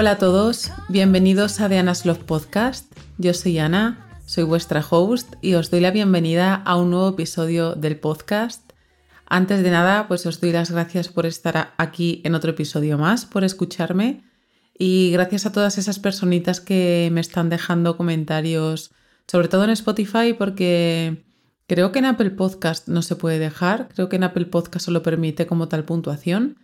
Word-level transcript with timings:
Hola 0.00 0.12
a 0.12 0.18
todos, 0.18 0.72
bienvenidos 0.88 1.60
a 1.60 1.68
Diana's 1.68 2.06
Love 2.06 2.24
Podcast. 2.24 2.90
Yo 3.18 3.34
soy 3.34 3.58
Ana, 3.58 4.18
soy 4.24 4.44
vuestra 4.44 4.82
host 4.88 5.34
y 5.42 5.52
os 5.52 5.70
doy 5.70 5.80
la 5.80 5.90
bienvenida 5.90 6.54
a 6.54 6.76
un 6.76 6.88
nuevo 6.88 7.10
episodio 7.10 7.74
del 7.74 8.00
podcast. 8.00 8.72
Antes 9.26 9.62
de 9.62 9.70
nada, 9.70 10.08
pues 10.08 10.24
os 10.24 10.40
doy 10.40 10.52
las 10.52 10.70
gracias 10.70 11.08
por 11.08 11.26
estar 11.26 11.74
aquí 11.76 12.22
en 12.24 12.34
otro 12.34 12.52
episodio 12.52 12.96
más, 12.96 13.26
por 13.26 13.44
escucharme 13.44 14.24
y 14.72 15.10
gracias 15.12 15.44
a 15.44 15.52
todas 15.52 15.76
esas 15.76 15.98
personitas 15.98 16.62
que 16.62 17.10
me 17.12 17.20
están 17.20 17.50
dejando 17.50 17.98
comentarios, 17.98 18.92
sobre 19.26 19.48
todo 19.48 19.64
en 19.64 19.70
Spotify, 19.70 20.32
porque 20.32 21.22
creo 21.66 21.92
que 21.92 21.98
en 21.98 22.06
Apple 22.06 22.30
Podcast 22.30 22.88
no 22.88 23.02
se 23.02 23.16
puede 23.16 23.38
dejar, 23.38 23.90
creo 23.94 24.08
que 24.08 24.16
en 24.16 24.24
Apple 24.24 24.46
Podcast 24.46 24.86
solo 24.86 25.02
permite 25.02 25.46
como 25.46 25.68
tal 25.68 25.84
puntuación. 25.84 26.56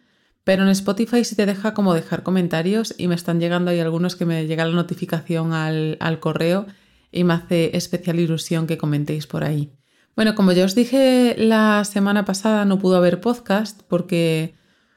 Pero 0.47 0.63
en 0.63 0.69
Spotify 0.69 1.25
sí 1.25 1.35
te 1.35 1.45
deja 1.45 1.75
como 1.75 1.93
dejar 1.93 2.23
comentarios 2.23 2.95
y 2.97 3.09
me 3.09 3.17
están 3.17 3.41
llegando 3.41 3.73
ahí 3.73 3.81
algunos 3.81 4.15
que 4.15 4.27
me 4.27 4.47
llega 4.47 4.65
la 4.65 4.77
notificación 4.77 5.53
al, 5.53 6.21
correo 6.21 6.67
y 7.11 7.25
me 7.25 7.35
hace 7.35 7.77
especial 7.77 8.21
ilusión 8.21 8.69
que 8.69 8.79
comentéis 8.79 9.27
por 9.27 9.43
ahí. 9.43 9.73
Bueno, 10.15 10.37
como 10.37 10.53
ya 10.53 10.65
os 10.65 10.77
dije 10.77 11.35
la 11.37 11.83
semana 11.83 12.25
pasada, 12.25 12.65
no 12.65 12.79
pudo 12.79 12.97
haber 12.97 13.21
podcast 13.21 13.83
porque 13.89 14.55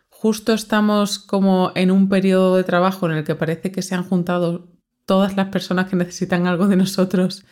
justo 0.09 0.53
estamos 0.53 1.17
como 1.17 1.71
en 1.73 1.89
un 1.89 2.09
periodo 2.09 2.55
de 2.55 2.63
trabajo 2.63 3.09
en 3.09 3.17
el 3.17 3.23
que 3.23 3.33
parece 3.33 3.71
que 3.71 3.81
se 3.81 3.95
han 3.95 4.03
juntado 4.03 4.67
todas 5.07 5.35
las 5.35 5.47
personas 5.47 5.89
que 5.89 5.95
necesitan 5.95 6.45
algo 6.45 6.67
de 6.67 6.75
nosotros 6.75 7.43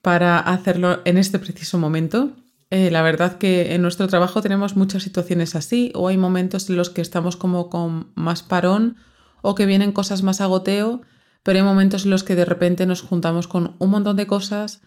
para 0.00 0.38
hacerlo 0.38 1.02
en 1.04 1.18
este 1.18 1.38
preciso 1.38 1.76
momento. 1.76 2.32
Eh, 2.70 2.90
la 2.90 3.02
verdad 3.02 3.38
que 3.38 3.74
en 3.74 3.82
nuestro 3.82 4.08
trabajo 4.08 4.42
tenemos 4.42 4.76
muchas 4.76 5.02
situaciones 5.02 5.54
así 5.54 5.92
o 5.94 6.08
hay 6.08 6.16
momentos 6.16 6.68
en 6.70 6.76
los 6.76 6.90
que 6.90 7.02
estamos 7.02 7.36
como 7.36 7.70
con 7.70 8.12
más 8.14 8.42
parón 8.42 8.96
o 9.42 9.54
que 9.54 9.66
vienen 9.66 9.92
cosas 9.92 10.22
más 10.22 10.40
a 10.40 10.46
goteo, 10.46 11.02
pero 11.42 11.58
hay 11.58 11.64
momentos 11.64 12.04
en 12.04 12.10
los 12.10 12.24
que 12.24 12.34
de 12.34 12.44
repente 12.44 12.86
nos 12.86 13.02
juntamos 13.02 13.46
con 13.46 13.76
un 13.78 13.90
montón 13.90 14.16
de 14.16 14.26
cosas, 14.26 14.80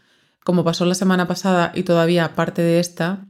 como 0.43 0.63
pasó 0.63 0.85
la 0.85 0.95
semana 0.95 1.27
pasada 1.27 1.71
y 1.75 1.83
todavía 1.83 2.35
parte 2.35 2.61
de 2.61 2.79
esta, 2.79 3.27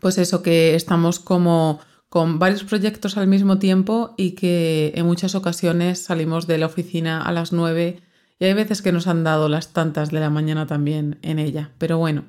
pues 0.00 0.18
eso 0.18 0.42
que 0.42 0.74
estamos 0.74 1.18
como 1.18 1.80
con 2.10 2.38
varios 2.38 2.62
proyectos 2.62 3.16
al 3.16 3.26
mismo 3.26 3.58
tiempo 3.58 4.14
y 4.16 4.32
que 4.32 4.92
en 4.94 5.06
muchas 5.06 5.34
ocasiones 5.34 6.04
salimos 6.04 6.46
de 6.46 6.58
la 6.58 6.66
oficina 6.66 7.22
a 7.22 7.32
las 7.32 7.52
9 7.52 8.02
y 8.38 8.44
hay 8.44 8.54
veces 8.54 8.82
que 8.82 8.92
nos 8.92 9.06
han 9.06 9.24
dado 9.24 9.48
las 9.48 9.72
tantas 9.72 10.10
de 10.10 10.20
la 10.20 10.30
mañana 10.30 10.66
también 10.66 11.18
en 11.22 11.38
ella. 11.38 11.72
Pero 11.78 11.98
bueno, 11.98 12.24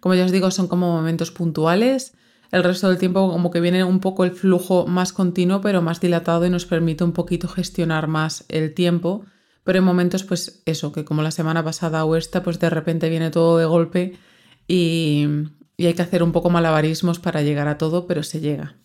como 0.00 0.14
ya 0.14 0.24
os 0.24 0.32
digo, 0.32 0.50
son 0.50 0.66
como 0.66 0.92
momentos 0.92 1.30
puntuales. 1.30 2.14
El 2.50 2.64
resto 2.64 2.88
del 2.88 2.98
tiempo 2.98 3.30
como 3.30 3.50
que 3.50 3.60
viene 3.60 3.84
un 3.84 4.00
poco 4.00 4.24
el 4.24 4.32
flujo 4.32 4.86
más 4.86 5.12
continuo, 5.12 5.60
pero 5.60 5.82
más 5.82 6.00
dilatado 6.00 6.44
y 6.46 6.50
nos 6.50 6.66
permite 6.66 7.04
un 7.04 7.12
poquito 7.12 7.46
gestionar 7.46 8.08
más 8.08 8.44
el 8.48 8.74
tiempo. 8.74 9.24
Pero 9.62 9.78
en 9.78 9.84
momentos, 9.84 10.24
pues 10.24 10.62
eso, 10.64 10.90
que 10.90 11.04
como 11.04 11.22
la 11.22 11.30
semana 11.30 11.62
pasada 11.62 12.04
o 12.04 12.16
esta, 12.16 12.42
pues 12.42 12.58
de 12.58 12.70
repente 12.70 13.08
viene 13.08 13.30
todo 13.30 13.58
de 13.58 13.66
golpe 13.66 14.18
y, 14.66 15.26
hay 15.78 15.94
que 15.94 16.02
hacer 16.02 16.22
un 16.22 16.32
poco 16.32 16.50
malabarismos 16.50 17.18
para 17.18 17.40
llegar 17.42 17.68
a 17.68 17.78
todo, 17.78 18.06
pero 18.06 18.22
se 18.22 18.40
llega. 18.40 18.76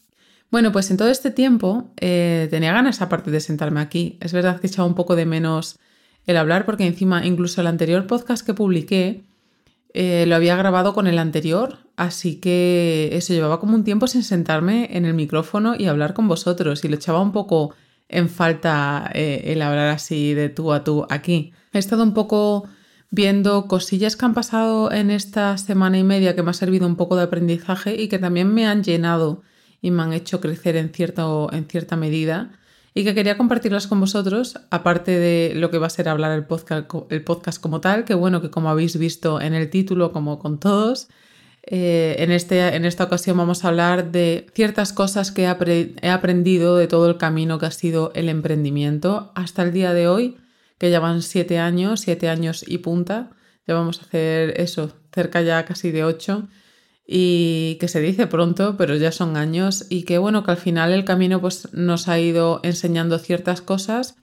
Bueno, 0.50 0.72
pues 0.72 0.90
en 0.92 0.98
todo 0.98 1.10
este 1.10 1.32
tiempo 1.32 1.92
eh, 2.00 2.48
tenía 2.50 2.72
ganas 2.72 3.02
aparte 3.02 3.32
de 3.32 3.42
sentarme 3.42 3.82
aquí. 3.82 4.18
Es 4.22 4.32
verdad 4.32 4.60
que 4.60 4.68
he 4.68 4.70
echado 4.70 4.88
un 4.88 4.96
poco 4.96 5.16
de 5.16 5.26
menos 5.26 5.78
el 6.26 6.38
hablar 6.38 6.66
porque 6.66 6.86
encima 6.86 7.26
incluso 7.26 7.62
el 7.62 7.68
anterior 7.68 8.08
podcast 8.08 8.46
que 8.46 8.54
publiqué 8.54 9.26
eh, 9.98 10.26
lo 10.28 10.36
había 10.36 10.58
grabado 10.58 10.94
con 10.94 11.08
el 11.08 11.18
anterior, 11.18 11.78
así 11.96 12.42
que 12.42 13.12
eso 13.14 13.34
llevaba 13.34 13.62
como 13.62 13.76
un 13.76 13.86
tiempo 13.86 14.08
sin 14.08 14.24
sentarme 14.24 14.90
en 14.92 15.06
el 15.06 15.14
micrófono 15.14 15.74
y 15.78 15.86
hablar 15.86 16.14
con 16.14 16.28
vosotros 16.28 16.84
y 16.84 16.90
lo 16.90 16.96
echaba 16.96 17.22
un 17.22 17.32
poco 17.32 17.74
en 18.10 18.28
falta 18.28 19.10
eh, 19.14 19.44
el 19.46 19.62
hablar 19.62 19.88
así 19.88 20.34
de 20.34 20.50
tú 20.50 20.74
a 20.74 20.84
tú 20.84 21.08
aquí. 21.10 21.54
He 21.72 21.80
estado 21.80 22.04
un 22.04 22.14
poco 22.14 22.68
viendo 23.10 23.70
cosillas 23.70 24.18
que 24.18 24.26
han 24.26 24.34
pasado 24.34 24.92
en 24.92 25.12
esta 25.12 25.58
semana 25.58 25.98
y 25.98 26.04
media 26.04 26.36
que 26.36 26.44
me 26.44 26.50
ha 26.50 26.54
servido 26.54 26.86
un 26.86 26.98
poco 26.98 27.16
de 27.16 27.24
aprendizaje 27.24 27.96
y 27.96 28.10
que 28.10 28.20
también 28.20 28.54
me 28.54 28.68
han 28.68 28.84
llenado 28.84 29.44
y 29.82 29.92
me 29.92 30.04
han 30.04 30.12
hecho 30.12 30.42
crecer 30.42 30.76
en, 30.76 30.92
en 30.94 31.66
cierta 31.70 31.96
medida 31.96 32.52
y 32.98 33.04
que 33.04 33.14
quería 33.14 33.36
compartirlas 33.36 33.88
con 33.88 34.00
vosotros, 34.00 34.58
aparte 34.72 35.12
de 35.12 35.52
lo 35.54 35.70
que 35.70 35.78
va 35.78 35.88
a 35.88 35.90
ser 35.90 36.08
hablar 36.08 36.32
el 36.32 36.46
podcast, 36.46 36.90
el 37.10 37.24
podcast 37.26 37.62
como 37.62 37.82
tal, 37.82 38.06
que 38.06 38.14
bueno, 38.14 38.42
que 38.42 38.50
como 38.50 38.70
habéis 38.70 38.98
visto 38.98 39.42
en 39.42 39.54
el 39.54 39.70
título, 39.70 40.14
como 40.14 40.40
con 40.40 40.62
todos, 40.62 41.10
eh, 41.64 42.16
en, 42.20 42.32
este, 42.32 42.74
en 42.74 42.86
esta 42.86 43.04
ocasión 43.04 43.36
vamos 43.38 43.66
a 43.66 43.68
hablar 43.68 44.14
de 44.14 44.48
ciertas 44.54 44.94
cosas 44.94 45.34
que 45.34 45.44
he 45.44 46.10
aprendido 46.10 46.78
de 46.78 46.88
todo 46.88 47.10
el 47.10 47.18
camino 47.18 47.60
que 47.60 47.66
ha 47.66 47.72
sido 47.72 48.14
el 48.16 48.30
emprendimiento 48.30 49.34
hasta 49.36 49.64
el 49.64 49.74
día 49.74 49.94
de 49.94 50.08
hoy, 50.08 50.38
que 50.78 50.90
ya 50.90 51.02
van 51.02 51.22
siete 51.22 51.60
años, 51.60 52.00
siete 52.00 52.30
años 52.30 52.64
y 52.66 52.78
punta. 52.78 53.32
Ya 53.68 53.74
vamos 53.74 54.00
a 54.00 54.06
hacer 54.06 54.62
eso, 54.62 54.94
cerca 55.12 55.42
ya 55.42 55.66
casi 55.66 55.92
de 55.92 56.06
ocho 56.06 56.48
y 57.08 57.78
que 57.80 57.88
se 57.88 58.02
dice 58.02 58.28
pronto, 58.28 58.78
pero 58.78 58.96
ya 58.96 59.12
son 59.12 59.38
años 59.38 59.86
y 59.90 60.04
que 60.04 60.18
bueno, 60.18 60.44
que 60.44 60.52
al 60.52 60.58
final 60.58 60.92
el 60.92 61.06
camino 61.06 61.40
pues 61.40 61.72
nos 61.74 62.08
ha 62.08 62.20
ido 62.20 62.60
enseñando 62.64 63.20
ciertas 63.20 63.62
cosas 63.62 64.16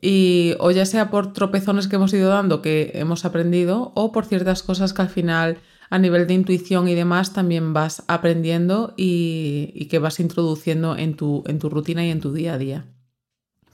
y 0.00 0.54
o 0.58 0.70
ya 0.70 0.86
sea 0.86 1.10
por 1.10 1.32
tropezones 1.32 1.88
que 1.88 1.96
hemos 1.96 2.12
ido 2.12 2.28
dando 2.28 2.62
que 2.62 2.92
hemos 2.94 3.24
aprendido 3.24 3.92
o 3.94 4.12
por 4.12 4.24
ciertas 4.26 4.62
cosas 4.62 4.92
que 4.92 5.02
al 5.02 5.08
final 5.08 5.58
a 5.90 5.98
nivel 5.98 6.26
de 6.26 6.34
intuición 6.34 6.88
y 6.88 6.94
demás 6.94 7.32
también 7.32 7.72
vas 7.72 8.04
aprendiendo 8.06 8.94
y, 8.96 9.86
que 9.90 9.98
vas 9.98 10.20
introduciendo 10.20 10.96
en 10.96 11.16
tu, 11.16 11.44
en 11.46 11.58
tu 11.58 11.68
rutina 11.68 12.06
y 12.06 12.10
en 12.10 12.20
tu 12.20 12.32
día 12.32 12.54
a 12.54 12.58
día. 12.58 12.86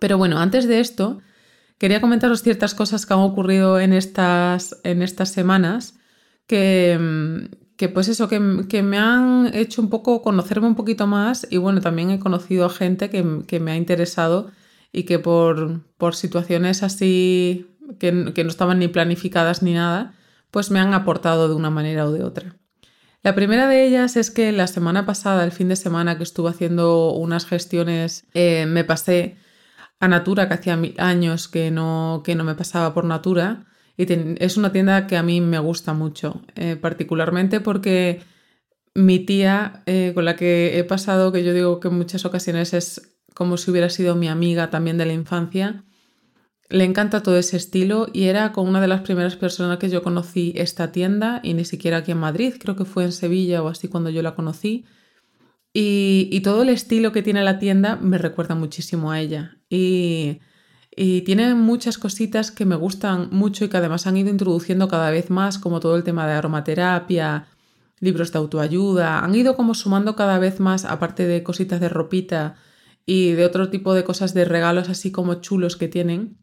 Pero 0.00 0.18
bueno, 0.18 0.38
antes 0.38 0.66
de 0.66 0.80
esto, 0.80 1.20
quería 1.78 2.00
comentaros 2.00 2.42
ciertas 2.42 2.74
cosas 2.74 3.06
que 3.06 3.14
han 3.14 3.20
ocurrido 3.20 3.78
en 3.78 3.92
estas, 3.92 4.80
en 4.82 5.02
estas 5.02 5.28
semanas 5.28 6.00
que, 6.48 7.48
que 7.78 7.88
pues 7.88 8.08
eso, 8.08 8.28
que, 8.28 8.40
me 8.40 8.98
han 8.98 9.52
hecho 9.54 9.80
un 9.80 9.88
poco 9.88 10.20
conocerme 10.20 10.66
un 10.66 10.74
poquito 10.74 11.06
más 11.06 11.46
y 11.48 11.58
bueno, 11.58 11.80
también 11.80 12.10
he 12.10 12.18
conocido 12.18 12.66
a 12.66 12.70
gente 12.70 13.08
que, 13.08 13.60
me 13.60 13.70
ha 13.70 13.76
interesado 13.76 14.50
y 14.90 15.04
que 15.04 15.20
por, 15.20 15.84
por 15.96 16.16
situaciones 16.16 16.82
así 16.82 17.68
que, 18.00 18.32
que, 18.34 18.42
no 18.42 18.50
estaban 18.50 18.80
ni 18.80 18.88
planificadas 18.88 19.62
ni 19.62 19.74
nada, 19.74 20.12
pues 20.50 20.72
me 20.72 20.80
han 20.80 20.92
aportado 20.92 21.48
de 21.48 21.54
una 21.54 21.70
manera 21.70 22.06
o 22.06 22.12
de 22.12 22.24
otra. 22.24 22.56
La 23.22 23.36
primera 23.36 23.68
de 23.68 23.86
ellas 23.86 24.16
es 24.16 24.32
que 24.32 24.50
la 24.50 24.66
semana 24.66 25.06
pasada, 25.06 25.44
el 25.44 25.52
fin 25.52 25.68
de 25.68 25.76
semana 25.76 26.16
que 26.16 26.24
estuve 26.24 26.50
haciendo 26.50 27.12
unas 27.12 27.46
gestiones, 27.46 28.26
eh, 28.34 28.66
me 28.66 28.82
pasé 28.82 29.36
a 30.00 30.08
Natura, 30.08 30.48
que 30.48 30.54
hacía 30.54 30.76
años 30.98 31.46
que 31.46 31.70
no, 31.70 32.22
que 32.24 32.34
no 32.34 32.42
me 32.42 32.56
pasaba 32.56 32.92
por 32.92 33.04
Natura, 33.04 33.66
es 33.98 34.56
una 34.56 34.72
tienda 34.72 35.06
que 35.08 35.16
a 35.16 35.22
mí 35.22 35.40
me 35.40 35.58
gusta 35.58 35.92
mucho, 35.92 36.42
eh, 36.54 36.76
particularmente 36.76 37.60
porque 37.60 38.20
mi 38.94 39.18
tía, 39.18 39.82
eh, 39.86 40.12
con 40.14 40.24
la 40.24 40.36
que 40.36 40.78
he 40.78 40.84
pasado, 40.84 41.32
que 41.32 41.42
yo 41.42 41.52
digo 41.52 41.80
que 41.80 41.88
en 41.88 41.94
muchas 41.94 42.24
ocasiones 42.24 42.74
es 42.74 43.16
como 43.34 43.56
si 43.56 43.70
hubiera 43.70 43.90
sido 43.90 44.14
mi 44.14 44.28
amiga 44.28 44.70
también 44.70 44.98
de 44.98 45.06
la 45.06 45.12
infancia, 45.12 45.84
le 46.68 46.84
encanta 46.84 47.22
todo 47.22 47.38
ese 47.38 47.56
estilo 47.56 48.08
y 48.12 48.24
era 48.24 48.52
con 48.52 48.68
una 48.68 48.80
de 48.80 48.88
las 48.88 49.00
primeras 49.00 49.36
personas 49.36 49.78
que 49.78 49.88
yo 49.88 50.02
conocí 50.02 50.52
esta 50.56 50.92
tienda 50.92 51.40
y 51.42 51.54
ni 51.54 51.64
siquiera 51.64 51.98
aquí 51.98 52.12
en 52.12 52.18
Madrid, 52.18 52.54
creo 52.58 52.76
que 52.76 52.84
fue 52.84 53.04
en 53.04 53.12
Sevilla 53.12 53.62
o 53.62 53.68
así 53.68 53.88
cuando 53.88 54.10
yo 54.10 54.22
la 54.22 54.34
conocí. 54.34 54.84
Y, 55.72 56.28
y 56.30 56.40
todo 56.40 56.62
el 56.62 56.68
estilo 56.68 57.12
que 57.12 57.22
tiene 57.22 57.42
la 57.42 57.58
tienda 57.58 57.96
me 57.96 58.18
recuerda 58.18 58.54
muchísimo 58.54 59.10
a 59.10 59.20
ella. 59.20 59.58
Y 59.68 60.40
y 61.00 61.22
tiene 61.22 61.54
muchas 61.54 61.96
cositas 61.96 62.50
que 62.50 62.64
me 62.64 62.74
gustan 62.74 63.28
mucho 63.30 63.64
y 63.64 63.68
que 63.68 63.76
además 63.76 64.08
han 64.08 64.16
ido 64.16 64.30
introduciendo 64.30 64.88
cada 64.88 65.12
vez 65.12 65.30
más, 65.30 65.56
como 65.60 65.78
todo 65.78 65.94
el 65.94 66.02
tema 66.02 66.26
de 66.26 66.32
aromaterapia, 66.32 67.46
libros 68.00 68.32
de 68.32 68.38
autoayuda. 68.40 69.20
Han 69.20 69.32
ido 69.36 69.54
como 69.54 69.74
sumando 69.74 70.16
cada 70.16 70.40
vez 70.40 70.58
más, 70.58 70.84
aparte 70.84 71.24
de 71.28 71.44
cositas 71.44 71.78
de 71.80 71.88
ropita 71.88 72.56
y 73.06 73.30
de 73.30 73.44
otro 73.44 73.70
tipo 73.70 73.94
de 73.94 74.02
cosas 74.02 74.34
de 74.34 74.44
regalos 74.44 74.88
así 74.88 75.12
como 75.12 75.34
chulos 75.34 75.76
que 75.76 75.86
tienen. 75.86 76.36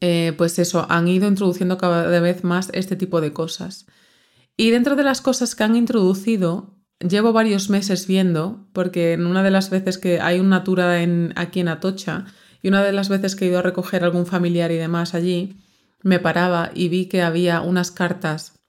Eh, 0.00 0.32
pues 0.38 0.58
eso, 0.58 0.86
han 0.88 1.06
ido 1.06 1.28
introduciendo 1.28 1.76
cada 1.76 2.20
vez 2.20 2.44
más 2.44 2.70
este 2.72 2.96
tipo 2.96 3.20
de 3.20 3.34
cosas. 3.34 3.84
Y 4.56 4.70
dentro 4.70 4.96
de 4.96 5.04
las 5.04 5.20
cosas 5.20 5.54
que 5.54 5.64
han 5.64 5.76
introducido, 5.76 6.78
llevo 7.06 7.34
varios 7.34 7.68
meses 7.68 8.06
viendo, 8.06 8.66
porque 8.72 9.12
en 9.12 9.26
una 9.26 9.42
de 9.42 9.50
las 9.50 9.68
veces 9.68 9.98
que 9.98 10.22
hay 10.22 10.40
una 10.40 10.60
natura 10.60 11.02
en, 11.02 11.34
aquí 11.36 11.60
en 11.60 11.68
Atocha, 11.68 12.24
y 12.62 12.68
una 12.68 12.82
de 12.84 12.92
las 12.92 13.08
veces 13.08 13.36
que 13.36 13.44
he 13.44 13.48
ido 13.48 13.58
a 13.58 13.62
recoger 13.62 14.04
algún 14.04 14.24
familiar 14.24 14.70
y 14.70 14.76
demás 14.76 15.14
allí, 15.14 15.56
me 16.02 16.20
paraba 16.20 16.70
y 16.74 16.88
vi 16.88 17.06
que 17.06 17.22
había 17.22 17.60
unas 17.60 17.90
cartas 17.90 18.60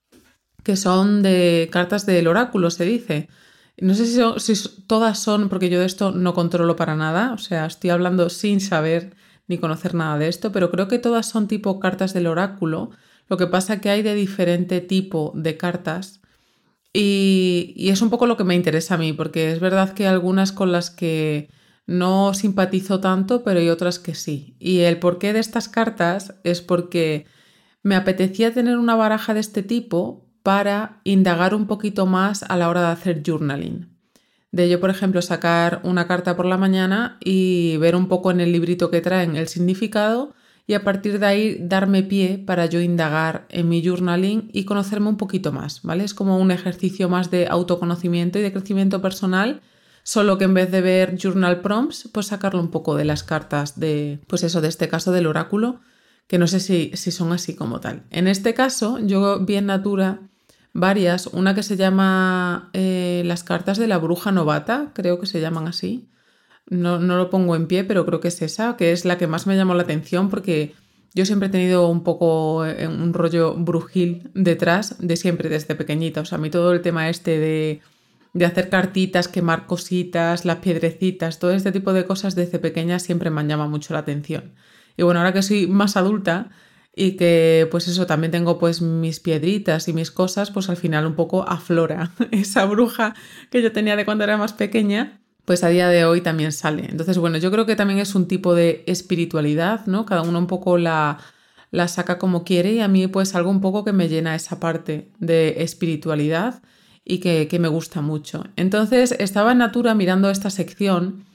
que 0.63 0.75
son 0.75 1.22
de 1.24 1.69
cartas 1.72 2.06
del 2.06 2.28
oráculo, 2.28 2.72
se 2.72 2.86
dice. 2.86 3.30
No 3.78 3.94
sé 3.95 4.06
si, 4.06 4.69
todas 4.88 5.19
son, 5.19 5.50
porque 5.50 5.69
yo 5.69 5.80
de 5.80 5.86
esto 5.86 6.12
no 6.12 6.34
controlo 6.34 6.75
para 6.75 6.95
nada, 6.95 7.34
o 7.34 7.38
sea, 7.38 7.66
estoy 7.66 7.90
hablando 7.90 8.30
sin 8.30 8.62
saber 8.62 9.16
ni 9.48 9.57
conocer 9.57 9.94
nada 9.94 10.18
de 10.18 10.30
esto, 10.30 10.51
pero 10.51 10.72
creo 10.72 10.88
que 10.88 11.00
todas 11.00 11.28
son 11.28 11.48
tipo 11.48 11.80
cartas 11.80 12.13
del 12.13 12.28
oráculo. 12.28 12.92
Lo 13.28 13.38
que 13.38 13.48
pasa 13.48 13.81
que 13.81 13.89
hay 13.89 14.04
de 14.04 14.16
diferente 14.16 14.80
tipo 14.80 15.34
de 15.36 15.57
cartas 15.57 16.22
y 16.94 17.89
es 17.89 18.01
un 18.04 18.12
poco 18.12 18.28
lo 18.28 18.38
que 18.38 18.44
me 18.44 18.56
interesa 18.56 18.96
a 18.96 18.98
mí, 19.00 19.12
porque 19.13 19.51
es 19.51 19.60
verdad 19.60 19.94
que 19.94 20.07
algunas 20.07 20.51
con 20.51 20.72
las 20.72 20.92
que 20.92 21.50
no 21.86 22.34
simpatizo 22.34 23.00
tanto, 23.00 23.44
pero 23.44 23.60
hay 23.60 23.70
otras 23.70 24.00
que 24.00 24.16
sí. 24.16 24.56
Y 24.60 24.80
el 24.80 25.00
porqué 25.00 25.34
de 25.34 25.40
estas 25.40 25.68
cartas 25.68 26.36
es 26.44 26.62
porque 26.62 27.26
me 27.82 27.96
apetecía 27.96 28.54
tener 28.54 28.78
una 28.78 28.96
baraja 28.96 29.34
de 29.34 29.42
este 29.42 29.64
tipo 29.64 30.26
para 30.44 31.02
indagar 31.04 31.56
un 31.56 31.68
poquito 31.68 32.06
más 32.06 32.44
a 32.44 32.58
la 32.58 32.70
hora 32.70 32.82
de 32.82 32.88
hacer 32.88 33.24
journaling. 33.26 33.90
De 34.52 34.66
ello, 34.66 34.80
por 34.80 34.90
ejemplo, 34.90 35.22
sacar 35.22 35.82
una 35.84 36.06
carta 36.06 36.36
por 36.36 36.46
la 36.46 36.58
mañana 36.58 37.18
y 37.24 37.78
ver 37.78 37.96
un 37.96 38.08
poco 38.08 38.30
en 38.30 38.40
el 38.40 38.52
librito 38.52 38.92
que 38.92 39.02
traen 39.02 39.36
el 39.36 39.48
significado 39.48 40.36
y 40.68 40.76
a 40.76 40.84
partir 40.84 41.20
de 41.20 41.26
ahí 41.26 41.58
darme 41.60 42.04
pie 42.04 42.38
para 42.38 42.68
yo 42.68 42.80
indagar 42.80 43.48
en 43.50 43.68
mi 43.68 43.84
journaling 43.84 44.50
y 44.54 44.66
conocerme 44.66 45.10
un 45.10 45.18
poquito 45.18 45.52
más, 45.52 45.82
¿vale? 45.82 46.04
Es 46.04 46.14
como 46.14 46.38
un 46.38 46.52
ejercicio 46.52 47.10
más 47.10 47.32
de 47.32 47.48
autoconocimiento 47.48 48.40
y 48.40 48.44
de 48.44 48.54
crecimiento 48.54 49.02
personal, 49.02 49.62
solo 50.04 50.38
que 50.38 50.46
en 50.46 50.54
vez 50.54 50.70
de 50.72 50.82
ver 50.82 51.18
journal 51.18 51.62
prompts, 51.62 52.10
pues 52.12 52.28
sacarlo 52.28 52.60
un 52.60 52.70
poco 52.70 52.96
de 52.96 53.06
las 53.06 53.24
cartas 53.24 53.80
de, 53.80 54.20
pues 54.28 54.44
eso, 54.44 54.62
de 54.62 54.68
este 54.68 54.90
caso 54.90 55.12
del 55.12 55.28
oráculo, 55.28 55.80
que 56.28 56.38
no 56.38 56.48
sé 56.48 56.60
si, 56.60 56.92
si 56.94 57.12
son 57.12 57.32
así 57.32 57.56
como 57.56 57.80
tal. 57.80 58.04
En 58.10 58.28
este 58.28 58.54
caso, 58.54 59.00
yo 59.00 59.40
vi 59.40 59.56
en 59.56 59.68
Natura 59.68 60.20
varias, 60.74 61.28
una 61.28 61.56
que 61.56 61.64
se 61.64 61.78
llama 61.78 62.70
eh, 62.74 63.24
Las 63.26 63.44
cartas 63.44 63.78
de 63.78 63.88
la 63.88 63.98
bruja 63.98 64.32
novata, 64.32 64.92
creo 64.94 65.20
que 65.20 65.26
se 65.26 65.42
llaman 65.42 65.68
así, 65.68 66.10
no, 66.68 67.00
no 67.00 67.18
lo 67.18 67.30
pongo 67.30 67.56
en 67.56 67.68
pie, 67.68 67.84
pero 67.84 68.06
creo 68.06 68.20
que 68.20 68.30
es 68.30 68.42
esa, 68.42 68.78
que 68.78 68.92
es 68.92 69.06
la 69.06 69.18
que 69.18 69.28
más 69.28 69.48
me 69.48 69.56
llamó 69.56 69.74
la 69.74 69.84
atención 69.84 70.30
porque 70.30 70.74
yo 71.14 71.26
siempre 71.26 71.48
he 71.48 71.52
tenido 71.52 71.88
un 71.90 72.04
poco 72.04 72.66
eh, 72.66 72.88
un 72.88 73.14
rollo 73.14 73.54
brujil 73.54 74.32
detrás 74.34 74.96
de 75.00 75.16
siempre, 75.16 75.50
desde 75.50 75.76
pequeñita. 75.76 76.22
O 76.22 76.26
sea, 76.26 76.38
a 76.38 76.42
mí 76.42 76.50
todo 76.50 76.74
el 76.74 76.82
tema 76.82 77.10
este 77.10 77.38
de, 77.38 77.82
de 78.34 78.46
hacer 78.46 78.70
cartitas, 78.70 79.28
quemar 79.28 79.68
cositas, 79.68 80.44
las 80.46 80.58
piedrecitas, 80.58 81.40
todo 81.40 81.52
este 81.52 81.72
tipo 81.72 81.94
de 81.94 82.06
cosas 82.06 82.36
desde 82.36 82.60
pequeña 82.60 83.00
siempre 83.00 83.30
me 83.30 83.42
han 83.42 83.48
llamado 83.48 83.70
mucho 83.70 83.94
la 83.94 84.00
atención. 84.00 84.54
Y 84.98 85.04
bueno, 85.04 85.20
ahora 85.20 85.34
que 85.34 85.44
soy 85.44 85.68
más 85.68 85.98
adulta 85.98 86.50
y 86.96 87.12
que 87.12 87.68
pues 87.72 87.88
eso, 87.88 88.06
también 88.06 88.32
tengo 88.32 88.60
pues 88.60 88.82
mis 88.82 89.20
piedritas 89.20 89.88
y 89.88 89.94
mis 89.94 90.12
cosas, 90.12 90.52
pues 90.52 90.70
al 90.70 90.78
final 90.78 91.06
un 91.06 91.16
poco 91.16 91.48
aflora 91.48 92.12
esa 92.32 92.66
bruja 92.66 93.16
que 93.52 93.62
yo 93.62 93.72
tenía 93.72 93.96
de 93.96 94.06
cuando 94.06 94.24
era 94.24 94.38
más 94.38 94.54
pequeña 94.54 95.20
pues 95.46 95.64
a 95.64 95.70
día 95.70 95.90
de 95.90 96.06
hoy 96.06 96.22
también 96.22 96.52
sale. 96.52 96.88
Entonces, 96.90 97.18
bueno, 97.18 97.38
yo 97.38 97.52
creo 97.52 97.66
que 97.66 97.76
también 97.76 98.00
es 98.00 98.16
un 98.16 98.30
tipo 98.30 98.56
de 98.56 98.84
espiritualidad, 98.88 99.86
¿no? 99.88 100.06
Cada 100.06 100.22
uno 100.22 100.40
un 100.40 100.48
poco 100.48 100.78
la, 100.78 101.20
la 101.70 101.90
saca 101.90 102.18
como 102.18 102.46
quiere 102.46 102.72
y 102.72 102.80
a 102.80 102.88
mí 102.88 103.08
pues 103.08 103.36
algo 103.36 103.50
un 103.50 103.60
poco 103.60 103.84
que 103.84 103.92
me 103.92 104.08
llena 104.08 104.36
esa 104.36 104.60
parte 104.60 105.10
de 105.20 105.64
espiritualidad 105.64 106.62
y 107.06 107.20
que, 107.20 107.60
me 107.60 107.68
gusta 107.68 108.02
mucho. 108.02 108.46
Entonces, 108.56 109.14
estaba 109.20 109.52
en 109.52 109.60
Natura 109.60 109.94
mirando 109.94 110.30
esta 110.30 110.50
sección 110.50 111.26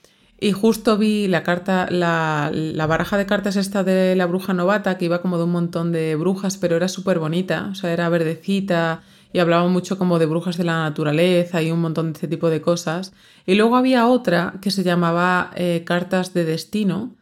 y 0.41 0.53
justo 0.53 0.97
vi 0.97 1.27
la 1.29 1.43
carta, 1.43 1.89
la, 1.91 2.51
la, 2.53 2.87
baraja 2.87 3.19
de 3.19 3.27
cartas 3.27 3.57
esta 3.57 3.85
de 3.85 4.15
la 4.17 4.27
bruja 4.27 4.55
novata, 4.55 4.97
que 4.97 5.07
iba 5.07 5.21
como 5.21 5.37
de 5.37 5.45
un 5.45 5.53
montón 5.53 5.93
de 5.93 6.17
brujas, 6.17 6.57
pero 6.57 6.77
era 6.77 6.89
súper 6.89 7.19
bonita, 7.19 7.69
o 7.73 7.75
sea, 7.75 7.93
era 7.93 8.09
verdecita 8.09 9.03
y 9.33 9.41
hablaba 9.41 9.69
mucho 9.69 9.99
como 9.99 10.19
de 10.19 10.27
brujas 10.27 10.57
de 10.57 10.65
la 10.65 10.79
naturaleza 10.85 11.63
y 11.63 11.71
un 11.71 11.81
montón 11.81 12.13
de 12.13 12.19
ese 12.19 12.29
tipo 12.29 12.49
de 12.51 12.61
cosas. 12.61 13.13
Y 13.47 13.55
luego 13.57 13.77
había 13.77 14.07
otra 14.07 14.55
que 14.63 14.71
se 14.71 14.85
llamaba 14.85 15.51
eh, 15.55 15.83
Cartas 15.85 16.33
de 16.33 16.45
Destino 16.45 17.15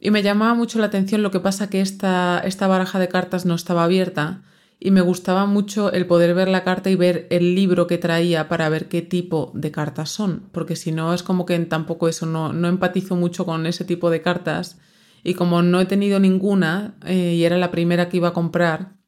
y 0.00 0.10
me 0.10 0.22
llamaba 0.22 0.54
mucho 0.54 0.78
la 0.78 0.86
atención 0.86 1.22
lo 1.22 1.30
que 1.30 1.40
pasa 1.40 1.70
que 1.70 1.80
esta, 1.80 2.40
esta 2.44 2.66
baraja 2.66 2.98
de 2.98 3.08
cartas 3.08 3.46
no 3.46 3.54
estaba 3.54 3.84
abierta 3.84 4.42
y 4.84 4.90
me 4.90 5.00
gustaba 5.00 5.46
mucho 5.46 5.90
el 5.92 6.06
poder 6.06 6.34
ver 6.34 6.48
la 6.48 6.62
carta 6.62 6.90
y 6.90 6.94
ver 6.94 7.26
el 7.30 7.54
libro 7.54 7.86
que 7.86 7.96
traía 7.96 8.50
para 8.50 8.68
ver 8.68 8.86
qué 8.86 9.00
tipo 9.00 9.50
de 9.54 9.70
cartas 9.70 10.10
son, 10.10 10.50
porque 10.52 10.76
si 10.76 10.92
no 10.92 11.14
es 11.14 11.22
como 11.22 11.46
que 11.46 11.58
tampoco 11.60 12.06
eso, 12.06 12.26
no, 12.26 12.52
no 12.52 12.68
empatizo 12.68 13.16
mucho 13.16 13.46
con 13.46 13.64
ese 13.64 13.86
tipo 13.86 14.10
de 14.10 14.20
cartas 14.20 14.78
y 15.22 15.32
como 15.32 15.62
no 15.62 15.80
he 15.80 15.86
tenido 15.86 16.20
ninguna 16.20 16.96
eh, 17.06 17.32
y 17.34 17.44
era 17.44 17.56
la 17.56 17.70
primera 17.70 18.10
que 18.10 18.18
iba 18.18 18.28
a 18.28 18.34
comprar, 18.34 18.98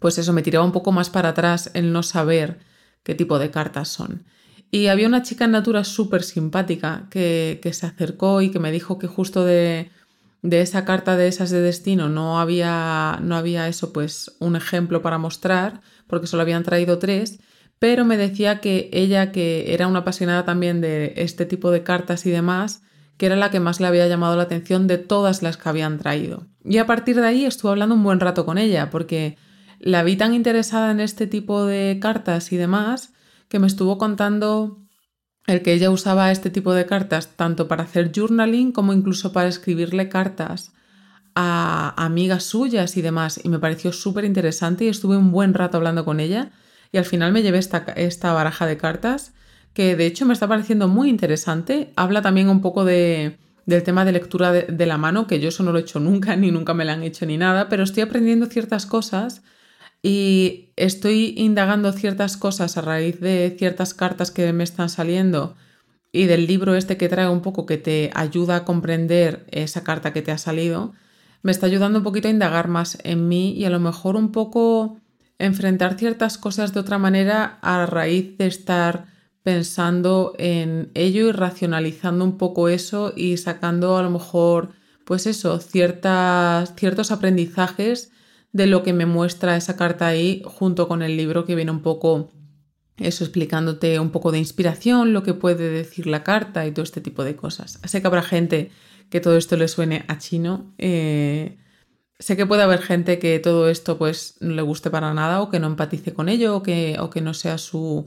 pues 0.00 0.18
eso 0.18 0.32
me 0.32 0.42
tiraba 0.42 0.64
un 0.64 0.72
poco 0.72 0.90
más 0.90 1.10
para 1.10 1.28
atrás 1.28 1.70
el 1.74 1.92
no 1.92 2.02
saber 2.02 2.58
qué 3.04 3.14
tipo 3.14 3.38
de 3.38 3.52
cartas 3.52 3.86
son. 3.86 4.24
Y 4.72 4.88
había 4.88 5.06
una 5.06 5.22
chica 5.22 5.44
en 5.44 5.52
Natura 5.52 5.84
súper 5.84 6.24
simpática 6.24 7.06
que, 7.08 7.60
se 7.72 7.86
acercó 7.86 8.42
y 8.42 8.50
que 8.50 8.58
me 8.58 8.72
dijo 8.72 8.98
que 8.98 9.06
justo 9.06 9.44
de, 9.44 9.92
esa 10.50 10.84
carta 10.84 11.16
de 11.16 11.26
esas 11.26 11.50
de 11.50 11.60
destino 11.60 12.08
no 12.08 12.38
había, 12.38 13.18
no 13.22 13.36
había 13.36 13.66
eso, 13.68 13.92
pues 13.92 14.36
un 14.40 14.56
ejemplo 14.56 15.00
para 15.00 15.18
mostrar, 15.18 15.80
porque 16.06 16.26
solo 16.26 16.42
habían 16.42 16.62
traído 16.62 16.98
tres, 16.98 17.40
pero 17.78 18.04
me 18.04 18.16
decía 18.16 18.60
que 18.60 18.90
ella, 18.92 19.32
que 19.32 19.72
era 19.72 19.86
una 19.86 20.00
apasionada 20.00 20.44
también 20.44 20.80
de 20.80 21.14
este 21.16 21.46
tipo 21.46 21.70
de 21.70 21.82
cartas 21.82 22.26
y 22.26 22.30
demás, 22.30 22.82
que 23.16 23.26
era 23.26 23.36
la 23.36 23.50
que 23.50 23.60
más 23.60 23.80
le 23.80 23.86
había 23.86 24.06
llamado 24.06 24.36
la 24.36 24.42
atención 24.44 24.86
de 24.86 24.98
todas 24.98 25.42
las 25.42 25.56
que 25.56 25.68
habían 25.68 25.98
traído. 25.98 26.46
Y 26.64 26.78
a 26.78 26.86
partir 26.86 27.16
de 27.16 27.26
ahí 27.26 27.44
estuve 27.44 27.70
hablando 27.70 27.94
un 27.94 28.04
buen 28.04 28.20
rato 28.20 28.44
con 28.44 28.58
ella, 28.58 28.90
porque 28.90 29.36
la 29.78 30.02
vi 30.02 30.16
tan 30.16 30.34
interesada 30.34 30.90
en 30.90 31.00
este 31.00 31.26
tipo 31.26 31.64
de 31.64 31.98
cartas 32.00 32.52
y 32.52 32.56
demás 32.56 33.12
que 33.48 33.58
me 33.58 33.66
estuvo 33.66 33.98
contando 33.98 34.83
el 35.46 35.62
que 35.62 35.72
ella 35.72 35.90
usaba 35.90 36.30
este 36.30 36.50
tipo 36.50 36.72
de 36.72 36.86
cartas 36.86 37.36
tanto 37.36 37.68
para 37.68 37.84
hacer 37.84 38.12
journaling 38.14 38.72
como 38.72 38.92
incluso 38.92 39.32
para 39.32 39.48
escribirle 39.48 40.08
cartas 40.08 40.72
a 41.34 41.94
amigas 42.02 42.44
suyas 42.44 42.96
y 42.96 43.02
demás. 43.02 43.40
Y 43.42 43.48
me 43.48 43.58
pareció 43.58 43.92
súper 43.92 44.24
interesante 44.24 44.84
y 44.84 44.88
estuve 44.88 45.16
un 45.16 45.32
buen 45.32 45.54
rato 45.54 45.76
hablando 45.76 46.04
con 46.04 46.20
ella 46.20 46.50
y 46.92 46.98
al 46.98 47.04
final 47.04 47.32
me 47.32 47.42
llevé 47.42 47.58
esta, 47.58 47.84
esta 47.96 48.32
baraja 48.32 48.66
de 48.66 48.76
cartas 48.76 49.32
que 49.74 49.96
de 49.96 50.06
hecho 50.06 50.24
me 50.24 50.32
está 50.32 50.46
pareciendo 50.46 50.88
muy 50.88 51.10
interesante. 51.10 51.92
Habla 51.96 52.22
también 52.22 52.48
un 52.48 52.60
poco 52.60 52.84
de, 52.84 53.36
del 53.66 53.82
tema 53.82 54.04
de 54.04 54.12
lectura 54.12 54.52
de, 54.52 54.62
de, 54.62 54.86
la 54.86 54.98
mano, 54.98 55.26
que 55.26 55.40
yo 55.40 55.48
eso 55.48 55.64
no 55.64 55.72
lo 55.72 55.78
he 55.78 55.82
hecho 55.82 55.98
nunca, 55.98 56.36
ni 56.36 56.52
nunca 56.52 56.72
me 56.72 56.84
la 56.84 56.92
han 56.92 57.02
hecho 57.02 57.26
ni 57.26 57.36
nada, 57.36 57.68
pero 57.68 57.82
estoy 57.82 58.04
aprendiendo 58.04 58.46
ciertas 58.46 58.86
cosas 58.86 59.42
y 60.06 60.68
estoy 60.76 61.32
indagando 61.38 61.90
ciertas 61.90 62.36
cosas 62.36 62.76
a 62.76 62.82
raíz 62.82 63.20
de 63.20 63.56
ciertas 63.58 63.94
cartas 63.94 64.30
que 64.30 64.52
me 64.52 64.62
están 64.62 64.90
saliendo 64.90 65.56
y 66.12 66.26
del 66.26 66.46
libro 66.46 66.74
este 66.74 66.98
que 66.98 67.08
trae 67.08 67.26
un 67.26 67.40
poco 67.40 67.64
que 67.64 67.78
te 67.78 68.10
ayuda 68.14 68.56
a 68.56 68.64
comprender 68.66 69.46
esa 69.50 69.82
carta 69.82 70.12
que 70.12 70.20
te 70.20 70.30
ha 70.30 70.36
salido, 70.36 70.92
me 71.40 71.52
está 71.52 71.64
ayudando 71.64 72.00
un 72.00 72.04
poquito 72.04 72.28
a 72.28 72.32
indagar 72.32 72.68
más 72.68 72.98
en 73.02 73.28
mí 73.28 73.52
y 73.52 73.64
a 73.64 73.70
lo 73.70 73.80
mejor 73.80 74.16
un 74.16 74.30
poco 74.30 74.98
enfrentar 75.38 75.94
ciertas 75.94 76.36
cosas 76.36 76.74
de 76.74 76.80
otra 76.80 76.98
manera 76.98 77.58
a 77.62 77.86
raíz 77.86 78.36
de 78.36 78.46
estar 78.46 79.06
pensando 79.42 80.34
en 80.36 80.90
ello 80.92 81.28
y 81.28 81.32
racionalizando 81.32 82.26
un 82.26 82.36
poco 82.36 82.68
eso 82.68 83.14
y 83.16 83.38
sacando 83.38 83.96
a 83.96 84.02
lo 84.02 84.10
mejor 84.10 84.72
pues 85.06 85.26
eso, 85.26 85.58
ciertas, 85.60 86.74
ciertos 86.76 87.10
aprendizajes 87.10 88.10
de 88.54 88.68
lo 88.68 88.84
que 88.84 88.92
me 88.92 89.04
muestra 89.04 89.56
esa 89.56 89.76
carta 89.76 90.06
ahí 90.06 90.40
junto 90.46 90.86
con 90.86 91.02
el 91.02 91.16
libro 91.16 91.44
que 91.44 91.56
viene 91.56 91.72
un 91.72 91.82
poco 91.82 92.30
eso 92.96 93.24
explicándote 93.24 93.98
un 93.98 94.10
poco 94.10 94.30
de 94.30 94.38
inspiración, 94.38 95.12
lo 95.12 95.24
que 95.24 95.34
puede 95.34 95.70
decir 95.70 96.06
la 96.06 96.22
carta 96.22 96.64
y 96.64 96.70
todo 96.70 96.84
este 96.84 97.00
tipo 97.00 97.24
de 97.24 97.34
cosas. 97.34 97.80
Sé 97.82 98.00
que 98.00 98.06
habrá 98.06 98.22
gente 98.22 98.70
que 99.10 99.20
todo 99.20 99.36
esto 99.36 99.56
le 99.56 99.66
suene 99.66 100.04
a 100.06 100.18
chino. 100.18 100.72
Eh, 100.78 101.58
sé 102.20 102.36
que 102.36 102.46
puede 102.46 102.62
haber 102.62 102.80
gente 102.80 103.18
que 103.18 103.40
todo 103.40 103.68
esto 103.68 103.98
pues 103.98 104.36
no 104.40 104.54
le 104.54 104.62
guste 104.62 104.88
para 104.88 105.12
nada 105.12 105.40
o 105.40 105.50
que 105.50 105.58
no 105.58 105.66
empatice 105.66 106.14
con 106.14 106.28
ello 106.28 106.56
o 106.56 106.62
que, 106.62 106.96
o 107.00 107.10
que 107.10 107.20
no 107.20 107.34
sea 107.34 107.58
su, 107.58 108.06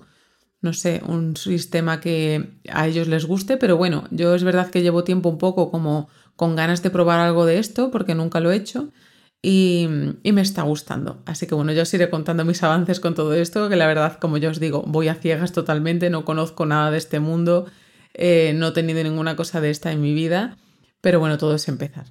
no 0.61 0.71
sé, 0.71 1.01
un 1.05 1.35
sistema 1.35 1.99
que 1.99 2.61
a 2.69 2.87
ellos 2.87 3.09
les 3.09 3.25
guste, 3.25 3.57
pero 3.57 3.75
bueno, 3.75 4.05
yo 4.11 4.33
es 4.33 4.45
verdad 4.45 4.71
que 4.71 4.81
llevo 4.81 5.03
tiempo 5.03 5.27
un 5.27 5.39
poco 5.39 5.71
como 5.71 6.07
con 6.37 6.55
ganas 6.55 6.81
de 6.83 6.89
probar 6.89 7.19
algo 7.19 7.45
de 7.45 7.59
esto 7.59 7.91
porque 7.91 8.15
nunca 8.15 8.39
lo 8.39 8.51
he 8.51 8.55
hecho 8.55 8.93
y, 9.41 9.87
me 10.23 10.41
está 10.41 10.63
gustando. 10.63 11.21
Así 11.25 11.47
que 11.47 11.55
bueno, 11.55 11.71
yo 11.71 11.83
os 11.83 11.93
iré 11.93 12.09
contando 12.09 12.45
mis 12.45 12.63
avances 12.63 12.99
con 12.99 13.15
todo 13.15 13.33
esto, 13.33 13.69
que 13.69 13.75
la 13.75 13.87
verdad, 13.87 14.17
como 14.19 14.37
ya 14.37 14.49
os 14.49 14.59
digo, 14.59 14.83
voy 14.85 15.07
a 15.07 15.15
ciegas 15.15 15.51
totalmente, 15.51 16.09
no 16.09 16.25
conozco 16.25 16.65
nada 16.65 16.91
de 16.91 16.97
este 16.97 17.19
mundo, 17.19 17.65
eh, 18.13 18.53
no 18.55 18.69
he 18.69 18.71
tenido 18.71 19.03
ninguna 19.03 19.35
cosa 19.35 19.61
de 19.61 19.69
esta 19.69 19.91
en 19.91 20.01
mi 20.01 20.13
vida, 20.13 20.57
pero 21.01 21.19
bueno, 21.19 21.37
todo 21.37 21.55
es 21.55 21.67
empezar. 21.67 22.07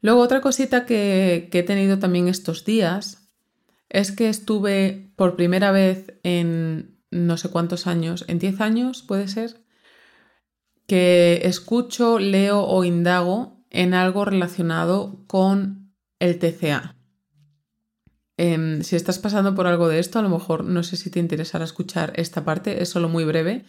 Luego 0.00 0.20
otra 0.20 0.40
cosita 0.40 0.84
que, 0.84 1.48
que 1.50 1.60
he 1.60 1.62
tenido 1.62 1.98
también 1.98 2.28
estos 2.28 2.64
días 2.64 3.30
es 3.88 4.12
que 4.12 4.28
estuve 4.28 5.12
por 5.16 5.36
primera 5.36 5.70
vez 5.70 6.18
en 6.24 6.94
no 7.14 7.36
sé 7.36 7.48
cuántos 7.48 7.86
años, 7.86 8.24
en 8.28 8.38
10 8.38 8.60
años 8.60 9.02
puede 9.02 9.28
ser, 9.28 9.64
que 10.86 11.42
escucho, 11.44 12.18
leo 12.18 12.64
o 12.64 12.84
indago 12.84 13.64
en 13.70 13.94
algo 13.94 14.24
relacionado 14.24 15.24
con 15.26 15.83
el 16.18 16.38
TCA. 16.38 16.96
Em, 18.36 18.82
si 18.82 18.96
estás 18.96 19.18
pasando 19.18 19.54
por 19.54 19.66
algo 19.66 19.88
de 19.88 20.00
esto, 20.00 20.18
a 20.18 20.22
lo 20.22 20.28
mejor 20.28 20.64
no 20.64 20.82
sé 20.82 20.96
si 20.96 21.10
te 21.10 21.20
interesará 21.20 21.64
escuchar 21.64 22.12
esta 22.16 22.44
parte, 22.44 22.82
es 22.82 22.88
solo 22.88 23.08
muy 23.08 23.24
breve, 23.24 23.64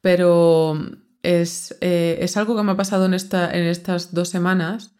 pero 0.00 0.78
es, 1.22 1.76
eh, 1.80 2.18
es 2.20 2.36
algo 2.36 2.56
que 2.56 2.62
me 2.62 2.72
ha 2.72 2.76
pasado 2.76 3.06
en, 3.06 3.14
esta, 3.14 3.50
en 3.50 3.64
estas 3.64 4.14
dos 4.14 4.28
semanas 4.28 4.92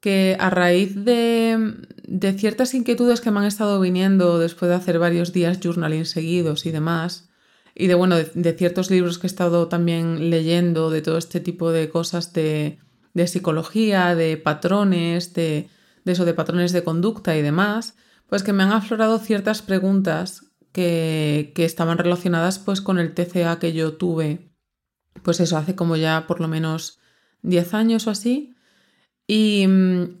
que 0.00 0.36
a 0.38 0.50
raíz 0.50 0.94
de, 0.94 1.74
de, 2.06 2.32
ciertas 2.34 2.74
inquietudes 2.74 3.22
que 3.22 3.30
me 3.30 3.40
han 3.40 3.46
estado 3.46 3.80
viniendo 3.80 4.38
después 4.38 4.68
de 4.68 4.74
hacer 4.74 4.98
varios 4.98 5.32
días 5.32 5.58
journaling 5.62 6.04
seguidos 6.04 6.66
y 6.66 6.70
demás, 6.70 7.30
y 7.74 7.86
de, 7.86 7.94
bueno, 7.94 8.16
de, 8.16 8.52
ciertos 8.52 8.90
libros 8.90 9.18
que 9.18 9.26
he 9.26 9.28
estado 9.28 9.68
también 9.68 10.30
leyendo, 10.30 10.90
de 10.90 11.02
todo 11.02 11.16
este 11.18 11.40
tipo 11.40 11.72
de 11.72 11.88
cosas 11.88 12.34
de, 12.34 12.78
de 13.14 13.26
psicología, 13.26 14.14
de 14.14 14.36
patrones, 14.36 15.32
de, 15.32 15.68
de 16.06 16.12
eso, 16.12 16.24
de 16.24 16.34
patrones 16.34 16.72
de 16.72 16.84
conducta 16.84 17.36
y 17.36 17.42
demás, 17.42 17.96
pues 18.28 18.42
que 18.42 18.52
me 18.52 18.62
han 18.62 18.72
aflorado 18.72 19.18
ciertas 19.18 19.60
preguntas 19.60 20.44
que, 20.72 21.52
que, 21.54 21.64
estaban 21.64 21.98
relacionadas 21.98 22.60
pues 22.60 22.80
con 22.80 22.98
el 22.98 23.12
TCA 23.12 23.58
que 23.58 23.72
yo 23.72 23.94
tuve, 23.94 24.52
pues 25.22 25.40
eso, 25.40 25.58
hace 25.58 25.74
como 25.74 25.96
ya 25.96 26.26
por 26.28 26.40
lo 26.40 26.46
menos 26.48 27.00
10 27.42 27.74
años 27.74 28.06
o 28.06 28.10
así. 28.10 28.54
Y, 29.26 29.66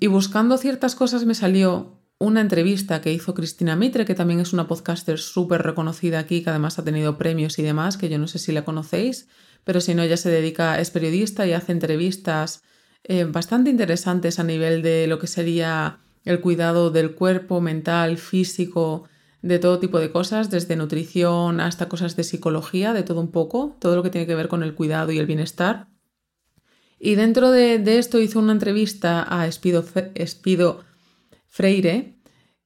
y 0.00 0.06
buscando 0.08 0.58
ciertas 0.58 0.96
cosas 0.96 1.24
me 1.24 1.34
salió 1.34 2.02
una 2.18 2.40
entrevista 2.40 3.00
que 3.00 3.12
hizo 3.12 3.34
Cristina 3.34 3.76
Mitre, 3.76 4.04
que 4.04 4.14
también 4.14 4.40
es 4.40 4.52
una 4.52 4.66
podcaster 4.66 5.18
súper 5.18 5.62
reconocida 5.62 6.18
aquí, 6.18 6.42
que 6.42 6.50
además 6.50 6.80
ha 6.80 6.84
tenido 6.84 7.16
premios 7.16 7.60
y 7.60 7.62
demás, 7.62 7.96
que 7.96 8.08
yo 8.08 8.18
no 8.18 8.26
sé 8.26 8.40
si 8.40 8.50
la 8.50 8.64
conocéis, 8.64 9.28
pero 9.62 9.80
si 9.80 9.94
no, 9.94 10.02
ella 10.02 10.16
se 10.16 10.30
dedica, 10.30 10.80
es 10.80 10.90
periodista 10.90 11.46
y 11.46 11.52
hace 11.52 11.70
entrevistas 11.70 12.62
eh, 13.08 13.24
bastante 13.24 13.70
interesantes 13.70 14.38
a 14.38 14.44
nivel 14.44 14.82
de 14.82 15.06
lo 15.06 15.18
que 15.18 15.26
sería 15.26 15.98
el 16.24 16.40
cuidado 16.40 16.90
del 16.90 17.14
cuerpo, 17.14 17.60
mental, 17.60 18.18
físico, 18.18 19.08
de 19.42 19.58
todo 19.58 19.78
tipo 19.78 20.00
de 20.00 20.10
cosas, 20.10 20.50
desde 20.50 20.74
nutrición 20.76 21.60
hasta 21.60 21.88
cosas 21.88 22.16
de 22.16 22.24
psicología, 22.24 22.92
de 22.92 23.04
todo 23.04 23.20
un 23.20 23.30
poco, 23.30 23.76
todo 23.78 23.94
lo 23.94 24.02
que 24.02 24.10
tiene 24.10 24.26
que 24.26 24.34
ver 24.34 24.48
con 24.48 24.62
el 24.62 24.74
cuidado 24.74 25.12
y 25.12 25.18
el 25.18 25.26
bienestar. 25.26 25.88
Y 26.98 27.14
dentro 27.14 27.50
de, 27.50 27.80
esto 27.98 28.18
hizo 28.18 28.40
una 28.40 28.52
entrevista 28.52 29.24
a 29.28 29.46
Espido, 29.46 29.84
Espido 30.14 30.84
Freire, 31.46 32.16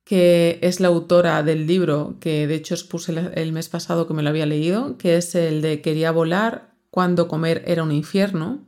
que 0.04 0.59
es 0.62 0.80
la 0.80 0.88
autora 0.88 1.42
del 1.42 1.66
libro 1.66 2.16
que 2.20 2.47
de 2.47 2.54
hecho 2.54 2.75
os 2.75 2.85
puse 2.85 3.14
el 3.35 3.52
mes 3.52 3.68
pasado 3.68 4.06
que 4.06 4.14
me 4.14 4.23
lo 4.23 4.30
había 4.30 4.47
leído, 4.47 4.97
que 4.97 5.16
es 5.16 5.35
el 5.35 5.61
de 5.62 5.82
Quería 5.82 6.11
volar 6.12 6.75
cuando 6.90 7.28
comer 7.28 7.62
era 7.66 7.82
un 7.82 7.92
infierno. 7.92 8.66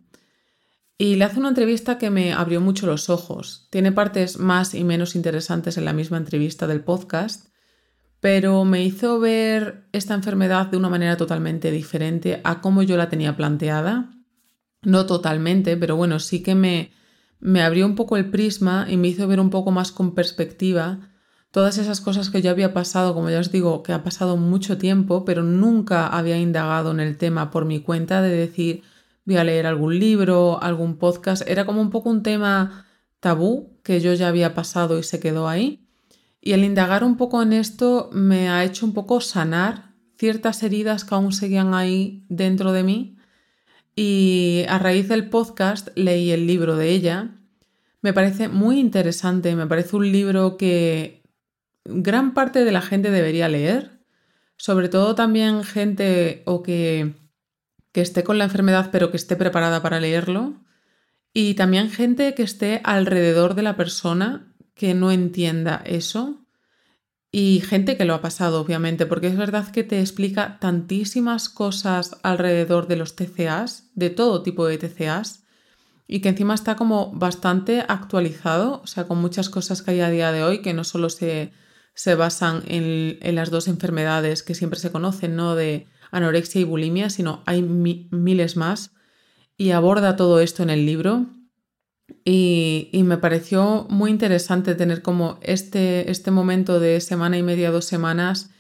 Y 0.99 1.17
le 1.17 1.25
hace 1.25 1.39
una 1.39 1.49
entrevista 1.49 1.99
que 1.99 2.11
me 2.11 2.33
abrió 2.33 2.61
mucho 2.61 2.87
los 2.87 3.11
ojos. 3.11 3.67
Tiene 3.71 3.93
partes 3.93 4.39
más 4.39 4.75
y 4.75 4.85
menos 4.85 5.17
interesantes 5.17 5.77
en 5.79 5.85
la 5.85 5.93
misma 5.93 6.17
entrevista 6.17 6.67
del 6.67 6.85
podcast, 6.85 7.49
pero 8.21 8.65
me 8.65 8.85
hizo 8.85 9.19
ver 9.19 9.89
esta 9.93 10.15
enfermedad 10.15 10.67
de 10.67 10.77
una 10.77 10.89
manera 10.89 11.17
totalmente 11.17 11.71
diferente 11.71 12.41
a 12.45 12.61
cómo 12.61 12.83
yo 12.83 12.97
la 12.97 13.09
tenía 13.09 13.37
planteada. 13.37 14.11
No 14.83 15.07
totalmente, 15.07 15.77
pero 15.77 15.97
bueno, 15.97 16.21
sí 16.21 16.43
que 16.43 16.55
me, 16.55 16.93
me 17.41 17.63
abrió 17.63 17.87
un 17.87 17.97
poco 17.97 18.17
el 18.17 18.31
prisma 18.31 18.87
y 18.89 18.97
me 18.97 19.09
hizo 19.09 19.27
ver 19.27 19.41
un 19.41 19.51
poco 19.51 19.71
más 19.71 19.91
con 19.91 20.15
perspectiva 20.15 21.13
todas 21.53 21.79
esas 21.79 22.01
cosas 22.01 22.31
que 22.31 22.43
yo 22.43 22.51
había 22.51 22.73
pasado, 22.73 23.15
como 23.15 23.31
ya 23.31 23.39
os 23.39 23.53
digo, 23.53 23.83
que 23.83 23.93
ha 23.93 24.03
pasado 24.03 24.37
mucho 24.37 24.79
tiempo, 24.79 25.25
pero 25.25 25.43
nunca 25.43 26.07
había 26.07 26.39
indagado 26.39 26.91
en 26.91 27.01
el 27.01 27.19
tema 27.19 27.51
por 27.51 27.67
mi 27.67 27.81
cuenta 27.81 28.23
de 28.23 28.31
decir, 28.31 28.83
voy 29.25 29.37
a 29.37 29.45
leer 29.45 29.67
algún 29.67 29.99
libro, 29.99 30.63
algún 30.63 30.97
podcast. 30.97 31.43
Era 31.49 31.65
como 31.65 31.81
un 31.81 31.91
poco 31.91 32.11
un 32.11 32.23
tema 32.23 32.87
tabú 33.21 33.79
que 33.83 34.01
yo 34.01 34.15
ya 34.15 34.29
había 34.29 34.55
pasado 34.55 34.99
y 34.99 35.03
se 35.03 35.21
quedó 35.21 35.49
ahí. 35.49 35.87
Y 36.41 36.53
el 36.53 36.65
indagar 36.65 37.05
un 37.05 37.17
poco 37.17 37.43
en 37.43 37.53
esto 37.53 38.11
me 38.13 38.49
ha 38.49 38.65
hecho 38.65 38.85
un 38.85 38.95
poco 38.95 39.21
sanar 39.21 39.93
ciertas 40.19 40.63
heridas 40.63 41.05
que 41.05 41.15
aún 41.15 41.33
seguían 41.33 41.75
ahí 41.75 42.25
dentro 42.29 42.73
de 42.73 42.83
mí 42.83 43.17
y 43.95 44.65
a 44.69 44.79
raíz 44.79 45.09
del 45.09 45.29
podcast 45.29 45.89
leí 45.95 46.31
el 46.31 46.47
libro 46.47 46.77
de 46.77 46.91
ella. 46.91 47.31
Me 48.01 48.13
parece 48.13 48.49
muy 48.49 48.79
interesante, 48.79 49.55
me 49.55 49.67
parece 49.67 49.97
un 49.97 50.11
libro 50.11 50.57
que 50.57 51.23
gran 51.85 52.35
parte 52.35 52.65
de 52.65 52.73
la 52.73 52.83
gente 52.83 53.11
debería 53.11 53.49
leer, 53.49 54.01
sobre 54.57 54.89
todo 54.89 55.15
también 55.15 55.63
gente 55.63 56.43
o 56.47 56.63
que, 56.63 57.15
que 57.93 58.01
esté 58.01 58.25
con 58.25 58.39
la 58.39 58.45
enfermedad 58.45 58.91
pero 58.91 59.11
que 59.11 59.17
esté 59.17 59.37
preparada 59.37 59.83
para 59.83 60.01
leerlo, 60.01 60.55
y 61.35 61.55
también 61.55 61.91
gente 61.91 62.35
que 62.35 62.43
esté 62.43 62.81
alrededor 62.85 63.55
de 63.55 63.63
la 63.63 63.77
persona 63.77 64.53
que 64.75 64.95
no 64.95 65.11
entienda 65.13 65.83
eso 65.87 66.43
y 67.35 67.61
gente 67.61 67.97
que 67.97 68.05
lo 68.05 68.13
ha 68.13 68.21
pasado, 68.21 68.61
obviamente, 68.61 69.07
porque 69.07 69.29
es 69.29 69.37
verdad 69.39 69.71
que 69.71 69.85
te 69.85 70.01
explica 70.01 70.59
tantísimas 70.61 71.49
cosas 71.49 72.19
alrededor 72.23 72.89
de 72.89 72.97
los 72.97 73.17
TCAs, 73.17 73.91
de 73.95 74.11
todo 74.11 74.43
tipo 74.43 74.67
de 74.67 74.77
TCAs, 74.77 75.43
y 76.07 76.21
que 76.21 76.29
encima 76.29 76.53
está 76.53 76.77
como 76.77 77.11
bastante 77.13 77.87
actualizado, 77.89 78.83
o 78.83 78.87
sea, 78.87 79.09
con 79.09 79.17
muchas 79.17 79.49
cosas 79.49 79.81
que 79.81 79.93
hay 79.93 80.01
a 80.01 80.11
día 80.11 80.31
de 80.31 80.45
hoy 80.45 80.61
que 80.61 80.75
no 80.75 80.85
solo 80.85 81.09
se, 81.09 81.53
se 81.95 82.15
basan 82.15 82.65
en, 82.67 83.17
en, 83.23 83.35
las 83.35 83.51
dos 83.51 83.67
enfermedades 83.67 84.43
que 84.43 84.55
siempre 84.55 84.79
se 84.79 84.93
conocen, 84.93 85.35
¿no? 85.35 85.55
De 85.55 85.87
anorexia 86.13 86.61
y 86.61 86.65
bulimia, 86.65 87.11
sino 87.11 87.43
hay 87.47 87.63
miles 87.63 88.57
más, 88.57 88.93
y 89.57 89.73
aborda 89.73 90.15
todo 90.15 90.41
esto 90.41 90.63
en 90.63 90.71
el 90.71 90.87
libro 90.87 91.27
y, 92.25 92.91
me 93.05 93.19
pareció 93.19 93.87
muy 93.89 94.11
interesante 94.11 94.75
tener 94.75 95.03
como 95.03 95.39
este, 95.43 96.11
este 96.11 96.31
momento 96.31 96.81
de 96.81 97.01
semana 97.01 97.39
y 97.39 97.43
media, 97.43 97.71
dos 97.71 97.85
semanas, 97.85 98.51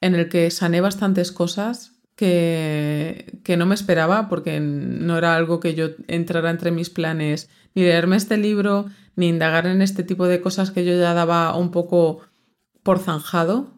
en 0.00 0.14
el 0.14 0.28
que 0.28 0.50
sané 0.50 0.80
bastantes 0.80 1.32
cosas 1.32 1.92
que, 2.14 3.40
que, 3.44 3.56
no 3.56 3.66
me 3.66 3.74
esperaba 3.74 4.28
porque 4.28 4.60
no 4.60 5.18
era 5.18 5.36
algo 5.36 5.60
que 5.60 5.74
yo 5.74 5.90
entrara 6.06 6.50
entre 6.50 6.70
mis 6.70 6.90
planes, 6.90 7.48
ni 7.74 7.82
leerme 7.82 8.16
este 8.16 8.36
libro, 8.36 8.86
ni 9.16 9.28
indagar 9.28 9.66
en 9.66 9.82
este 9.82 10.04
tipo 10.04 10.26
de 10.26 10.40
cosas 10.40 10.70
que 10.70 10.84
yo 10.84 10.92
ya 10.92 11.14
daba 11.14 11.56
un 11.56 11.70
poco 11.70 12.20
por 12.82 12.98
zanjado. 13.00 13.77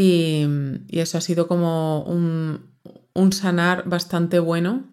Y, 0.00 0.46
eso 0.88 1.18
ha 1.18 1.20
sido 1.20 1.46
como 1.48 2.02
un, 2.04 2.70
un 3.14 3.32
sanar 3.32 3.88
bastante 3.88 4.38
bueno 4.38 4.90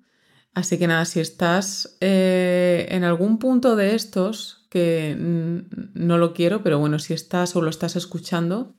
Así 0.58 0.80
que 0.80 0.88
nada, 0.88 1.06
si 1.06 1.20
estás 1.20 1.98
eh, 2.02 2.88
en 2.90 3.04
algún 3.04 3.38
punto 3.38 3.76
de 3.76 3.94
estos, 3.94 4.66
que 4.72 5.16
no 5.16 6.18
lo 6.18 6.34
quiero, 6.34 6.64
pero 6.64 6.80
bueno, 6.80 6.98
si 6.98 7.14
estás 7.14 7.56
o 7.56 7.62
lo 7.62 7.70
estás 7.70 7.96
escuchando, 7.96 8.76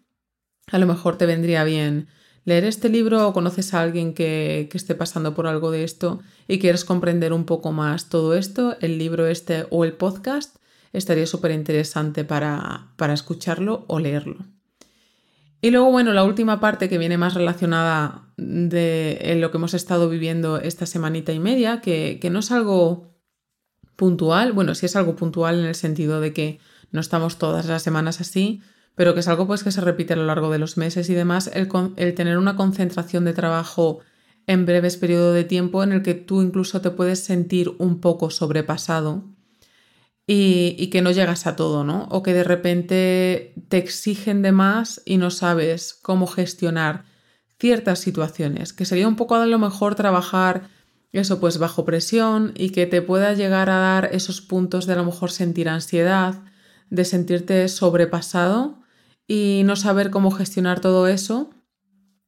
a 0.72 0.78
lo 0.80 0.88
mejor 0.88 1.18
te 1.18 1.26
vendría 1.26 1.62
bien 1.62 2.08
leer 2.44 2.64
este 2.64 2.88
libro 2.88 3.28
o 3.28 3.32
conoces 3.32 3.74
a 3.74 3.80
alguien 3.80 4.12
que, 4.12 4.68
esté 4.72 4.96
pasando 4.96 5.36
por 5.36 5.46
algo 5.46 5.70
de 5.70 5.84
esto 5.84 6.18
y 6.48 6.58
quieres 6.58 6.84
comprender 6.84 7.32
un 7.32 7.44
poco 7.44 7.70
más 7.70 8.08
todo 8.08 8.34
esto, 8.34 8.76
el 8.80 8.98
libro 8.98 9.28
este 9.28 9.68
o 9.70 9.84
el 9.84 9.92
podcast, 9.92 10.56
estaría 10.92 11.28
súper 11.28 11.52
interesante 11.52 12.24
para, 12.24 12.88
para 12.96 13.14
escucharlo 13.14 13.84
o 13.86 14.00
leerlo. 14.00 14.57
Y 15.60 15.70
luego, 15.70 15.90
bueno, 15.90 16.12
la 16.12 16.24
última 16.24 16.60
parte 16.60 16.88
que 16.88 16.98
viene 16.98 17.18
más 17.18 17.34
relacionada 17.34 18.32
de 18.36 19.36
lo 19.40 19.50
que 19.50 19.56
hemos 19.56 19.74
estado 19.74 20.08
viviendo 20.08 20.58
esta 20.58 20.86
semanita 20.86 21.32
y 21.32 21.40
media, 21.40 21.80
que, 21.80 22.20
no 22.30 22.38
es 22.38 22.52
algo 22.52 23.12
puntual, 23.96 24.52
bueno, 24.52 24.76
sí 24.76 24.86
es 24.86 24.94
algo 24.94 25.16
puntual 25.16 25.58
en 25.58 25.64
el 25.64 25.74
sentido 25.74 26.20
de 26.20 26.32
que 26.32 26.60
no 26.92 27.00
estamos 27.00 27.38
todas 27.38 27.66
las 27.66 27.82
semanas 27.82 28.20
así, 28.20 28.62
pero 28.94 29.14
que 29.14 29.20
es 29.20 29.28
algo 29.28 29.46
pues 29.48 29.64
que 29.64 29.72
se 29.72 29.80
repite 29.80 30.12
a 30.12 30.16
lo 30.16 30.26
largo 30.26 30.50
de 30.50 30.58
los 30.58 30.76
meses 30.76 31.10
y 31.10 31.14
demás, 31.14 31.50
el, 31.52 31.68
el 31.96 32.14
tener 32.14 32.38
una 32.38 32.54
concentración 32.54 33.24
de 33.24 33.32
trabajo 33.32 34.00
en 34.46 34.64
breves 34.64 34.96
periodos 34.96 35.34
de 35.34 35.44
tiempo 35.44 35.82
en 35.82 35.92
el 35.92 36.02
que 36.02 36.14
tú 36.14 36.40
incluso 36.40 36.80
te 36.80 36.90
puedes 36.90 37.20
sentir 37.24 37.74
un 37.78 38.00
poco 38.00 38.30
sobrepasado 38.30 39.24
y, 40.30 40.88
que 40.88 41.00
no 41.00 41.10
llegas 41.10 41.46
a 41.46 41.56
todo, 41.56 41.84
¿no? 41.84 42.06
O 42.10 42.22
que 42.22 42.34
de 42.34 42.44
repente 42.44 43.54
te 43.70 43.78
exigen 43.78 44.42
de 44.42 44.52
más 44.52 45.00
y 45.06 45.16
no 45.16 45.30
sabes 45.30 45.94
cómo 45.94 46.26
gestionar 46.26 47.04
ciertas 47.58 48.00
situaciones, 48.00 48.74
que 48.74 48.84
sería 48.84 49.08
un 49.08 49.16
poco 49.16 49.36
a 49.36 49.46
lo 49.46 49.58
mejor 49.58 49.94
trabajar 49.94 50.68
eso 51.12 51.40
pues 51.40 51.56
bajo 51.56 51.86
presión 51.86 52.52
y 52.54 52.70
que 52.70 52.86
te 52.86 53.00
pueda 53.00 53.32
llegar 53.32 53.70
a 53.70 53.78
dar 53.78 54.10
esos 54.12 54.42
puntos 54.42 54.86
de 54.86 54.92
a 54.92 54.96
lo 54.96 55.06
mejor 55.06 55.30
sentir 55.30 55.66
ansiedad, 55.70 56.42
de 56.90 57.06
sentirte 57.06 57.66
sobrepasado 57.68 58.82
y 59.26 59.62
no 59.64 59.76
saber 59.76 60.10
cómo 60.10 60.30
gestionar 60.30 60.80
todo 60.80 61.08
eso. 61.08 61.48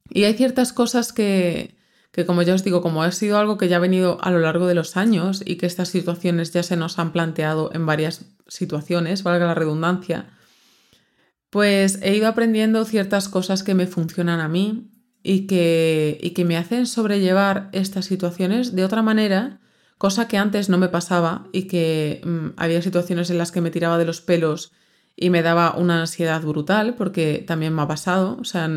Y 0.09 0.25
hay 0.25 0.33
ciertas 0.33 0.73
cosas 0.73 1.12
que, 1.12 1.76
que 2.12 2.26
como 2.26 2.43
ya 2.43 2.55
os 2.55 2.64
digo, 2.64 2.83
como 2.83 3.02
ha 3.02 3.12
sido 3.12 3.38
algo 3.38 3.57
que 3.57 3.69
ya 3.69 3.76
ha 3.76 3.81
venido 3.81 4.19
a 4.21 4.31
lo 4.31 4.40
largo 4.40 4.67
de 4.67 4.75
los 4.75 4.97
años 4.97 5.43
y 5.45 5.57
que 5.57 5.67
estas 5.67 5.88
situaciones 5.88 6.52
ya 6.52 6.62
se 6.62 6.76
nos 6.76 6.99
han 6.99 7.12
planteado 7.12 7.71
en 7.73 7.87
varias 7.87 8.26
situaciones, 8.49 9.23
valga 9.23 9.47
la 9.47 9.55
redundancia, 9.55 10.26
pues 11.50 12.00
he 12.02 12.17
ido 12.17 12.29
aprendiendo 12.29 12.85
ciertas 12.85 13.29
cosas 13.29 13.62
que 13.62 13.75
me 13.75 13.87
funcionan 13.87 14.40
a 14.40 14.49
mí 14.49 14.90
y 15.23 15.47
que, 15.47 16.19
y 16.21 16.31
que 16.31 16.45
me 16.45 16.57
hacen 16.57 16.87
sobrellevar 16.87 17.69
estas 17.73 18.07
situaciones 18.07 18.75
de 18.75 18.85
otra 18.85 19.02
manera, 19.02 19.61
cosa 19.99 20.29
que 20.29 20.38
antes 20.38 20.69
no 20.69 20.79
me 20.79 20.88
pasaba 20.88 21.47
y 21.52 21.64
que 21.64 22.23
mm, 22.25 22.49
había 22.57 22.83
situaciones 22.83 23.31
en 23.31 23.38
las 23.38 23.52
que 23.52 23.61
me 23.61 23.71
tiraba 23.71 23.99
de 23.99 24.05
los 24.05 24.21
pelos 24.21 24.73
y 25.17 25.31
me 25.31 25.43
daba 25.43 25.76
una 25.76 26.00
ansiedad 26.00 26.40
brutal, 26.40 26.95
porque 26.95 27.45
también 27.47 27.75
me 27.75 27.83
ha 27.83 27.88
pasado, 27.88 28.38
o 28.40 28.45
sea, 28.45 28.69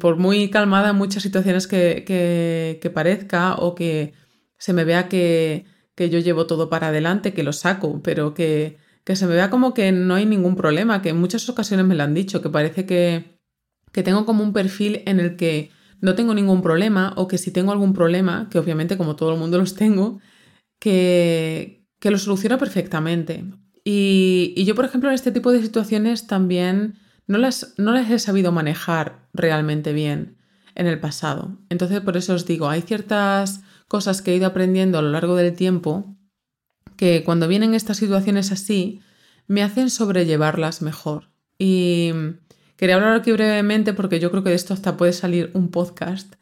por 0.00 0.16
muy 0.16 0.50
calmada 0.50 0.90
en 0.90 0.96
muchas 0.96 1.22
situaciones 1.22 1.66
que, 1.66 2.90
parezca 2.94 3.54
o 3.56 3.74
que 3.74 4.14
se 4.58 4.72
me 4.72 4.84
vea 4.84 5.08
que, 5.08 5.64
yo 5.96 6.18
llevo 6.18 6.46
todo 6.46 6.68
para 6.68 6.88
adelante, 6.88 7.32
que 7.32 7.42
lo 7.42 7.52
saco, 7.52 8.00
pero 8.02 8.34
que, 8.34 8.78
se 9.06 9.26
me 9.26 9.34
vea 9.34 9.50
como 9.50 9.72
que 9.74 9.90
no 9.92 10.14
hay 10.14 10.26
ningún 10.26 10.54
problema, 10.54 11.00
que 11.02 11.10
en 11.10 11.18
muchas 11.18 11.48
ocasiones 11.48 11.86
me 11.86 11.94
lo 11.94 12.02
han 12.02 12.14
dicho, 12.14 12.42
que 12.42 12.50
parece 12.50 12.86
que, 12.86 13.38
que 13.92 14.02
tengo 14.02 14.26
como 14.26 14.42
un 14.44 14.52
perfil 14.52 15.02
en 15.06 15.20
el 15.20 15.36
que 15.36 15.70
no 16.00 16.14
tengo 16.14 16.34
ningún 16.34 16.62
problema 16.62 17.12
o 17.16 17.26
que 17.26 17.38
si 17.38 17.50
tengo 17.50 17.72
algún 17.72 17.92
problema, 17.92 18.48
que 18.50 18.58
obviamente 18.58 18.96
como 18.96 19.16
todo 19.16 19.32
el 19.32 19.38
mundo 19.38 19.58
los 19.58 19.74
tengo, 19.74 20.20
que, 20.78 21.86
que 21.98 22.10
lo 22.10 22.18
soluciona 22.18 22.58
perfectamente. 22.58 23.44
Y, 23.84 24.52
y, 24.56 24.64
yo, 24.64 24.74
por 24.74 24.84
ejemplo, 24.84 25.08
en 25.08 25.14
este 25.14 25.32
tipo 25.32 25.50
de 25.50 25.62
situaciones 25.62 26.26
también 26.26 26.98
no 27.26 27.38
las, 27.38 27.74
no 27.78 27.92
las 27.92 28.10
he 28.10 28.18
sabido 28.18 28.52
manejar 28.52 29.27
realmente 29.38 29.92
bien 29.92 30.36
en 30.74 30.86
el 30.86 31.00
pasado. 31.00 31.58
Entonces, 31.68 32.00
por 32.00 32.16
eso 32.16 32.34
os 32.34 32.46
digo, 32.46 32.68
hay 32.68 32.82
ciertas 32.82 33.62
cosas 33.88 34.22
que 34.22 34.32
he 34.32 34.36
ido 34.36 34.46
aprendiendo 34.46 34.98
a 34.98 35.02
lo 35.02 35.10
largo 35.10 35.36
del 35.36 35.54
tiempo 35.54 36.14
que 36.96 37.24
cuando 37.24 37.48
vienen 37.48 37.74
estas 37.74 37.96
situaciones 37.96 38.52
así, 38.52 39.00
me 39.46 39.62
hacen 39.62 39.88
sobrellevarlas 39.88 40.82
mejor. 40.82 41.30
Y 41.58 42.12
quería 42.76 42.96
hablar 42.96 43.16
aquí 43.16 43.32
brevemente 43.32 43.94
porque 43.94 44.20
yo 44.20 44.30
creo 44.30 44.42
que 44.42 44.50
de 44.50 44.56
esto 44.56 44.74
hasta 44.74 44.96
puede 44.96 45.12
salir 45.12 45.50
un 45.54 45.70
podcast, 45.70 46.34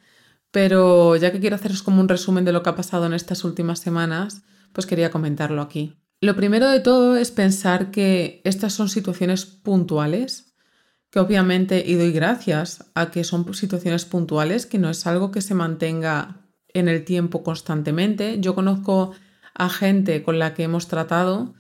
pero 0.50 1.14
ya 1.16 1.30
que 1.30 1.40
quiero 1.40 1.56
haceros 1.56 1.82
como 1.82 2.00
un 2.00 2.08
resumen 2.08 2.44
de 2.44 2.52
lo 2.52 2.62
que 2.62 2.70
ha 2.70 2.74
pasado 2.74 3.06
en 3.06 3.12
estas 3.12 3.44
últimas 3.44 3.78
semanas, 3.78 4.42
pues 4.72 4.86
quería 4.86 5.10
comentarlo 5.10 5.62
aquí. 5.62 5.94
Lo 6.20 6.34
primero 6.34 6.68
de 6.68 6.80
todo 6.80 7.16
es 7.16 7.30
pensar 7.30 7.90
que 7.90 8.40
estas 8.44 8.72
son 8.72 8.88
situaciones 8.88 9.44
puntuales, 9.44 10.55
que 11.16 11.20
obviamente, 11.20 11.82
y 11.86 11.94
doy 11.94 12.12
gracias 12.12 12.90
a 12.94 13.10
que 13.10 13.24
son 13.24 13.54
situaciones 13.54 14.04
puntuales, 14.04 14.66
que 14.66 14.76
no 14.76 14.90
es 14.90 15.06
algo 15.06 15.30
que 15.30 15.40
se 15.40 15.54
mantenga 15.54 16.42
en 16.74 16.88
el 16.88 17.06
tiempo 17.06 17.42
constantemente. 17.42 18.38
Yo 18.38 18.54
conozco 18.54 19.12
a 19.54 19.70
gente 19.70 20.22
con 20.22 20.38
la 20.38 20.52
que 20.52 20.64
hemos 20.64 20.88
tratado 20.88 21.54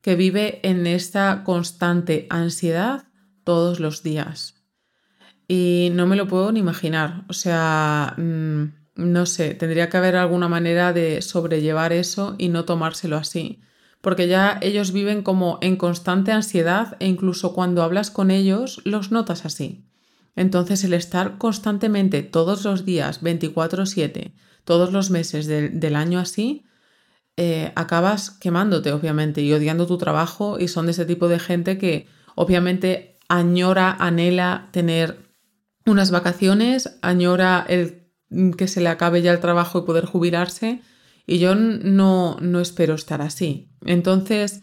que 0.00 0.14
vive 0.14 0.60
en 0.62 0.86
esta 0.86 1.42
constante 1.42 2.28
ansiedad 2.30 3.08
todos 3.42 3.80
los 3.80 4.04
días. 4.04 4.62
Y 5.48 5.88
no 5.92 6.06
me 6.06 6.14
lo 6.14 6.28
puedo 6.28 6.52
ni 6.52 6.60
imaginar. 6.60 7.24
O 7.28 7.32
sea, 7.32 8.14
mm, 8.16 8.62
no 8.94 9.26
sé, 9.26 9.54
tendría 9.54 9.90
que 9.90 9.96
haber 9.96 10.14
alguna 10.14 10.46
manera 10.46 10.92
de 10.92 11.20
sobrellevar 11.20 11.92
eso 11.92 12.36
y 12.38 12.48
no 12.48 12.64
tomárselo 12.64 13.16
así. 13.16 13.60
Porque 14.00 14.28
ya 14.28 14.58
ellos 14.62 14.92
viven 14.92 15.22
como 15.22 15.58
en 15.60 15.76
constante 15.76 16.32
ansiedad 16.32 16.96
e 17.00 17.06
incluso 17.06 17.52
cuando 17.52 17.82
hablas 17.82 18.10
con 18.10 18.30
ellos 18.30 18.80
los 18.84 19.10
notas 19.10 19.44
así. 19.44 19.84
Entonces 20.36 20.84
el 20.84 20.94
estar 20.94 21.38
constantemente 21.38 22.22
todos 22.22 22.64
los 22.64 22.84
días, 22.84 23.20
24/7, 23.22 24.34
todos 24.64 24.92
los 24.92 25.10
meses 25.10 25.46
del 25.46 25.96
año 25.96 26.18
así, 26.18 26.64
eh, 27.36 27.72
acabas 27.74 28.30
quemándote, 28.30 28.92
obviamente, 28.92 29.42
y 29.42 29.52
odiando 29.52 29.86
tu 29.86 29.98
trabajo 29.98 30.58
y 30.58 30.68
son 30.68 30.86
de 30.86 30.92
ese 30.92 31.06
tipo 31.06 31.28
de 31.28 31.38
gente 31.38 31.78
que 31.78 32.06
obviamente 32.34 33.18
añora, 33.28 33.96
anhela 33.98 34.68
tener 34.72 35.30
unas 35.86 36.10
vacaciones, 36.10 36.98
añora 37.02 37.64
el 37.68 38.06
que 38.56 38.68
se 38.68 38.80
le 38.80 38.88
acabe 38.88 39.22
ya 39.22 39.32
el 39.32 39.40
trabajo 39.40 39.78
y 39.78 39.82
poder 39.82 40.04
jubilarse 40.04 40.82
y 41.26 41.38
yo 41.38 41.54
no, 41.54 42.36
no 42.40 42.60
espero 42.60 42.94
estar 42.94 43.22
así. 43.22 43.69
Entonces, 43.84 44.62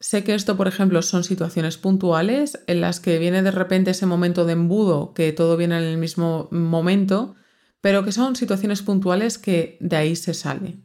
sé 0.00 0.24
que 0.24 0.34
esto, 0.34 0.56
por 0.56 0.68
ejemplo, 0.68 1.02
son 1.02 1.24
situaciones 1.24 1.76
puntuales 1.76 2.60
en 2.66 2.80
las 2.80 3.00
que 3.00 3.18
viene 3.18 3.42
de 3.42 3.50
repente 3.50 3.90
ese 3.90 4.06
momento 4.06 4.44
de 4.44 4.52
embudo, 4.52 5.14
que 5.14 5.32
todo 5.32 5.56
viene 5.56 5.78
en 5.78 5.84
el 5.84 5.98
mismo 5.98 6.48
momento, 6.50 7.34
pero 7.80 8.04
que 8.04 8.12
son 8.12 8.36
situaciones 8.36 8.82
puntuales 8.82 9.38
que 9.38 9.76
de 9.80 9.96
ahí 9.96 10.16
se 10.16 10.34
sale. 10.34 10.78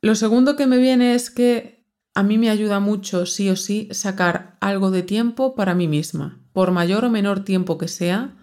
Lo 0.00 0.14
segundo 0.14 0.56
que 0.56 0.66
me 0.66 0.78
viene 0.78 1.14
es 1.14 1.30
que 1.30 1.86
a 2.14 2.22
mí 2.22 2.38
me 2.38 2.50
ayuda 2.50 2.80
mucho, 2.80 3.26
sí 3.26 3.48
o 3.50 3.56
sí, 3.56 3.88
sacar 3.92 4.56
algo 4.60 4.90
de 4.90 5.02
tiempo 5.02 5.54
para 5.54 5.74
mí 5.74 5.88
misma. 5.88 6.40
Por 6.52 6.70
mayor 6.70 7.04
o 7.04 7.10
menor 7.10 7.44
tiempo 7.44 7.78
que 7.78 7.88
sea, 7.88 8.36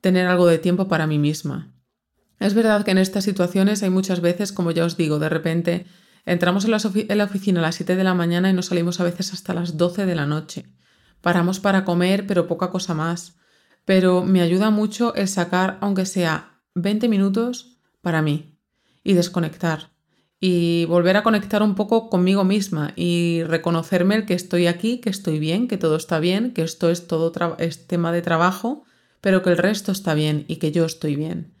tener 0.00 0.26
algo 0.26 0.46
de 0.46 0.58
tiempo 0.58 0.88
para 0.88 1.06
mí 1.06 1.18
misma. 1.18 1.72
Es 2.38 2.54
verdad 2.54 2.84
que 2.84 2.92
en 2.92 2.98
estas 2.98 3.24
situaciones 3.24 3.82
hay 3.82 3.90
muchas 3.90 4.20
veces, 4.20 4.52
como 4.52 4.70
ya 4.70 4.84
os 4.84 4.96
digo, 4.96 5.18
de 5.18 5.28
repente 5.28 5.86
entramos 6.26 6.64
en 6.64 6.70
la, 6.70 7.24
oficina 7.24 7.60
a 7.60 7.62
las 7.62 7.74
7 7.76 7.96
de 7.96 8.04
la 8.04 8.14
mañana 8.14 8.50
y 8.50 8.52
nos 8.52 8.66
salimos 8.66 9.00
a 9.00 9.04
veces 9.04 9.32
hasta 9.32 9.54
las 9.54 9.76
12 9.76 10.06
de 10.06 10.14
la 10.14 10.26
noche. 10.26 10.66
Paramos 11.20 11.60
para 11.60 11.84
comer, 11.84 12.26
pero 12.26 12.46
poca 12.46 12.70
cosa 12.70 12.94
más. 12.94 13.36
Pero 13.84 14.24
me 14.24 14.40
ayuda 14.40 14.70
mucho 14.70 15.14
el 15.14 15.28
sacar, 15.28 15.78
aunque 15.80 16.06
sea 16.06 16.60
20 16.74 17.08
minutos, 17.08 17.78
para 18.02 18.22
mí 18.22 18.58
y 19.02 19.14
desconectar 19.14 19.90
y 20.40 20.86
volver 20.86 21.18
a 21.18 21.22
conectar 21.22 21.62
un 21.62 21.74
poco 21.74 22.08
conmigo 22.08 22.44
misma 22.44 22.94
y 22.96 23.42
reconocerme 23.44 24.14
el 24.16 24.24
que 24.24 24.32
estoy 24.32 24.66
aquí, 24.66 24.98
que 24.98 25.10
estoy 25.10 25.38
bien, 25.38 25.68
que 25.68 25.76
todo 25.76 25.96
está 25.96 26.18
bien, 26.18 26.54
que 26.54 26.62
esto 26.62 26.90
es 26.90 27.06
todo 27.06 27.30
es 27.58 27.86
tema 27.86 28.10
de 28.10 28.22
trabajo, 28.22 28.84
pero 29.20 29.42
que 29.42 29.50
el 29.50 29.58
resto 29.58 29.92
está 29.92 30.14
bien 30.14 30.46
y 30.48 30.56
que 30.56 30.72
yo 30.72 30.86
estoy 30.86 31.14
bien. 31.14 31.52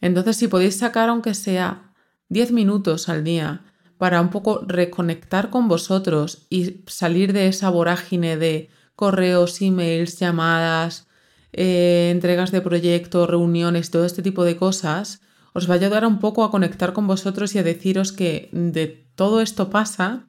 Entonces, 0.00 0.36
si 0.36 0.48
podéis 0.48 0.76
sacar 0.76 1.08
aunque 1.08 1.34
sea 1.34 1.94
10 2.28 2.50
minutos 2.50 3.08
al 3.08 3.22
día 3.22 3.62
para 3.98 4.20
un 4.20 4.30
poco 4.30 4.62
reconectar 4.66 5.50
con 5.50 5.68
vosotros 5.68 6.46
y 6.50 6.82
salir 6.86 7.32
de 7.32 7.48
esa 7.48 7.70
vorágine 7.70 8.36
de 8.36 8.70
correos, 8.94 9.60
emails, 9.60 10.18
llamadas, 10.18 11.06
eh, 11.52 12.10
entregas 12.12 12.50
de 12.50 12.60
proyectos, 12.60 13.28
reuniones, 13.28 13.90
todo 13.90 14.04
este 14.04 14.22
tipo 14.22 14.44
de 14.44 14.56
cosas, 14.56 15.20
os 15.52 15.68
va 15.70 15.74
a 15.74 15.76
ayudar 15.78 16.04
un 16.06 16.18
poco 16.18 16.44
a 16.44 16.50
conectar 16.50 16.92
con 16.92 17.06
vosotros 17.06 17.54
y 17.54 17.58
a 17.58 17.62
deciros 17.62 18.12
que 18.12 18.50
de 18.52 18.86
todo 19.14 19.40
esto 19.40 19.70
pasa 19.70 20.28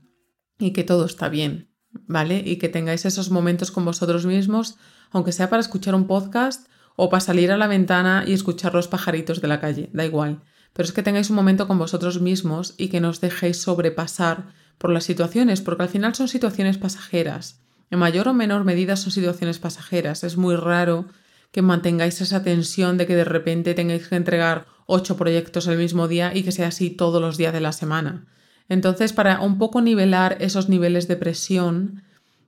y 0.58 0.72
que 0.72 0.86
todo 0.86 1.06
está 1.06 1.28
bien, 1.28 1.70
¿vale? 2.08 2.42
Y 2.46 2.58
que 2.58 2.70
tengáis 2.70 3.06
esos 3.06 3.30
momentos 3.30 3.72
con 3.72 3.84
vosotros 3.84 4.26
mismos, 4.26 4.78
aunque 5.12 5.34
sea 5.34 5.50
para 5.50 5.60
escuchar 5.60 5.96
un 5.96 6.08
podcast 6.08 6.70
o 6.96 7.10
para 7.10 7.22
salir 7.22 7.52
a 7.52 7.58
la 7.58 7.68
ventana 7.68 8.24
y 8.26 8.34
escuchar 8.34 8.74
los 8.74 8.88
pajaritos 8.88 9.42
de 9.42 9.48
la 9.50 9.60
calle, 9.60 9.90
da 9.94 10.06
igual. 10.06 10.44
Pero 10.74 10.86
es 10.86 10.94
que 10.94 11.04
tengáis 11.04 11.30
un 11.30 11.36
momento 11.36 11.68
con 11.68 11.78
vosotros 11.80 12.22
mismos 12.22 12.74
y 12.78 12.90
que 12.90 13.02
no 13.02 13.10
os 13.10 13.22
dejéis 13.22 13.62
sobrepasar 13.62 14.54
por 14.78 14.92
las 14.92 15.06
situaciones, 15.06 15.62
porque 15.62 15.84
al 15.84 15.90
final 15.90 16.16
son 16.16 16.28
situaciones 16.28 16.78
pasajeras. 16.78 17.62
En 17.90 18.00
mayor 18.00 18.28
o 18.28 18.34
menor 18.34 18.64
medida 18.64 18.96
son 18.96 19.12
situaciones 19.12 19.60
pasajeras. 19.60 20.24
Es 20.24 20.38
muy 20.38 20.56
raro 20.56 21.06
que 21.52 21.62
mantengáis 21.62 22.22
esa 22.22 22.44
tensión 22.44 22.98
de 22.98 23.08
que 23.08 23.16
de 23.16 23.24
repente 23.24 23.74
tengáis 23.74 24.08
que 24.08 24.16
entregar 24.16 24.66
ocho 24.86 25.18
proyectos 25.18 25.68
el 25.68 25.78
mismo 25.78 26.08
día 26.08 26.36
y 26.36 26.44
que 26.44 26.52
sea 26.52 26.68
así 26.68 26.90
todos 26.90 27.22
los 27.22 27.38
días 27.38 27.54
de 27.54 27.62
la 27.62 27.72
semana. 27.72 28.28
Entonces, 28.70 29.14
para 29.14 29.42
un 29.42 29.58
poco 29.58 29.82
nivelar 29.82 30.38
esos 30.42 30.68
niveles 30.70 31.08
de 31.08 31.16
presión, 31.16 32.04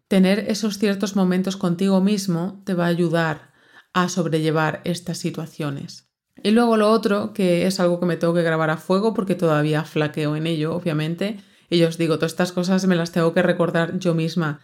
tener 0.08 0.40
esos 0.50 0.78
ciertos 0.78 1.16
momentos 1.16 1.56
contigo 1.56 2.02
mismo 2.02 2.62
te 2.66 2.74
va 2.74 2.86
a 2.86 2.90
ayudar 2.90 3.52
a 3.94 4.10
sobrellevar 4.10 4.82
estas 4.84 5.18
situaciones. 5.18 6.09
Y 6.44 6.52
luego 6.52 6.78
lo 6.78 6.90
otro, 6.92 7.34
que 7.34 7.68
es 7.68 7.80
algo 7.80 8.00
que 8.00 8.06
me 8.06 8.18
tengo 8.18 8.34
que 8.34 8.44
grabar 8.44 8.70
a 8.70 8.78
fuego 8.78 9.14
porque 9.14 9.36
todavía 9.36 9.84
flaqueo 9.84 10.36
en 10.36 10.48
ello, 10.48 10.76
obviamente, 10.76 11.40
y 11.70 11.78
yo 11.78 11.88
os 11.88 11.98
digo, 11.98 12.16
todas 12.16 12.32
estas 12.32 12.52
cosas 12.52 12.86
me 12.88 12.96
las 12.96 13.12
tengo 13.12 13.34
que 13.34 13.42
recordar 13.42 14.00
yo 14.00 14.16
misma 14.16 14.62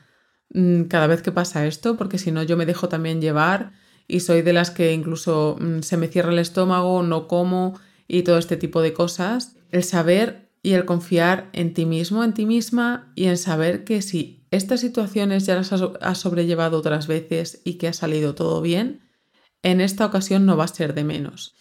mm, 0.53 0.83
cada 0.83 1.07
vez 1.07 1.21
que 1.21 1.31
pasa 1.31 1.65
esto, 1.67 1.97
porque 1.97 2.17
si 2.17 2.31
no 2.31 2.43
yo 2.43 2.57
me 2.57 2.65
dejo 2.65 2.89
también 2.89 3.21
llevar 3.21 3.73
y 4.07 4.21
soy 4.21 4.41
de 4.41 4.53
las 4.53 4.71
que 4.71 4.93
incluso 4.93 5.57
mm, 5.59 5.81
se 5.81 5.97
me 5.97 6.07
cierra 6.07 6.31
el 6.31 6.39
estómago, 6.39 7.03
no 7.03 7.27
como 7.27 7.79
y 8.07 8.23
todo 8.23 8.38
este 8.38 8.57
tipo 8.57 8.81
de 8.81 8.93
cosas. 8.93 9.55
El 9.71 9.83
saber 9.83 10.49
y 10.61 10.73
el 10.73 10.85
confiar 10.85 11.49
en 11.53 11.73
ti 11.73 11.85
mismo, 11.85 12.23
en 12.23 12.33
ti 12.33 12.45
misma 12.45 13.11
y 13.15 13.25
en 13.25 13.38
saber 13.38 13.83
que 13.83 14.01
si 14.01 14.47
estas 14.51 14.79
situaciones 14.79 15.45
ya 15.45 15.55
las 15.55 15.71
has 15.71 16.17
sobrellevado 16.17 16.77
otras 16.77 17.07
veces 17.07 17.61
y 17.65 17.75
que 17.75 17.88
ha 17.88 17.93
salido 17.93 18.35
todo 18.35 18.61
bien, 18.61 19.01
en 19.63 19.81
esta 19.81 20.05
ocasión 20.05 20.45
no 20.45 20.57
va 20.57 20.65
a 20.65 20.69
ser 20.69 20.93
de 20.93 21.03
menos. 21.03 21.55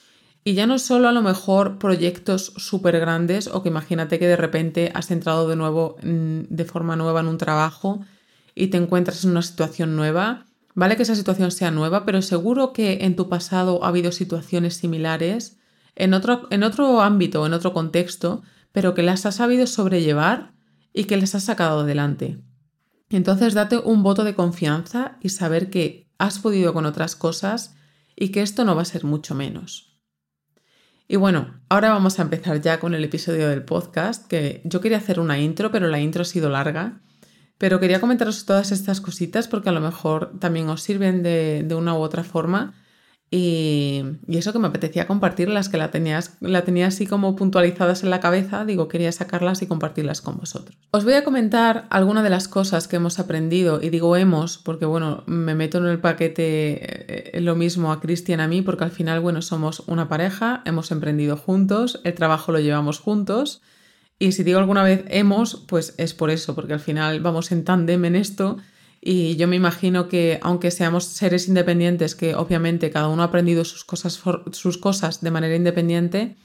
Y 0.45 0.55
ya 0.55 0.67
no 0.67 0.79
solo 0.79 1.09
a 1.09 1.13
lo 1.13 1.23
mejor 1.23 1.79
proyectos 1.79 2.53
súper 2.57 3.01
grandes 3.01 3.49
o 3.49 3.63
que 3.63 3.71
imagínate 3.71 4.19
que 4.19 4.29
de 4.29 4.37
repente 4.37 4.93
has 4.95 5.11
entrado 5.11 5.49
de 5.49 5.57
nuevo 5.57 5.97
mm, 6.03 6.43
de 6.49 6.65
forma 6.65 6.97
nueva 6.97 7.21
en 7.21 7.29
un 7.29 7.39
trabajo 7.39 8.05
y 8.55 8.69
te 8.69 8.77
encuentras 8.77 9.25
en 9.25 9.31
una 9.31 9.43
situación 9.43 9.97
nueva 9.97 10.47
Vale 10.75 10.97
que 10.97 11.05
esa 11.05 11.15
situación 11.15 11.53
sea 11.53 11.71
nueva, 11.71 12.05
pero 12.05 12.21
seguro 12.21 12.73
que 12.73 12.99
en 13.03 13.15
tu 13.15 13.29
pasado 13.29 13.85
ha 13.85 13.89
habido 13.89 14.11
situaciones 14.11 14.75
similares 14.75 15.57
en 15.95 16.15
otro, 16.15 16.49
en 16.51 16.65
otro 16.65 17.01
ámbito, 17.01 17.47
en 17.47 17.53
otro 17.53 17.73
contexto, 17.73 18.43
pero 18.73 18.95
que 18.95 19.05
las 19.05 19.25
has 19.25 19.37
sabido 19.37 19.69
sobrellevar 19.69 20.53
y 20.93 21.05
que 21.05 21.17
les 21.17 21.37
has 21.37 21.45
sacado 21.45 21.81
adelante. 21.81 22.43
Entonces 23.09 23.55
date 23.55 23.79
un 23.79 24.03
voto 24.03 24.25
de 24.25 24.35
confianza 24.35 25.17
y 25.21 25.29
saber 25.29 25.71
que 25.71 26.09
has 26.19 26.41
podido 26.41 26.75
con 26.75 26.87
otras 26.87 27.15
cosas 27.15 27.77
y 28.17 28.31
que 28.31 28.43
esto 28.43 28.65
no 28.65 28.75
va 28.75 28.83
a 28.83 28.87
ser 28.87 29.05
mucho 29.05 29.37
menos. 29.37 29.94
Y 31.07 31.17
bueno, 31.17 31.61
ahora 31.69 31.91
vamos 31.91 32.19
a 32.19 32.23
empezar 32.23 32.61
ya 32.63 32.81
con 32.81 32.95
el 32.95 33.05
episodio 33.05 33.49
del 33.49 33.63
podcast, 33.63 34.27
que 34.27 34.63
yo 34.65 34.81
quería 34.81 34.99
hacer 34.99 35.21
una 35.21 35.39
intro, 35.39 35.71
pero 35.71 35.89
la 35.89 36.01
intro 36.01 36.23
ha 36.23 36.25
sido 36.25 36.49
larga. 36.49 37.01
Pero 37.59 37.79
quería 37.79 38.01
comentaros 38.01 38.47
todas 38.47 38.73
estas 38.73 39.01
cositas 39.01 39.47
porque 39.47 39.69
a 39.69 39.73
lo 39.73 39.81
mejor 39.81 40.39
también 40.41 40.69
os 40.69 40.83
sirven 40.83 41.23
de, 41.23 41.67
una 41.77 41.95
u 41.95 41.99
otra 41.99 42.25
forma 42.25 42.75
Y, 43.37 44.05
eso 44.29 44.53
que 44.53 44.61
me 44.61 44.69
apetecía 44.69 45.09
compartirlas, 45.09 45.69
que 45.69 45.77
la, 45.77 45.91
tenías, 45.91 46.37
la 46.41 46.63
tenía 46.63 46.87
así 46.87 47.05
como 47.05 47.35
puntualizadas 47.35 48.05
en 48.05 48.11
la 48.11 48.21
cabeza, 48.21 48.65
digo, 48.65 48.87
quería 48.87 49.11
sacarlas 49.11 49.61
y 49.61 49.67
compartirlas 49.67 50.21
con 50.21 50.37
vosotros. 50.37 50.79
Os 50.93 51.03
voy 51.03 51.15
a 51.15 51.25
comentar 51.25 51.89
algunas 51.91 52.23
de 52.23 52.31
las 52.31 52.47
cosas 52.47 52.87
que 52.87 52.95
hemos 52.95 53.19
aprendido, 53.19 53.83
y 53.83 53.91
digo 53.91 54.15
hemos, 54.15 54.59
porque 54.59 54.85
bueno, 54.85 55.25
me 55.27 55.57
meto 55.57 55.79
en 55.79 55.87
el 55.87 55.99
paquete 55.99 57.35
eh, 57.37 57.41
lo 57.41 57.57
mismo 57.57 57.91
a 57.91 58.01
Cristian 58.01 58.39
a 58.39 58.47
mí, 58.47 58.63
porque 58.63 58.85
al 58.85 58.93
final, 58.93 59.19
bueno, 59.19 59.43
somos 59.43 59.83
una 59.89 60.09
pareja, 60.09 60.63
hemos 60.65 60.93
emprendido 60.93 61.37
juntos, 61.37 62.01
el 62.05 62.15
trabajo 62.15 62.53
lo 62.53 62.61
llevamos 62.61 63.01
juntos, 63.01 63.63
y 64.21 64.31
si 64.31 64.45
digo 64.45 64.61
alguna 64.61 64.85
vez 64.85 65.07
hemos, 65.09 65.57
pues 65.67 65.97
es 65.99 66.15
por 66.15 66.31
eso, 66.31 66.55
porque 66.55 66.75
al 66.75 66.81
final 66.81 67.19
vamos 67.19 67.51
en 67.51 67.65
tándem 67.65 68.05
en 68.05 68.15
esto 68.15 68.59
y 69.07 69.37
yo 69.37 69.47
me 69.49 69.57
imagino 69.57 70.09
que 70.09 70.39
aunque 70.41 70.71
seamos 70.71 71.05
seres 71.05 71.47
independientes, 71.47 72.15
que 72.15 72.35
obviamente 72.35 72.91
cada 72.91 73.09
uno 73.09 73.21
ha 73.21 73.27
aprendido 73.27 73.67
sus 73.67 73.85
cosas, 73.85 74.23
sus 74.53 74.79
cosas 74.79 75.21
de 75.21 75.31
manera 75.31 75.55
independiente, 75.55 76.37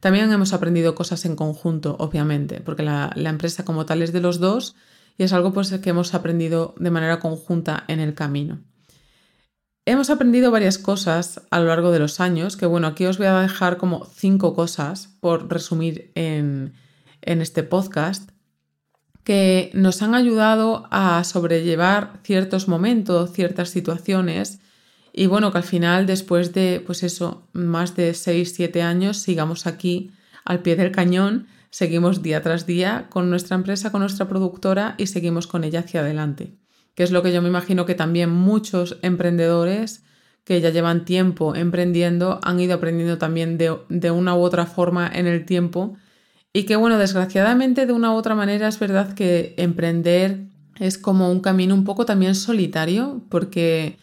también 0.00 0.32
hemos 0.32 0.52
aprendido 0.52 0.96
cosas 0.96 1.24
en 1.24 1.36
conjunto, 1.36 1.94
obviamente, 2.00 2.62
porque 2.62 2.82
la, 2.82 3.12
empresa 3.14 3.64
como 3.64 3.86
tal 3.86 4.02
es 4.02 4.12
de 4.12 4.20
los 4.20 4.40
dos 4.40 4.74
y 5.18 5.22
es 5.22 5.32
algo 5.32 5.52
pues, 5.52 5.70
que 5.70 5.90
hemos 5.90 6.12
aprendido 6.12 6.74
de 6.80 6.90
manera 6.90 7.20
conjunta 7.20 7.84
en 7.86 8.00
el 8.00 8.14
camino. 8.14 8.58
Hemos 9.86 10.10
aprendido 10.10 10.50
varias 10.50 10.78
cosas 10.78 11.42
a 11.50 11.60
lo 11.60 11.66
largo 11.66 11.92
de 11.92 12.00
los 12.00 12.18
años, 12.18 12.56
que 12.56 12.66
bueno, 12.66 12.88
aquí 12.88 13.06
os 13.06 13.18
voy 13.18 13.28
a 13.28 13.40
dejar 13.40 13.76
como 13.76 14.04
cinco 14.04 14.52
cosas 14.54 15.16
por 15.20 15.48
resumir 15.48 16.10
en, 16.16 16.74
en 17.22 17.40
este 17.40 17.62
podcast 17.62 18.30
que 19.24 19.70
nos 19.74 20.02
han 20.02 20.14
ayudado 20.14 20.86
a 20.90 21.22
sobrellevar 21.24 22.20
ciertos 22.24 22.68
momentos, 22.68 23.32
ciertas 23.32 23.70
situaciones 23.70 24.60
y 25.12 25.26
bueno, 25.26 25.50
que 25.52 25.58
al 25.58 25.64
final 25.64 26.06
después 26.06 26.52
de 26.52 26.82
pues 26.84 27.02
eso, 27.02 27.46
más 27.52 27.96
de 27.96 28.14
6, 28.14 28.54
7 28.54 28.82
años 28.82 29.18
sigamos 29.18 29.66
aquí 29.66 30.12
al 30.44 30.60
pie 30.60 30.76
del 30.76 30.92
cañón, 30.92 31.46
seguimos 31.70 32.22
día 32.22 32.42
tras 32.42 32.66
día 32.66 33.06
con 33.10 33.30
nuestra 33.30 33.56
empresa, 33.56 33.92
con 33.92 34.00
nuestra 34.00 34.28
productora 34.28 34.94
y 34.98 35.06
seguimos 35.06 35.46
con 35.46 35.64
ella 35.64 35.80
hacia 35.80 36.00
adelante, 36.00 36.54
que 36.94 37.02
es 37.02 37.10
lo 37.10 37.22
que 37.22 37.32
yo 37.32 37.42
me 37.42 37.48
imagino 37.48 37.86
que 37.86 37.94
también 37.94 38.30
muchos 38.30 38.98
emprendedores 39.02 40.04
que 40.44 40.60
ya 40.60 40.70
llevan 40.70 41.04
tiempo 41.04 41.54
emprendiendo 41.54 42.40
han 42.42 42.58
ido 42.60 42.74
aprendiendo 42.74 43.18
también 43.18 43.58
de, 43.58 43.76
de 43.88 44.10
una 44.10 44.34
u 44.34 44.40
otra 44.40 44.66
forma 44.66 45.10
en 45.12 45.26
el 45.26 45.44
tiempo 45.44 45.96
y 46.52 46.64
que 46.64 46.76
bueno, 46.76 46.98
desgraciadamente 46.98 47.86
de 47.86 47.92
una 47.92 48.12
u 48.12 48.16
otra 48.16 48.34
manera 48.34 48.68
es 48.68 48.78
verdad 48.78 49.14
que 49.14 49.54
emprender 49.56 50.50
es 50.80 50.98
como 50.98 51.30
un 51.30 51.40
camino 51.40 51.74
un 51.74 51.84
poco 51.84 52.06
también 52.06 52.34
solitario, 52.34 53.22
porque 53.28 53.98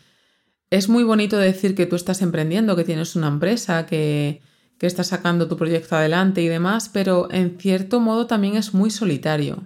es 0.69 0.89
muy 0.89 1.03
bonito 1.03 1.37
decir 1.37 1.75
que 1.75 1.87
tú 1.87 1.95
estás 1.95 2.21
emprendiendo, 2.21 2.75
que 2.75 2.83
tienes 2.83 3.15
una 3.15 3.27
empresa, 3.27 3.85
que, 3.87 4.41
que 4.77 4.85
estás 4.85 5.07
sacando 5.07 5.47
tu 5.47 5.57
proyecto 5.57 5.95
adelante 5.95 6.41
y 6.41 6.47
demás, 6.47 6.89
pero 6.93 7.29
en 7.31 7.57
cierto 7.59 7.99
modo 7.99 8.27
también 8.27 8.55
es 8.55 8.73
muy 8.73 8.91
solitario. 8.91 9.63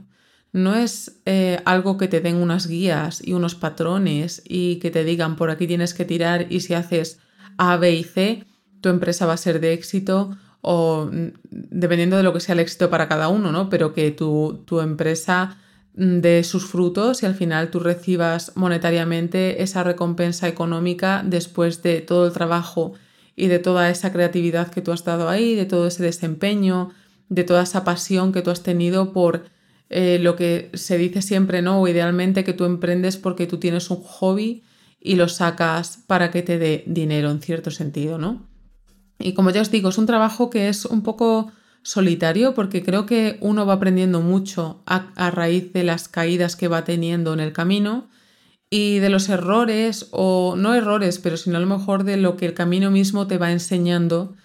No 0.53 0.75
es 0.75 1.21
eh, 1.25 1.59
algo 1.65 1.97
que 1.97 2.07
te 2.07 2.21
den 2.21 2.37
unas 2.37 2.67
guías 2.67 3.21
y 3.25 3.33
unos 3.33 3.55
patrones 3.55 4.41
y 4.45 4.77
que 4.77 4.91
te 4.91 5.03
digan 5.03 5.35
por 5.35 5.49
aquí 5.49 5.67
tienes 5.67 5.93
que 5.93 6.05
tirar 6.05 6.47
y 6.49 6.61
si 6.61 6.73
haces 6.73 7.19
A, 7.57 7.77
B 7.77 7.93
y 7.93 8.03
C, 8.03 8.45
tu 8.79 8.89
empresa 8.89 9.25
va 9.25 9.33
a 9.33 9.37
ser 9.37 9.59
de 9.59 9.73
éxito 9.73 10.37
o 10.61 11.09
mm, 11.11 11.27
dependiendo 11.49 12.17
de 12.17 12.23
lo 12.23 12.33
que 12.33 12.39
sea 12.39 12.53
el 12.53 12.59
éxito 12.59 12.89
para 12.89 13.07
cada 13.07 13.27
uno, 13.27 13.51
¿no? 13.51 13.69
Pero 13.69 13.93
que 13.93 14.11
tu, 14.11 14.63
tu 14.65 14.79
empresa 14.79 15.57
mm, 15.95 16.19
dé 16.19 16.43
sus 16.43 16.65
frutos 16.65 17.23
y 17.23 17.25
al 17.25 17.35
final 17.35 17.69
tú 17.69 17.79
recibas 17.79 18.53
monetariamente 18.55 19.63
esa 19.63 19.83
recompensa 19.83 20.47
económica 20.47 21.23
después 21.25 21.81
de 21.83 22.01
todo 22.01 22.27
el 22.27 22.33
trabajo 22.33 22.93
y 23.35 23.47
de 23.47 23.59
toda 23.59 23.89
esa 23.89 24.11
creatividad 24.11 24.69
que 24.69 24.81
tú 24.81 24.91
has 24.91 25.03
dado 25.03 25.29
ahí, 25.29 25.55
de 25.55 25.65
todo 25.65 25.87
ese 25.87 26.03
desempeño, 26.03 26.91
de 27.29 27.43
toda 27.43 27.63
esa 27.63 27.83
pasión 27.83 28.31
que 28.31 28.41
tú 28.41 28.51
has 28.51 28.61
tenido 28.61 29.13
por 29.13 29.45
eh, 29.89 30.19
lo 30.19 30.35
que 30.35 30.69
se 30.73 30.97
dice 30.97 31.21
siempre, 31.21 31.61
¿no? 31.61 31.81
O 31.81 31.87
idealmente 31.87 32.43
que 32.43 32.53
tú 32.53 32.65
emprendes 32.65 33.17
porque 33.17 33.47
tú 33.47 33.57
tienes 33.57 33.89
un 33.89 34.01
hobby 34.03 34.63
y 35.01 35.15
lo 35.15 35.27
sacas 35.27 35.97
para 36.07 36.29
que 36.29 36.43
te 36.43 36.59
dé 36.59 36.83
dinero 36.87 37.31
en 37.31 37.41
cierto 37.41 37.71
sentido, 37.71 38.17
¿no? 38.17 38.50
Y 39.23 39.33
como 39.33 39.49
ya 39.51 39.61
os 39.61 39.71
digo, 39.71 39.89
es 39.89 39.97
un 39.97 40.05
trabajo 40.05 40.49
que 40.49 40.69
es 40.69 40.85
un 40.85 41.03
poco 41.03 41.51
solitario 41.83 42.53
porque 42.53 42.83
creo 42.83 43.05
que 43.05 43.37
uno 43.41 43.65
va 43.65 43.73
aprendiendo 43.73 44.21
mucho 44.21 44.81
a, 44.85 45.31
raíz 45.31 45.73
de 45.73 45.83
las 45.83 46.07
caídas 46.07 46.55
que 46.55 46.67
va 46.67 46.83
teniendo 46.83 47.33
en 47.33 47.39
el 47.39 47.53
camino 47.53 48.09
y 48.69 48.99
de 48.99 49.09
los 49.09 49.29
errores 49.29 50.07
o 50.11 50.55
no 50.57 50.73
errores, 50.75 51.19
pero 51.19 51.37
sino 51.37 51.57
a 51.57 51.61
lo 51.61 51.67
mejor 51.67 52.03
de 52.03 52.17
lo 52.17 52.37
que 52.37 52.45
el 52.45 52.53
camino 52.53 52.91
mismo 52.91 53.27
te 53.27 53.37
va 53.37 53.51
enseñando 53.51 54.35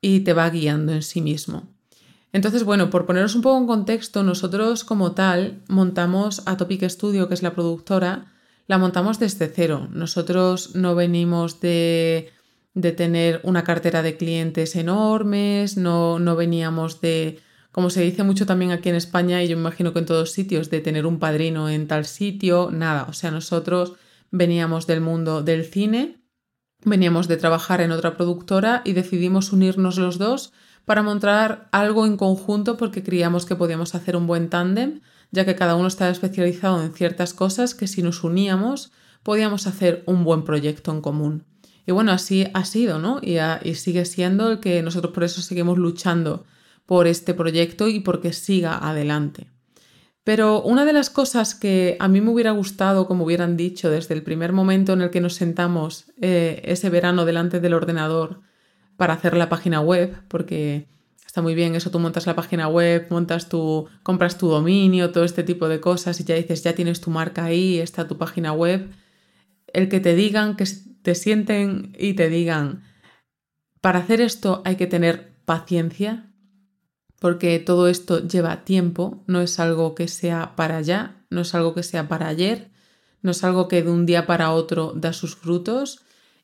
y 0.00 0.20
te 0.20 0.32
va 0.32 0.50
guiando 0.50 0.92
en 0.92 1.02
sí 1.02 1.20
mismo. 1.20 1.68
Entonces, 2.32 2.64
bueno, 2.64 2.90
por 2.90 3.06
poneros 3.06 3.34
un 3.34 3.42
poco 3.42 3.58
en 3.58 3.66
contexto, 3.66 4.22
nosotros 4.22 4.84
como 4.84 5.12
tal 5.12 5.62
montamos 5.68 6.42
a 6.46 6.56
Topic 6.56 6.88
Studio, 6.88 7.26
que 7.28 7.34
es 7.34 7.42
la 7.42 7.54
productora, 7.54 8.32
la 8.66 8.78
montamos 8.78 9.18
desde 9.18 9.48
cero. 9.48 9.88
Nosotros 9.90 10.76
no 10.76 10.94
venimos 10.94 11.60
de 11.60 12.30
de 12.74 12.92
tener 12.92 13.40
una 13.42 13.64
cartera 13.64 14.02
de 14.02 14.16
clientes 14.16 14.76
enormes, 14.76 15.76
no, 15.76 16.18
no 16.18 16.36
veníamos 16.36 17.00
de, 17.00 17.40
como 17.72 17.90
se 17.90 18.02
dice 18.02 18.22
mucho 18.22 18.46
también 18.46 18.70
aquí 18.70 18.88
en 18.88 18.94
España 18.94 19.42
y 19.42 19.48
yo 19.48 19.56
imagino 19.56 19.92
que 19.92 19.98
en 20.00 20.06
todos 20.06 20.32
sitios, 20.32 20.70
de 20.70 20.80
tener 20.80 21.06
un 21.06 21.18
padrino 21.18 21.68
en 21.68 21.88
tal 21.88 22.04
sitio, 22.04 22.70
nada, 22.72 23.06
o 23.08 23.12
sea, 23.12 23.30
nosotros 23.30 23.94
veníamos 24.30 24.86
del 24.86 25.00
mundo 25.00 25.42
del 25.42 25.64
cine, 25.64 26.22
veníamos 26.84 27.28
de 27.28 27.36
trabajar 27.36 27.80
en 27.80 27.92
otra 27.92 28.16
productora 28.16 28.82
y 28.84 28.92
decidimos 28.92 29.52
unirnos 29.52 29.98
los 29.98 30.18
dos 30.18 30.52
para 30.84 31.02
montar 31.02 31.68
algo 31.72 32.06
en 32.06 32.16
conjunto 32.16 32.76
porque 32.76 33.02
creíamos 33.02 33.46
que 33.46 33.56
podíamos 33.56 33.94
hacer 33.94 34.16
un 34.16 34.26
buen 34.26 34.48
tándem, 34.48 35.00
ya 35.30 35.44
que 35.44 35.56
cada 35.56 35.76
uno 35.76 35.88
estaba 35.88 36.10
especializado 36.10 36.82
en 36.82 36.92
ciertas 36.92 37.34
cosas 37.34 37.74
que 37.74 37.86
si 37.86 38.02
nos 38.02 38.24
uníamos 38.24 38.92
podíamos 39.22 39.66
hacer 39.66 40.02
un 40.06 40.24
buen 40.24 40.44
proyecto 40.44 40.90
en 40.92 41.02
común. 41.02 41.49
Y 41.90 41.92
bueno, 41.92 42.12
así 42.12 42.46
ha 42.54 42.64
sido, 42.64 43.00
¿no? 43.00 43.20
Y, 43.20 43.74
sigue 43.74 44.04
siendo 44.04 44.52
el 44.52 44.60
que 44.60 44.80
nosotros 44.80 45.12
por 45.12 45.24
eso 45.24 45.42
seguimos 45.42 45.76
luchando 45.76 46.44
por 46.86 47.08
este 47.08 47.34
proyecto 47.34 47.88
y 47.88 47.98
porque 47.98 48.32
siga 48.32 48.78
adelante. 48.78 49.48
Pero 50.22 50.62
una 50.62 50.84
de 50.84 50.92
las 50.92 51.10
cosas 51.10 51.56
que 51.56 51.96
a 51.98 52.06
mí 52.06 52.20
me 52.20 52.30
hubiera 52.30 52.52
gustado, 52.52 53.08
como 53.08 53.24
hubieran 53.24 53.56
dicho, 53.56 53.90
desde 53.90 54.14
el 54.14 54.22
primer 54.22 54.52
momento 54.52 54.92
en 54.92 55.00
el 55.00 55.10
que 55.10 55.20
nos 55.20 55.34
sentamos 55.34 56.12
eh, 56.22 56.62
ese 56.64 56.90
verano 56.90 57.24
delante 57.24 57.58
del 57.58 57.74
ordenador 57.74 58.38
para 58.96 59.14
hacer 59.14 59.36
la 59.36 59.48
página 59.48 59.80
web, 59.80 60.14
porque 60.28 60.86
está 61.26 61.42
muy 61.42 61.56
bien 61.56 61.74
eso, 61.74 61.90
tú 61.90 61.98
montas 61.98 62.24
la 62.24 62.36
página 62.36 62.68
web, 62.68 63.08
montas 63.10 63.48
tu, 63.48 63.88
compras 64.04 64.38
tu 64.38 64.46
dominio, 64.46 65.10
todo 65.10 65.24
este 65.24 65.42
tipo 65.42 65.66
de 65.66 65.80
cosas 65.80 66.20
y 66.20 66.24
ya 66.24 66.36
dices, 66.36 66.62
ya 66.62 66.72
tienes 66.72 67.00
tu 67.00 67.10
marca 67.10 67.46
ahí, 67.46 67.80
está 67.80 68.06
tu 68.06 68.16
página 68.16 68.52
web. 68.52 68.92
El 69.72 69.88
que 69.88 70.00
te 70.00 70.14
digan 70.14 70.56
que 70.56 70.64
te 71.02 71.14
sienten 71.14 71.94
y 71.98 72.14
te 72.14 72.28
digan, 72.28 72.84
para 73.80 74.00
hacer 74.00 74.20
esto 74.20 74.62
hay 74.64 74.76
que 74.76 74.86
tener 74.86 75.32
paciencia, 75.44 76.30
porque 77.18 77.58
todo 77.58 77.88
esto 77.88 78.26
lleva 78.26 78.64
tiempo, 78.64 79.22
no 79.26 79.40
es 79.40 79.58
algo 79.60 79.94
que 79.94 80.08
sea 80.08 80.56
para 80.56 80.78
allá, 80.78 81.24
no 81.30 81.42
es 81.42 81.54
algo 81.54 81.74
que 81.74 81.82
sea 81.82 82.08
para 82.08 82.28
ayer, 82.28 82.70
no 83.22 83.30
es 83.30 83.44
algo 83.44 83.68
que 83.68 83.82
de 83.82 83.90
un 83.90 84.06
día 84.06 84.26
para 84.26 84.52
otro 84.52 84.92
da 84.94 85.12
sus 85.12 85.36
frutos. 85.36 86.00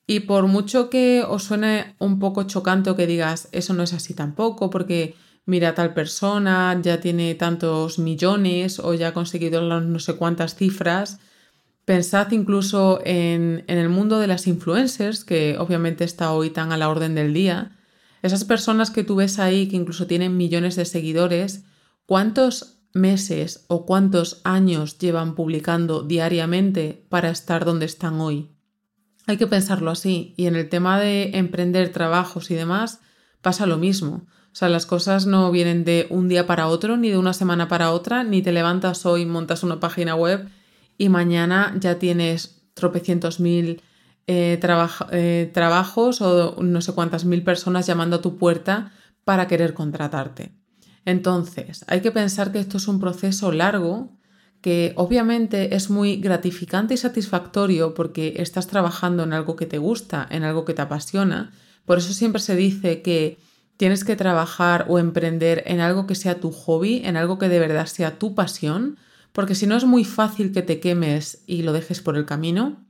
Y 0.07 0.21
por 0.21 0.47
mucho 0.47 0.89
que 0.89 1.25
os 1.27 1.45
suene 1.45 1.97
un 1.99 2.19
poco 2.19 2.45
chocante 2.45 2.95
que 2.95 3.07
digas, 3.07 3.49
eso 3.53 3.75
no 3.75 3.83
es 3.83 3.93
así 3.93 4.15
tampoco, 4.15 4.71
porque 4.71 5.17
mira, 5.47 5.75
tal 5.75 5.95
persona 5.95 6.79
ya 6.83 7.01
tiene 7.01 7.35
tantos 7.35 7.99
millones 7.99 8.79
o 8.79 8.95
ya 8.95 9.09
ha 9.09 9.15
conseguido 9.15 9.62
no 9.62 9.99
sé 9.99 10.15
cuántas 10.15 10.55
cifras, 10.55 11.19
Pensad 11.87 12.33
incluso 12.33 13.01
en, 13.05 13.62
el 13.68 13.88
mundo 13.88 14.18
de 14.18 14.27
las 14.27 14.49
influencers, 14.49 15.25
que 15.25 15.57
obviamente 15.57 16.03
está 16.03 16.33
hoy 16.33 16.51
tan 16.51 16.72
a 16.72 16.77
la 16.77 16.88
orden 16.88 17.14
del 17.14 17.33
día. 17.33 17.79
Esas 18.22 18.44
personas 18.44 18.90
que 18.90 19.05
tú 19.05 19.14
ves 19.14 19.38
ahí, 19.38 19.68
que 19.68 19.77
incluso 19.77 20.09
tienen 20.09 20.37
millones 20.37 20.75
de 20.75 20.85
seguidores, 20.85 21.62
¿cuántos 22.05 22.81
meses 22.92 23.66
o 23.68 23.87
cuántos 23.87 24.40
años 24.42 24.99
llevan 24.99 25.37
publicando 25.37 26.03
diariamente 26.03 27.07
para 27.09 27.31
estar 27.31 27.64
donde 27.64 27.87
están 27.87 28.20
hoy? 28.20 28.51
Hay 29.29 29.37
que 29.37 29.46
pensarlo 29.46 29.92
así. 29.92 30.35
Y 30.37 30.46
en 30.46 30.57
el 30.57 30.68
tema 30.68 30.99
de 30.99 31.37
emprender 31.38 31.92
trabajos 31.92 32.51
y 32.51 32.57
demás, 32.57 32.99
pasa 33.42 33.64
lo 33.64 33.77
mismo. 33.77 34.27
O 34.51 34.59
sea, 34.59 34.68
las 34.68 34.87
cosas 34.87 35.27
no 35.27 35.53
vienen 35.53 35.85
de 35.85 36.09
un 36.11 36.27
día 36.27 36.49
para 36.49 36.66
otro, 36.66 36.96
ni 36.96 37.11
de 37.11 37.18
una 37.18 37.33
semana 37.33 37.68
para 37.68 37.92
otra, 37.92 38.25
ni 38.25 38.42
te 38.42 38.51
levantas 38.51 39.07
hoy, 39.07 39.25
montas 39.25 39.62
una 39.62 39.79
página 39.79 40.16
web 40.16 40.49
y 40.98 41.09
mañana 41.09 41.74
ya 41.78 41.98
tienes 41.98 42.62
tropecientos 42.74 43.40
mil 43.40 43.82
eh, 44.26 44.61
eh, 45.12 45.50
trabajos 45.52 46.20
o 46.20 46.62
no 46.62 46.80
sé 46.80 46.92
cuántas 46.92 47.24
mil 47.24 47.42
personas 47.42 47.87
llamando 47.87 48.16
a 48.16 48.22
tu 48.22 48.37
puerta 48.37 48.92
para 49.24 49.46
querer 49.46 49.74
contratarte. 49.74 50.52
Entonces, 51.04 51.85
hay 51.88 52.00
que 52.00 52.11
pensar 52.11 52.52
que 52.52 52.59
esto 52.59 52.78
es 52.78 52.88
un 52.88 52.98
proceso 52.98 53.52
largo 53.52 54.16
que 54.61 54.92
obviamente 54.96 55.76
es 55.76 55.90
muy 55.90 56.16
gratificante 56.16 56.94
y 56.94 56.96
satisfactorio 56.96 57.94
porque 57.94 58.35
estás 58.38 58.66
trabajando 58.66 59.22
en 59.22 59.32
algo 59.32 59.54
que 59.54 59.66
te 59.66 59.78
gusta, 59.78 60.26
en 60.28 60.42
algo 60.42 60.64
que 60.64 60.74
te 60.74 60.82
apasiona. 60.82 61.52
Por 61.85 61.98
eso 61.98 62.12
siempre 62.12 62.40
se 62.40 62.56
dice 62.56 63.02
que 63.02 63.38
tienes 63.76 64.02
que 64.02 64.16
trabajar 64.16 64.87
o 64.88 64.98
emprender 64.98 65.62
en 65.66 65.80
algo 65.80 66.06
que 66.06 66.16
sea 66.16 66.40
tu 66.40 66.50
hobby, 66.50 67.02
en 67.04 67.16
algo 67.16 67.38
que 67.38 67.48
de 67.48 67.61
verdad 67.61 67.87
sea 67.87 68.18
tu 68.18 68.35
pasión, 68.35 68.96
porque 69.37 69.55
si 69.55 69.66
no 69.66 69.77
es 69.77 69.85
muy 69.85 70.03
fácil 70.07 70.51
que 70.51 70.62
te 70.62 70.81
quemes 70.81 71.44
y 71.46 71.61
lo 71.61 71.75
dejes 71.75 72.01
por 72.01 72.16
el 72.16 72.25
camino. 72.25 72.87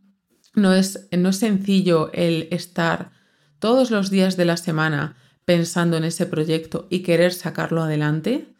No 0.54 0.72
es, 0.72 1.08
no 1.10 1.30
es 1.30 1.38
sencillo 1.38 2.12
el 2.12 2.46
estar 2.52 3.10
todos 3.58 3.90
los 3.90 4.10
días 4.10 4.36
de 4.36 4.44
la 4.44 4.56
semana 4.56 5.16
pensando 5.44 5.96
en 5.96 6.04
ese 6.04 6.24
proyecto 6.24 6.86
y 6.88 7.00
querer 7.00 7.32
sacarlo 7.32 7.82
adelante. 7.82 8.54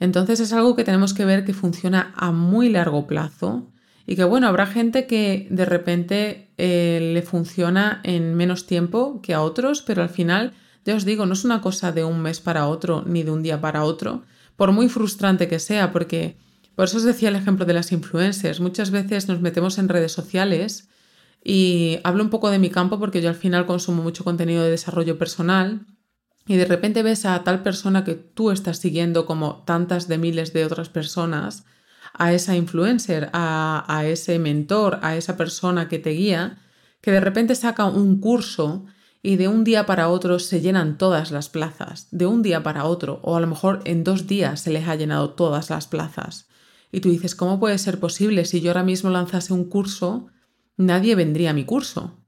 Entonces 0.00 0.40
es 0.40 0.52
algo 0.52 0.74
que 0.74 0.82
tenemos 0.82 1.14
que 1.14 1.24
ver 1.24 1.44
que 1.44 1.54
funciona 1.54 2.12
a 2.16 2.32
muy 2.32 2.70
largo 2.70 3.06
plazo 3.06 3.70
y 4.04 4.16
que 4.16 4.24
bueno, 4.24 4.48
habrá 4.48 4.66
gente 4.66 5.06
que 5.06 5.46
de 5.48 5.64
repente 5.64 6.50
eh, 6.58 7.12
le 7.14 7.22
funciona 7.22 8.00
en 8.02 8.34
menos 8.34 8.66
tiempo 8.66 9.22
que 9.22 9.32
a 9.32 9.42
otros, 9.42 9.82
pero 9.82 10.02
al 10.02 10.10
final, 10.10 10.54
ya 10.84 10.96
os 10.96 11.04
digo, 11.04 11.24
no 11.24 11.34
es 11.34 11.44
una 11.44 11.60
cosa 11.60 11.92
de 11.92 12.02
un 12.02 12.20
mes 12.20 12.40
para 12.40 12.66
otro 12.66 13.04
ni 13.06 13.22
de 13.22 13.30
un 13.30 13.44
día 13.44 13.60
para 13.60 13.84
otro, 13.84 14.24
por 14.56 14.72
muy 14.72 14.88
frustrante 14.88 15.46
que 15.46 15.60
sea, 15.60 15.92
porque 15.92 16.36
por 16.78 16.84
eso 16.84 16.98
os 16.98 17.02
decía 17.02 17.30
el 17.30 17.34
ejemplo 17.34 17.66
de 17.66 17.72
las 17.72 17.90
influencers. 17.90 18.60
Muchas 18.60 18.92
veces 18.92 19.26
nos 19.26 19.40
metemos 19.40 19.78
en 19.78 19.88
redes 19.88 20.12
sociales 20.12 20.88
y 21.42 21.98
hablo 22.04 22.22
un 22.22 22.30
poco 22.30 22.50
de 22.50 22.60
mi 22.60 22.70
campo 22.70 23.00
porque 23.00 23.20
yo 23.20 23.28
al 23.28 23.34
final 23.34 23.66
consumo 23.66 24.00
mucho 24.00 24.22
contenido 24.22 24.62
de 24.62 24.70
desarrollo 24.70 25.18
personal 25.18 25.86
y 26.46 26.54
de 26.54 26.66
repente 26.66 27.02
ves 27.02 27.24
a 27.26 27.42
tal 27.42 27.64
persona 27.64 28.04
que 28.04 28.14
tú 28.14 28.52
estás 28.52 28.78
siguiendo 28.78 29.26
como 29.26 29.64
tantas 29.64 30.06
de 30.06 30.18
miles 30.18 30.52
de 30.52 30.64
otras 30.64 30.88
personas, 30.88 31.64
a 32.14 32.32
esa 32.32 32.54
influencer, 32.54 33.28
a, 33.32 34.04
ese 34.06 34.38
mentor, 34.38 35.00
a 35.02 35.16
esa 35.16 35.36
persona 35.36 35.88
que 35.88 35.98
te 35.98 36.10
guía, 36.10 36.58
que 37.00 37.10
de 37.10 37.18
repente 37.18 37.56
saca 37.56 37.86
un 37.86 38.20
curso 38.20 38.86
y 39.20 39.34
de 39.34 39.48
un 39.48 39.64
día 39.64 39.84
para 39.84 40.10
otro 40.10 40.38
se 40.38 40.60
llenan 40.60 40.96
todas 40.96 41.32
las 41.32 41.48
plazas, 41.48 42.06
de 42.12 42.26
un 42.26 42.40
día 42.40 42.62
para 42.62 42.84
otro, 42.84 43.18
o 43.24 43.34
a 43.34 43.40
lo 43.40 43.48
mejor 43.48 43.80
en 43.84 44.04
dos 44.04 44.28
días 44.28 44.60
se 44.60 44.70
les 44.70 44.86
ha 44.86 44.94
llenado 44.94 45.30
todas 45.30 45.70
las 45.70 45.88
plazas. 45.88 46.48
Y 46.90 47.00
tú 47.00 47.10
dices, 47.10 47.34
¿cómo 47.34 47.60
puede 47.60 47.78
ser 47.78 48.00
posible 48.00 48.44
si 48.44 48.60
yo 48.60 48.70
ahora 48.70 48.82
mismo 48.82 49.10
lanzase 49.10 49.52
un 49.52 49.64
curso? 49.64 50.28
Nadie 50.76 51.14
vendría 51.14 51.50
a 51.50 51.54
mi 51.54 51.64
curso. 51.64 52.18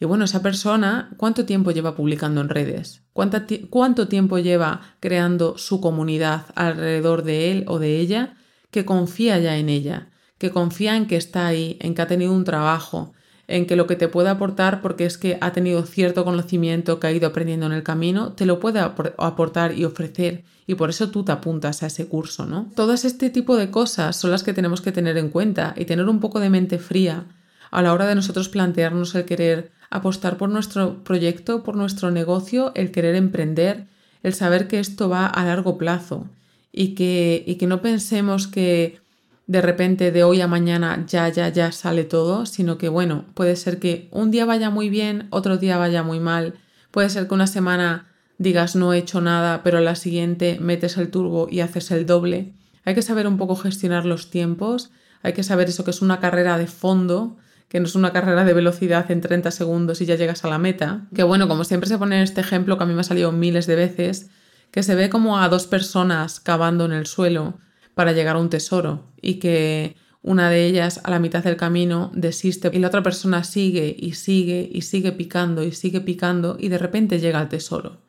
Y 0.00 0.06
bueno, 0.06 0.24
esa 0.24 0.42
persona, 0.42 1.14
¿cuánto 1.16 1.46
tiempo 1.46 1.70
lleva 1.70 1.96
publicando 1.96 2.40
en 2.40 2.48
redes? 2.48 3.02
¿Cuánto 3.12 4.08
tiempo 4.08 4.38
lleva 4.38 4.96
creando 5.00 5.56
su 5.56 5.80
comunidad 5.80 6.46
alrededor 6.54 7.22
de 7.22 7.50
él 7.50 7.64
o 7.68 7.78
de 7.78 8.00
ella 8.00 8.36
que 8.70 8.84
confía 8.84 9.38
ya 9.38 9.56
en 9.56 9.68
ella? 9.68 10.10
Que 10.38 10.50
confía 10.50 10.96
en 10.96 11.06
que 11.06 11.16
está 11.16 11.46
ahí, 11.46 11.78
en 11.80 11.94
que 11.94 12.02
ha 12.02 12.08
tenido 12.08 12.32
un 12.32 12.44
trabajo, 12.44 13.14
en 13.46 13.66
que 13.66 13.76
lo 13.76 13.86
que 13.86 13.96
te 13.96 14.08
puede 14.08 14.30
aportar, 14.30 14.80
porque 14.80 15.04
es 15.04 15.18
que 15.18 15.38
ha 15.40 15.52
tenido 15.52 15.82
cierto 15.84 16.24
conocimiento 16.24 16.98
que 16.98 17.06
ha 17.06 17.12
ido 17.12 17.28
aprendiendo 17.28 17.66
en 17.66 17.72
el 17.72 17.82
camino, 17.82 18.32
te 18.32 18.46
lo 18.46 18.60
puede 18.60 18.80
aportar 18.80 19.78
y 19.78 19.84
ofrecer. 19.84 20.44
Y 20.66 20.76
por 20.76 20.90
eso 20.90 21.10
tú 21.10 21.24
te 21.24 21.32
apuntas 21.32 21.82
a 21.82 21.86
ese 21.86 22.06
curso, 22.06 22.46
¿no? 22.46 22.70
Todas 22.74 23.04
este 23.04 23.28
tipo 23.28 23.56
de 23.56 23.70
cosas 23.70 24.16
son 24.16 24.30
las 24.30 24.42
que 24.42 24.54
tenemos 24.54 24.80
que 24.80 24.92
tener 24.92 25.18
en 25.18 25.28
cuenta 25.28 25.74
y 25.76 25.84
tener 25.84 26.08
un 26.08 26.20
poco 26.20 26.40
de 26.40 26.50
mente 26.50 26.78
fría 26.78 27.26
a 27.70 27.82
la 27.82 27.92
hora 27.92 28.06
de 28.06 28.14
nosotros 28.14 28.48
plantearnos 28.48 29.14
el 29.14 29.24
querer 29.24 29.72
apostar 29.90 30.36
por 30.38 30.48
nuestro 30.48 31.04
proyecto, 31.04 31.62
por 31.62 31.76
nuestro 31.76 32.10
negocio, 32.10 32.72
el 32.74 32.90
querer 32.90 33.14
emprender, 33.14 33.86
el 34.22 34.32
saber 34.32 34.68
que 34.68 34.80
esto 34.80 35.08
va 35.08 35.26
a 35.26 35.44
largo 35.44 35.76
plazo 35.76 36.26
y 36.72 36.94
que, 36.94 37.44
y 37.46 37.56
que 37.56 37.66
no 37.66 37.82
pensemos 37.82 38.46
que 38.46 39.00
de 39.46 39.60
repente 39.60 40.10
de 40.10 40.24
hoy 40.24 40.40
a 40.40 40.48
mañana 40.48 41.04
ya, 41.06 41.28
ya, 41.28 41.48
ya 41.48 41.70
sale 41.72 42.04
todo, 42.04 42.46
sino 42.46 42.78
que 42.78 42.88
bueno, 42.88 43.26
puede 43.34 43.56
ser 43.56 43.78
que 43.78 44.08
un 44.10 44.30
día 44.30 44.46
vaya 44.46 44.70
muy 44.70 44.88
bien, 44.88 45.26
otro 45.30 45.58
día 45.58 45.76
vaya 45.76 46.02
muy 46.02 46.20
mal, 46.20 46.54
puede 46.90 47.10
ser 47.10 47.28
que 47.28 47.34
una 47.34 47.46
semana 47.46 48.08
digas 48.38 48.74
no 48.74 48.92
he 48.92 48.98
hecho 48.98 49.20
nada, 49.20 49.62
pero 49.62 49.78
a 49.78 49.82
la 49.82 49.96
siguiente 49.96 50.58
metes 50.60 50.96
el 50.96 51.10
turbo 51.10 51.48
y 51.50 51.60
haces 51.60 51.90
el 51.90 52.06
doble. 52.06 52.54
Hay 52.84 52.94
que 52.94 53.02
saber 53.02 53.26
un 53.26 53.36
poco 53.36 53.56
gestionar 53.56 54.06
los 54.06 54.30
tiempos, 54.30 54.90
hay 55.22 55.32
que 55.32 55.42
saber 55.42 55.68
eso 55.68 55.84
que 55.84 55.90
es 55.90 56.02
una 56.02 56.20
carrera 56.20 56.58
de 56.58 56.66
fondo, 56.66 57.36
que 57.68 57.80
no 57.80 57.86
es 57.86 57.94
una 57.94 58.12
carrera 58.12 58.44
de 58.44 58.52
velocidad 58.52 59.10
en 59.10 59.20
30 59.20 59.50
segundos 59.50 60.00
y 60.00 60.06
ya 60.06 60.16
llegas 60.16 60.44
a 60.44 60.48
la 60.48 60.58
meta. 60.58 61.06
Que 61.14 61.22
bueno, 61.22 61.48
como 61.48 61.64
siempre 61.64 61.88
se 61.88 61.98
pone 61.98 62.16
en 62.16 62.22
este 62.22 62.40
ejemplo 62.40 62.76
que 62.76 62.84
a 62.84 62.86
mí 62.86 62.94
me 62.94 63.00
ha 63.00 63.04
salido 63.04 63.32
miles 63.32 63.66
de 63.66 63.74
veces, 63.74 64.30
que 64.70 64.82
se 64.82 64.94
ve 64.94 65.08
como 65.08 65.38
a 65.38 65.48
dos 65.48 65.66
personas 65.66 66.40
cavando 66.40 66.84
en 66.84 66.92
el 66.92 67.06
suelo 67.06 67.58
para 67.94 68.12
llegar 68.12 68.36
a 68.36 68.40
un 68.40 68.50
tesoro 68.50 69.12
y 69.20 69.34
que 69.34 69.96
una 70.22 70.48
de 70.48 70.66
ellas 70.66 71.00
a 71.04 71.10
la 71.10 71.18
mitad 71.18 71.44
del 71.44 71.56
camino 71.56 72.10
desiste 72.14 72.70
y 72.72 72.78
la 72.78 72.88
otra 72.88 73.02
persona 73.02 73.44
sigue 73.44 73.94
y 73.98 74.14
sigue 74.14 74.68
y 74.72 74.80
sigue 74.80 75.12
picando 75.12 75.62
y 75.62 75.72
sigue 75.72 76.00
picando 76.00 76.56
y 76.58 76.68
de 76.68 76.78
repente 76.78 77.20
llega 77.20 77.40
al 77.40 77.50
tesoro. 77.50 78.00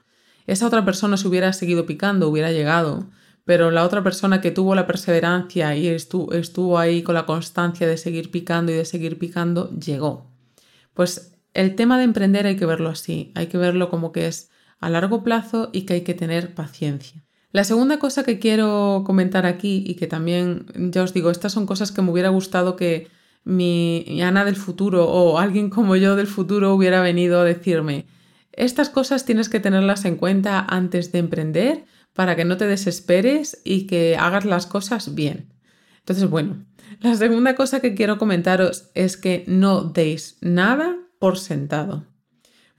Esa 0.48 0.68
otra 0.68 0.86
persona 0.86 1.18
si 1.18 1.28
hubiera 1.28 1.52
seguido 1.52 1.86
picando 1.86 2.30
hubiera 2.30 2.52
llegado, 2.52 3.10
pero 3.44 3.70
la 3.70 3.84
otra 3.84 4.02
persona 4.02 4.40
que 4.40 4.52
tuvo 4.52 4.76
la 4.76 4.88
perseverancia 4.88 5.76
y 5.76 5.88
estuvo, 5.88 6.80
ahí 6.80 7.04
con 7.04 7.16
la 7.16 7.26
constancia 7.26 7.86
de 7.86 7.98
seguir 7.98 8.32
picando 8.32 8.72
y 8.72 8.76
de 8.76 8.86
seguir 8.86 9.20
picando, 9.20 9.70
llegó. 9.72 10.32
Pues 10.94 11.38
el 11.54 11.76
tema 11.76 11.98
de 11.98 12.06
emprender 12.06 12.48
hay 12.48 12.56
que 12.56 12.66
verlo 12.66 12.90
así, 12.90 13.34
hay 13.36 13.48
que 13.48 13.58
verlo 13.58 13.90
como 13.90 14.14
que 14.14 14.28
es 14.28 14.50
a 14.80 14.90
largo 14.90 15.22
plazo 15.24 15.70
y 15.74 15.82
que 15.82 15.96
hay 15.96 16.02
que 16.02 16.14
tener 16.14 16.56
paciencia. 16.56 17.25
La 17.56 17.64
segunda 17.64 18.00
cosa 18.00 18.24
que 18.24 18.38
quiero 18.38 19.04
comentar 19.06 19.46
aquí 19.46 19.82
y 19.88 19.96
que 19.96 20.08
también, 20.08 20.66
ya 20.92 21.04
os 21.04 21.14
digo, 21.14 21.32
estas 21.32 21.54
son 21.54 21.66
cosas 21.66 21.94
que 21.94 22.02
me 22.02 22.12
hubiera 22.12 22.28
gustado 22.28 22.76
que 22.76 23.08
mi 23.46 24.22
Ana 24.22 24.44
del 24.44 24.58
futuro 24.58 25.08
o 25.08 25.40
alguien 25.40 25.70
como 25.70 25.96
yo 25.96 26.18
del 26.18 26.28
futuro 26.28 26.76
hubiera 26.76 27.00
venido 27.00 27.40
a 27.40 27.46
decirme, 27.46 28.08
estas 28.52 28.90
cosas 28.90 29.24
tienes 29.24 29.48
que 29.48 29.62
tenerlas 29.62 30.04
en 30.04 30.18
cuenta 30.18 30.66
antes 30.68 31.14
de 31.14 31.20
emprender 31.20 31.86
para 32.12 32.36
que 32.36 32.44
no 32.44 32.58
te 32.58 32.68
desesperes 32.68 33.62
y 33.64 33.88
que 33.88 34.18
hagas 34.18 34.44
las 34.44 34.68
cosas 34.68 35.16
bien. 35.16 35.54
Entonces, 36.00 36.30
bueno, 36.30 36.66
la 37.00 37.16
segunda 37.16 37.56
cosa 37.56 37.80
que 37.80 37.96
quiero 37.96 38.18
comentaros 38.18 38.90
es 38.96 39.16
que 39.16 39.46
no 39.48 39.82
deis 39.82 40.40
nada 40.42 40.98
por 41.20 41.38
sentado. 41.38 42.06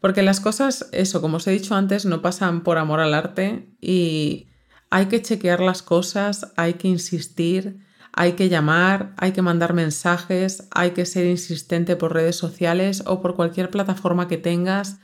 Porque 0.00 0.22
las 0.22 0.40
cosas, 0.40 0.90
eso, 0.92 1.22
como 1.22 1.38
os 1.38 1.46
he 1.46 1.52
dicho 1.52 1.74
antes, 1.74 2.04
no 2.04 2.20
pasan 2.20 2.62
por 2.62 2.76
amor 2.76 3.00
al 3.00 3.14
arte 3.14 3.74
y 3.80 4.48
hay 4.96 5.08
que 5.08 5.20
chequear 5.20 5.60
las 5.60 5.82
cosas, 5.82 6.54
hay 6.56 6.74
que 6.74 6.88
insistir, 6.88 7.84
hay 8.14 8.32
que 8.32 8.48
llamar, 8.48 9.12
hay 9.18 9.32
que 9.32 9.42
mandar 9.42 9.74
mensajes, 9.74 10.66
hay 10.70 10.92
que 10.92 11.04
ser 11.04 11.26
insistente 11.26 11.96
por 11.96 12.14
redes 12.14 12.36
sociales 12.36 13.02
o 13.04 13.20
por 13.20 13.36
cualquier 13.36 13.68
plataforma 13.68 14.26
que 14.26 14.38
tengas. 14.38 14.98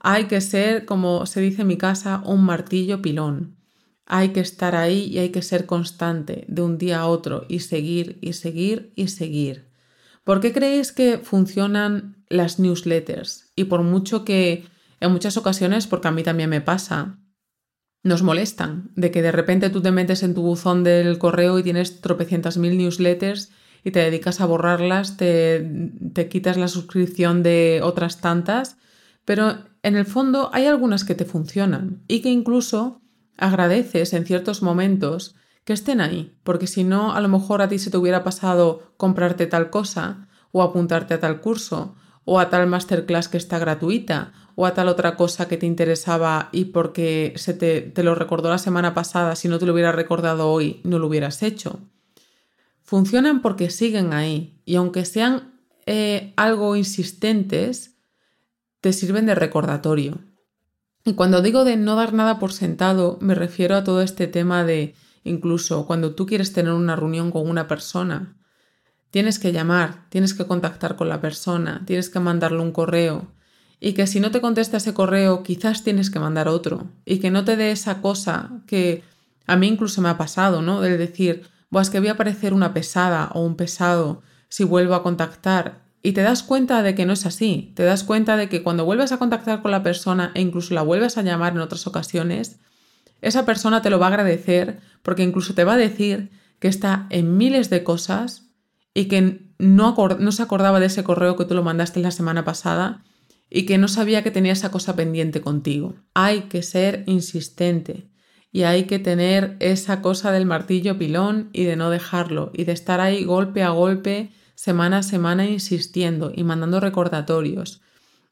Hay 0.00 0.24
que 0.24 0.40
ser, 0.40 0.86
como 0.86 1.24
se 1.24 1.40
dice 1.40 1.62
en 1.62 1.68
mi 1.68 1.76
casa, 1.78 2.20
un 2.26 2.42
martillo 2.42 3.00
pilón. 3.00 3.54
Hay 4.06 4.30
que 4.30 4.40
estar 4.40 4.74
ahí 4.74 5.04
y 5.04 5.18
hay 5.18 5.28
que 5.28 5.42
ser 5.42 5.66
constante 5.66 6.44
de 6.48 6.62
un 6.62 6.76
día 6.76 6.98
a 6.98 7.06
otro 7.06 7.44
y 7.48 7.60
seguir 7.60 8.18
y 8.20 8.32
seguir 8.32 8.92
y 8.96 9.06
seguir. 9.06 9.68
¿Por 10.24 10.40
qué 10.40 10.52
creéis 10.52 10.90
que 10.90 11.18
funcionan 11.18 12.24
las 12.28 12.58
newsletters? 12.58 13.52
Y 13.54 13.66
por 13.66 13.84
mucho 13.84 14.24
que 14.24 14.66
en 14.98 15.12
muchas 15.12 15.36
ocasiones, 15.36 15.86
porque 15.86 16.08
a 16.08 16.10
mí 16.10 16.24
también 16.24 16.50
me 16.50 16.60
pasa, 16.60 17.20
nos 18.08 18.22
molestan 18.22 18.90
de 18.96 19.10
que 19.10 19.22
de 19.22 19.32
repente 19.32 19.70
tú 19.70 19.80
te 19.80 19.92
metes 19.92 20.22
en 20.22 20.34
tu 20.34 20.42
buzón 20.42 20.82
del 20.82 21.18
correo 21.18 21.58
y 21.58 21.62
tienes 21.62 22.00
tropecientas 22.00 22.56
mil 22.56 22.76
newsletters 22.76 23.50
y 23.84 23.92
te 23.92 24.00
dedicas 24.00 24.40
a 24.40 24.46
borrarlas, 24.46 25.16
te, 25.16 25.70
te 26.12 26.28
quitas 26.28 26.56
la 26.56 26.68
suscripción 26.68 27.42
de 27.42 27.80
otras 27.82 28.20
tantas, 28.20 28.76
pero 29.24 29.58
en 29.82 29.96
el 29.96 30.06
fondo 30.06 30.50
hay 30.52 30.66
algunas 30.66 31.04
que 31.04 31.14
te 31.14 31.24
funcionan 31.24 32.02
y 32.08 32.20
que 32.20 32.30
incluso 32.30 33.00
agradeces 33.36 34.12
en 34.12 34.26
ciertos 34.26 34.62
momentos 34.62 35.36
que 35.64 35.74
estén 35.74 36.00
ahí, 36.00 36.34
porque 36.42 36.66
si 36.66 36.82
no, 36.82 37.14
a 37.14 37.20
lo 37.20 37.28
mejor 37.28 37.62
a 37.62 37.68
ti 37.68 37.78
se 37.78 37.90
te 37.90 37.98
hubiera 37.98 38.24
pasado 38.24 38.94
comprarte 38.96 39.46
tal 39.46 39.70
cosa, 39.70 40.28
o 40.50 40.62
apuntarte 40.62 41.14
a 41.14 41.20
tal 41.20 41.40
curso, 41.40 41.94
o 42.30 42.38
a 42.38 42.50
tal 42.50 42.66
masterclass 42.66 43.26
que 43.28 43.38
está 43.38 43.58
gratuita, 43.58 44.32
o 44.54 44.66
a 44.66 44.74
tal 44.74 44.88
otra 44.88 45.16
cosa 45.16 45.48
que 45.48 45.56
te 45.56 45.64
interesaba 45.64 46.50
y 46.52 46.66
porque 46.66 47.32
se 47.36 47.54
te, 47.54 48.02
lo 48.02 48.14
recordó 48.14 48.50
la 48.50 48.58
semana 48.58 48.92
pasada, 48.92 49.34
si 49.34 49.48
no 49.48 49.58
te 49.58 49.64
lo 49.64 49.72
hubiera 49.72 49.92
recordado 49.92 50.50
hoy, 50.50 50.82
no 50.84 50.98
lo 50.98 51.06
hubieras 51.06 51.42
hecho. 51.42 51.80
Funcionan 52.82 53.40
porque 53.40 53.70
siguen 53.70 54.12
ahí, 54.12 54.60
y 54.66 54.76
aunque 54.76 55.06
sean 55.06 55.54
eh, 55.86 56.34
algo 56.36 56.76
insistentes, 56.76 57.96
te 58.82 58.92
sirven 58.92 59.24
de 59.24 59.34
recordatorio. 59.34 60.18
Y 61.06 61.14
cuando 61.14 61.40
digo 61.40 61.64
de 61.64 61.78
no 61.78 61.96
dar 61.96 62.12
nada 62.12 62.38
por 62.38 62.52
sentado, 62.52 63.16
me 63.22 63.34
refiero 63.34 63.74
a 63.74 63.84
todo 63.84 64.02
este 64.02 64.26
tema 64.26 64.64
de 64.64 64.94
incluso 65.24 65.86
cuando 65.86 66.14
tú 66.14 66.26
quieres 66.26 66.52
tener 66.52 66.74
una 66.74 66.94
reunión 66.94 67.30
con 67.30 67.48
una 67.48 67.66
persona, 67.66 68.37
tienes 69.10 69.38
que 69.38 69.52
llamar, 69.52 70.04
tienes 70.08 70.34
que 70.34 70.46
contactar 70.46 70.96
con 70.96 71.08
la 71.08 71.20
persona, 71.20 71.82
tienes 71.86 72.10
que 72.10 72.20
mandarle 72.20 72.60
un 72.60 72.72
correo 72.72 73.28
y 73.80 73.92
que 73.92 74.06
si 74.06 74.20
no 74.20 74.30
te 74.30 74.40
contesta 74.40 74.78
ese 74.78 74.94
correo, 74.94 75.42
quizás 75.42 75.84
tienes 75.84 76.10
que 76.10 76.18
mandar 76.18 76.48
otro 76.48 76.88
y 77.04 77.18
que 77.18 77.30
no 77.30 77.44
te 77.44 77.56
dé 77.56 77.70
esa 77.70 78.00
cosa 78.00 78.50
que 78.66 79.04
a 79.46 79.56
mí 79.56 79.68
incluso 79.68 80.02
me 80.02 80.08
ha 80.08 80.18
pasado, 80.18 80.62
¿no? 80.62 80.80
De 80.80 80.98
decir, 80.98 81.48
es 81.70 81.90
que 81.90 82.00
voy 82.00 82.08
a 82.08 82.16
parecer 82.16 82.52
una 82.52 82.74
pesada 82.74 83.30
o 83.34 83.44
un 83.44 83.56
pesado 83.56 84.22
si 84.48 84.64
vuelvo 84.64 84.94
a 84.94 85.02
contactar. 85.02 85.86
Y 86.02 86.12
te 86.12 86.22
das 86.22 86.42
cuenta 86.42 86.82
de 86.82 86.94
que 86.94 87.06
no 87.06 87.12
es 87.12 87.26
así. 87.26 87.72
Te 87.74 87.82
das 87.82 88.04
cuenta 88.04 88.36
de 88.36 88.48
que 88.48 88.62
cuando 88.62 88.84
vuelves 88.84 89.12
a 89.12 89.18
contactar 89.18 89.62
con 89.62 89.70
la 89.70 89.82
persona 89.82 90.32
e 90.34 90.40
incluso 90.40 90.74
la 90.74 90.82
vuelves 90.82 91.18
a 91.18 91.22
llamar 91.22 91.52
en 91.52 91.60
otras 91.60 91.86
ocasiones, 91.86 92.58
esa 93.20 93.44
persona 93.44 93.82
te 93.82 93.90
lo 93.90 93.98
va 93.98 94.06
a 94.06 94.10
agradecer 94.10 94.80
porque 95.02 95.22
incluso 95.22 95.54
te 95.54 95.64
va 95.64 95.74
a 95.74 95.78
decir 95.78 96.30
que 96.58 96.68
está 96.68 97.06
en 97.10 97.36
miles 97.36 97.70
de 97.70 97.84
cosas 97.84 98.47
y 98.98 99.04
que 99.04 99.52
no, 99.60 99.94
se 100.32 100.42
acordaba 100.42 100.80
de 100.80 100.86
ese 100.86 101.04
correo 101.04 101.36
que 101.36 101.44
tú 101.44 101.54
lo 101.54 101.62
mandaste 101.62 102.00
la 102.00 102.10
semana 102.10 102.44
pasada 102.44 103.04
y 103.48 103.64
que 103.64 103.78
no 103.78 103.86
sabía 103.86 104.24
que 104.24 104.32
tenía 104.32 104.50
esa 104.50 104.72
cosa 104.72 104.96
pendiente 104.96 105.40
contigo. 105.40 105.94
Hay 106.14 106.48
que 106.48 106.64
ser 106.64 107.04
insistente 107.06 108.10
y 108.50 108.64
hay 108.64 108.86
que 108.86 108.98
tener 108.98 109.56
esa 109.60 110.02
cosa 110.02 110.32
del 110.32 110.46
martillo 110.46 110.98
pilón 110.98 111.48
y 111.52 111.62
de 111.62 111.76
no 111.76 111.90
dejarlo 111.90 112.50
y 112.52 112.64
de 112.64 112.72
estar 112.72 113.00
ahí 113.00 113.22
golpe 113.22 113.62
a 113.62 113.70
golpe, 113.70 114.32
semana 114.56 114.98
a 114.98 115.02
semana 115.04 115.46
insistiendo 115.46 116.32
y 116.34 116.42
mandando 116.42 116.80
recordatorios. 116.80 117.80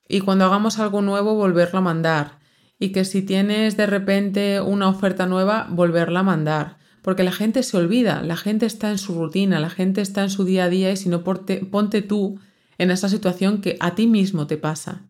Y 0.08 0.22
cuando 0.22 0.46
hagamos 0.46 0.80
algo 0.80 1.00
nuevo, 1.00 1.36
volverlo 1.36 1.78
a 1.78 1.82
mandar. 1.82 2.40
Y 2.80 2.90
que 2.90 3.04
si 3.04 3.22
tienes 3.22 3.76
de 3.76 3.86
repente 3.86 4.60
una 4.60 4.88
oferta 4.88 5.26
nueva, 5.26 5.68
volverla 5.70 6.20
a 6.20 6.24
mandar. 6.24 6.78
Porque 7.06 7.22
la 7.22 7.30
gente 7.30 7.62
se 7.62 7.76
olvida, 7.76 8.24
la 8.24 8.36
gente 8.36 8.66
está 8.66 8.90
en 8.90 8.98
su 8.98 9.14
rutina, 9.14 9.60
la 9.60 9.70
gente 9.70 10.00
está 10.00 10.24
en 10.24 10.30
su 10.30 10.44
día 10.44 10.64
a 10.64 10.68
día 10.68 10.90
y 10.90 10.96
si 10.96 11.08
no 11.08 11.22
ponte 11.22 12.02
tú 12.02 12.40
en 12.78 12.90
esa 12.90 13.08
situación 13.08 13.60
que 13.60 13.76
a 13.78 13.94
ti 13.94 14.08
mismo 14.08 14.48
te 14.48 14.56
pasa. 14.56 15.06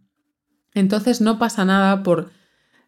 Entonces 0.75 1.23
no 1.23 1.39
pasa 1.39 1.65
nada 1.65 2.03
por 2.03 2.29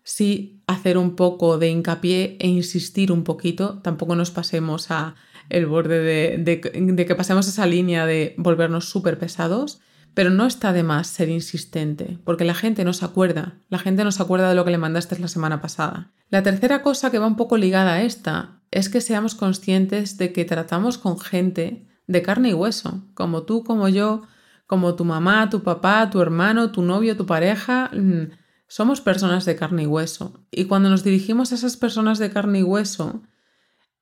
sí 0.02 0.62
hacer 0.66 0.98
un 0.98 1.16
poco 1.16 1.56
de 1.56 1.70
hincapié 1.70 2.36
e 2.38 2.48
insistir 2.48 3.10
un 3.10 3.24
poquito, 3.24 3.78
tampoco 3.78 4.14
nos 4.14 4.30
pasemos 4.30 4.90
a 4.90 5.14
el 5.48 5.64
borde 5.64 6.36
de, 6.36 6.60
que 6.60 7.14
pasemos 7.14 7.48
esa 7.48 7.64
línea 7.64 8.04
de 8.04 8.34
volvernos 8.36 8.90
súper 8.90 9.18
pesados, 9.18 9.80
pero 10.12 10.28
no 10.28 10.44
está 10.44 10.74
de 10.74 10.82
más 10.82 11.06
ser 11.06 11.30
insistente, 11.30 12.18
porque 12.24 12.44
la 12.44 12.54
gente 12.54 12.84
no 12.84 12.92
se 12.92 13.06
acuerda, 13.06 13.56
la 13.70 13.78
gente 13.78 14.04
no 14.04 14.12
se 14.12 14.22
acuerda 14.22 14.50
de 14.50 14.54
lo 14.54 14.66
que 14.66 14.70
le 14.70 14.76
mandaste 14.76 15.18
la 15.18 15.28
semana 15.28 15.62
pasada. 15.62 16.12
La 16.28 16.42
tercera 16.42 16.82
cosa 16.82 17.10
que 17.10 17.18
va 17.18 17.26
un 17.26 17.36
poco 17.36 17.56
ligada 17.56 17.94
a 17.94 18.02
esta 18.02 18.57
es 18.70 18.88
que 18.88 19.00
seamos 19.00 19.34
conscientes 19.34 20.18
de 20.18 20.32
que 20.32 20.44
tratamos 20.44 20.98
con 20.98 21.18
gente 21.18 21.86
de 22.06 22.22
carne 22.22 22.50
y 22.50 22.54
hueso, 22.54 23.02
como 23.14 23.42
tú, 23.42 23.64
como 23.64 23.88
yo, 23.88 24.22
como 24.66 24.94
tu 24.94 25.04
mamá, 25.04 25.48
tu 25.50 25.62
papá, 25.62 26.10
tu 26.10 26.20
hermano, 26.20 26.70
tu 26.72 26.82
novio, 26.82 27.16
tu 27.16 27.26
pareja. 27.26 27.90
Mm, 27.92 28.30
somos 28.66 29.00
personas 29.00 29.44
de 29.44 29.56
carne 29.56 29.84
y 29.84 29.86
hueso. 29.86 30.44
Y 30.50 30.66
cuando 30.66 30.90
nos 30.90 31.04
dirigimos 31.04 31.52
a 31.52 31.54
esas 31.54 31.76
personas 31.76 32.18
de 32.18 32.30
carne 32.30 32.60
y 32.60 32.62
hueso, 32.62 33.22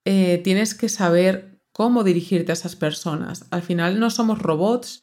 eh, 0.05 0.41
tienes 0.43 0.75
que 0.75 0.89
saber 0.89 1.61
cómo 1.73 2.05
dirigirte 2.05 2.53
a 2.53 2.55
esas 2.55 2.75
personas. 2.75 3.47
Al 3.51 3.63
final 3.63 4.01
no 4.01 4.11
somos 4.11 4.41
robots, 4.41 5.03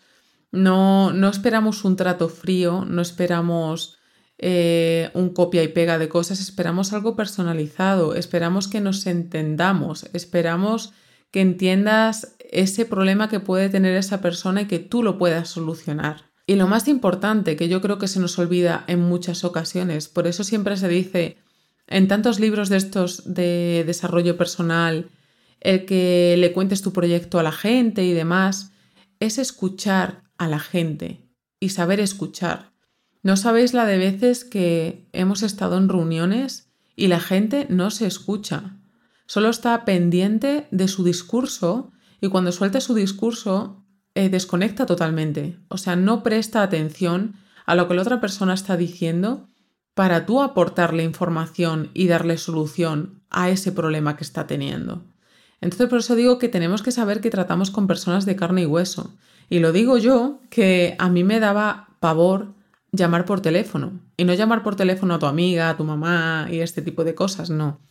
no, 0.52 1.14
no 1.14 1.30
esperamos 1.30 1.86
un 1.86 1.96
trato 1.96 2.30
frío, 2.30 2.86
no 2.86 3.02
esperamos 3.02 3.98
eh, 4.46 5.10
un 5.14 5.30
copia 5.30 5.64
y 5.64 5.70
pega 5.70 5.98
de 5.98 6.10
cosas, 6.10 6.42
esperamos 6.42 6.92
algo 6.92 7.16
personalizado, 7.16 8.14
esperamos 8.14 8.68
que 8.68 8.82
nos 8.82 9.08
entendamos, 9.08 10.10
esperamos 10.12 10.92
que 11.32 11.40
entiendas 11.40 12.36
ese 12.52 12.84
problema 12.84 13.30
que 13.30 13.40
puede 13.40 13.70
tener 13.70 13.96
esa 13.96 14.20
persona 14.20 14.64
y 14.64 14.66
que 14.66 14.80
tú 14.80 15.02
lo 15.02 15.18
puedas 15.18 15.48
solucionar. 15.48 16.26
Y 16.46 16.56
lo 16.56 16.68
más 16.68 16.90
importante, 16.90 17.56
que 17.56 17.70
yo 17.70 17.80
creo 17.80 18.00
que 18.00 18.10
se 18.10 18.20
nos 18.20 18.38
olvida 18.38 18.84
en 18.88 19.00
muchas 19.00 19.46
ocasiones, 19.46 20.10
por 20.10 20.28
eso 20.28 20.44
siempre 20.44 20.76
se 20.76 20.90
dice 20.90 21.38
en 21.88 22.10
tantos 22.10 22.42
libros 22.42 22.68
de 22.68 22.76
estos 22.76 23.34
de 23.34 23.86
desarrollo 23.88 24.36
personal, 24.36 25.10
el 25.62 25.86
que 25.86 26.36
le 26.38 26.52
cuentes 26.52 26.82
tu 26.82 26.92
proyecto 26.92 27.40
a 27.40 27.44
la 27.44 27.54
gente 27.54 28.04
y 28.04 28.12
demás, 28.12 28.74
es 29.22 29.38
escuchar 29.38 30.24
a 30.38 30.50
la 30.50 30.60
gente 30.60 31.30
y 31.62 31.70
saber 31.70 32.02
escuchar. 32.02 32.73
No 33.24 33.38
sabéis 33.38 33.74
la 33.74 33.86
de 33.86 33.98
veces 33.98 34.46
que 34.46 35.08
hemos 35.14 35.42
estado 35.42 35.78
en 35.78 35.90
reuniones 35.90 36.70
y 36.96 37.08
la 37.08 37.20
gente 37.20 37.66
no 37.70 37.90
se 37.90 38.06
escucha 38.06 38.78
solo 39.26 39.50
está 39.50 39.86
pendiente 39.86 40.68
de 40.72 40.88
su 40.88 41.04
discurso 41.04 41.92
y 42.22 42.28
cuando 42.28 42.52
suelta 42.52 42.80
su 42.82 42.94
discurso 42.94 43.84
eh, 44.16 44.30
desconecta 44.30 44.86
totalmente. 44.86 45.58
O 45.70 45.78
sea, 45.78 45.96
no 45.96 46.24
presta 46.24 46.62
atención 46.62 47.36
a 47.66 47.76
lo 47.76 47.88
que 47.88 47.96
la 47.96 48.02
otra 48.02 48.22
persona 48.22 48.54
está 48.54 48.78
diciendo 48.78 49.48
para 49.94 50.26
tú 50.26 50.42
aportarle 50.42 51.04
información 51.04 51.90
y 51.94 52.08
darle 52.08 52.38
solución 52.38 53.24
a 53.30 53.50
ese 53.50 53.72
problema 53.72 54.16
que 54.18 54.24
está 54.24 54.48
teniendo. 54.48 55.04
Entonces 55.62 55.88
por 55.88 56.00
eso 56.00 56.16
digo 56.16 56.40
que 56.40 56.50
tenemos 56.50 56.84
que 56.84 56.92
saber 56.92 57.22
que 57.22 57.30
tratamos 57.30 57.72
con 57.72 57.88
personas 57.88 58.26
de 58.26 58.36
carne 58.36 58.64
y 58.64 58.66
hueso. 58.66 59.16
Y 59.50 59.60
lo 59.60 59.72
digo 59.72 59.98
yo, 59.98 60.42
que 60.50 60.96
a 61.00 61.10
mí 61.10 61.24
me 61.24 61.40
daba 61.40 61.90
pavor 62.00 62.54
llamar 62.94 63.26
por 63.26 63.42
teléfono. 63.42 64.00
Y 64.16 64.24
no 64.24 64.34
llamar 64.34 64.64
por 64.64 64.78
teléfono 64.78 65.16
a 65.16 65.20
tu 65.20 65.26
amiga, 65.26 65.70
a 65.70 65.76
tu 65.76 65.84
mamá 65.84 66.48
y 66.50 66.60
este 66.60 66.82
tipo 66.82 67.04
de 67.04 67.16
cosas, 67.16 67.50
no. 67.50 67.82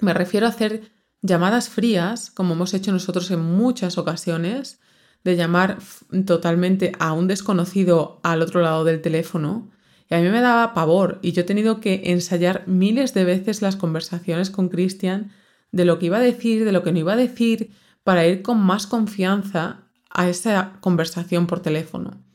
Me 0.00 0.14
refiero 0.14 0.46
a 0.46 0.48
hacer 0.48 0.90
llamadas 1.22 1.68
frías, 1.68 2.30
como 2.30 2.54
hemos 2.54 2.74
hecho 2.74 2.90
nosotros 2.90 3.30
en 3.30 3.40
muchas 3.40 3.98
ocasiones, 3.98 4.80
de 5.22 5.36
llamar 5.36 5.78
totalmente 6.26 6.92
a 6.98 7.12
un 7.12 7.28
desconocido 7.28 8.18
al 8.22 8.40
otro 8.40 8.62
lado 8.62 8.84
del 8.84 9.02
teléfono. 9.02 9.70
Y 10.08 10.14
a 10.14 10.20
mí 10.20 10.28
me 10.30 10.40
daba 10.40 10.72
pavor 10.72 11.18
y 11.22 11.32
yo 11.32 11.42
he 11.42 11.44
tenido 11.44 11.80
que 11.80 12.02
ensayar 12.06 12.66
miles 12.66 13.12
de 13.12 13.24
veces 13.24 13.60
las 13.60 13.76
conversaciones 13.76 14.50
con 14.50 14.70
Cristian 14.70 15.30
de 15.70 15.84
lo 15.84 15.98
que 15.98 16.06
iba 16.06 16.16
a 16.16 16.22
decir, 16.22 16.64
de 16.64 16.72
lo 16.72 16.82
que 16.82 16.92
no 16.92 16.98
iba 16.98 17.12
a 17.12 17.16
decir, 17.16 17.70
para 18.02 18.26
ir 18.26 18.40
con 18.40 18.58
más 18.58 18.86
confianza 18.86 19.82
a 20.08 20.28
esa 20.28 20.78
conversación 20.80 21.46
por 21.46 21.60
teléfono. 21.60 22.29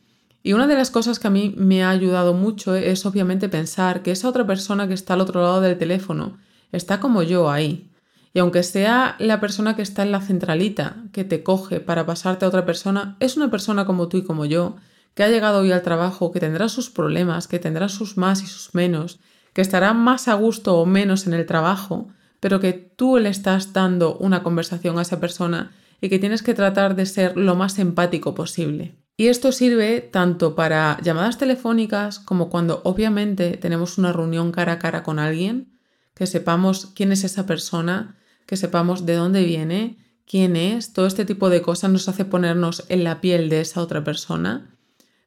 Y 0.45 0.53
una 0.53 0.67
de 0.67 0.75
las 0.75 0.91
cosas 0.91 1.17
que 1.17 1.25
a 1.25 1.31
mí 1.31 1.55
me 1.57 1.83
ha 1.83 1.89
ayudado 1.89 2.35
mucho 2.35 2.75
es 2.75 3.07
obviamente 3.07 3.49
pensar 3.49 4.03
que 4.03 4.11
esa 4.11 4.29
otra 4.29 4.45
persona 4.45 4.87
que 4.87 4.93
está 4.93 5.15
al 5.15 5.21
otro 5.21 5.41
lado 5.41 5.59
del 5.59 5.75
teléfono 5.75 6.37
está 6.71 6.99
como 6.99 7.23
yo 7.23 7.49
ahí. 7.49 7.89
Y 8.31 8.37
aunque 8.37 8.61
sea 8.61 9.15
la 9.17 9.39
persona 9.39 9.75
que 9.75 9.81
está 9.81 10.03
en 10.03 10.11
la 10.11 10.21
centralita, 10.21 10.97
que 11.13 11.23
te 11.23 11.41
coge 11.41 11.79
para 11.79 12.05
pasarte 12.05 12.45
a 12.45 12.47
otra 12.47 12.63
persona, 12.63 13.17
es 13.19 13.37
una 13.37 13.49
persona 13.49 13.85
como 13.85 14.07
tú 14.07 14.17
y 14.17 14.23
como 14.23 14.45
yo, 14.45 14.75
que 15.15 15.23
ha 15.23 15.29
llegado 15.29 15.61
hoy 15.61 15.71
al 15.71 15.81
trabajo, 15.81 16.31
que 16.31 16.39
tendrá 16.39 16.69
sus 16.69 16.91
problemas, 16.91 17.47
que 17.47 17.57
tendrá 17.57 17.89
sus 17.89 18.15
más 18.15 18.43
y 18.43 18.45
sus 18.45 18.75
menos, 18.75 19.19
que 19.53 19.63
estará 19.63 19.95
más 19.95 20.27
a 20.27 20.35
gusto 20.35 20.77
o 20.77 20.85
menos 20.85 21.25
en 21.25 21.33
el 21.33 21.47
trabajo, 21.47 22.09
pero 22.39 22.59
que 22.59 22.73
tú 22.73 23.17
le 23.17 23.29
estás 23.29 23.73
dando 23.73 24.15
una 24.17 24.43
conversación 24.43 24.99
a 24.99 25.01
esa 25.01 25.19
persona 25.19 25.71
y 26.01 26.09
que 26.09 26.19
tienes 26.19 26.43
que 26.43 26.53
tratar 26.53 26.95
de 26.95 27.07
ser 27.07 27.35
lo 27.35 27.55
más 27.55 27.79
empático 27.79 28.35
posible. 28.35 28.95
Y 29.17 29.27
esto 29.27 29.51
sirve 29.51 30.01
tanto 30.01 30.55
para 30.55 30.99
llamadas 31.01 31.37
telefónicas 31.37 32.19
como 32.19 32.49
cuando 32.49 32.81
obviamente 32.83 33.57
tenemos 33.57 33.97
una 33.97 34.11
reunión 34.11 34.51
cara 34.51 34.73
a 34.73 34.79
cara 34.79 35.03
con 35.03 35.19
alguien, 35.19 35.79
que 36.13 36.27
sepamos 36.27 36.87
quién 36.95 37.11
es 37.11 37.23
esa 37.23 37.45
persona, 37.45 38.17
que 38.45 38.57
sepamos 38.57 39.05
de 39.05 39.15
dónde 39.15 39.43
viene, 39.43 39.97
quién 40.25 40.55
es, 40.55 40.93
todo 40.93 41.07
este 41.07 41.25
tipo 41.25 41.49
de 41.49 41.61
cosas 41.61 41.91
nos 41.91 42.09
hace 42.09 42.25
ponernos 42.25 42.83
en 42.89 43.03
la 43.03 43.21
piel 43.21 43.49
de 43.49 43.61
esa 43.61 43.81
otra 43.81 44.03
persona. 44.03 44.75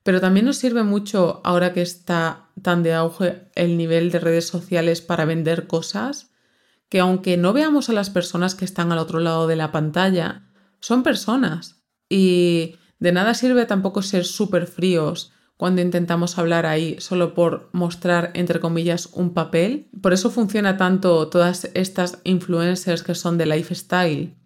Pero 0.03 0.21
también 0.21 0.47
nos 0.47 0.57
sirve 0.57 0.83
mucho 0.83 1.41
ahora 1.45 1.73
que 1.73 1.83
está 1.83 2.49
tan 2.63 2.83
de 2.83 2.95
auge 2.95 3.49
el 3.55 3.77
nivel 3.77 4.11
de 4.11 4.21
redes 4.21 4.47
sociales 4.47 5.01
para 5.01 5.25
vender 5.25 5.67
cosas, 5.67 6.31
que 6.89 7.01
aunque 7.01 7.37
no 7.37 7.53
veamos 7.53 7.89
a 7.89 7.93
las 7.93 8.11
personas 8.11 8.55
que 8.55 8.65
están 8.65 8.93
al 8.93 8.99
otro 8.99 9.21
lado 9.21 9.47
de 9.47 9.57
la 9.57 9.73
pantalla, 9.73 10.47
son 10.81 11.03
personas. 11.03 11.83
Y 12.09 12.77
de 12.99 13.13
nada 13.13 13.35
sirve 13.35 13.67
tampoco 13.67 14.03
ser 14.03 14.25
súper 14.25 14.67
fríos 14.67 15.33
cuando 15.57 15.83
intentamos 15.83 16.39
hablar 16.39 16.67
ahí 16.67 16.97
solo 17.01 17.35
por 17.35 17.69
mostrar, 17.73 18.31
entre 18.35 18.61
comillas, 18.61 19.11
un 19.13 19.35
papel. 19.35 19.89
Por 20.01 20.13
eso 20.13 20.31
funciona 20.31 20.77
tanto 20.77 21.29
todas 21.29 21.69
estas 21.75 22.19
influencers 22.25 23.03
que 23.03 23.17
son 23.17 23.39
de 23.39 23.47
lifestyle, 23.47 24.37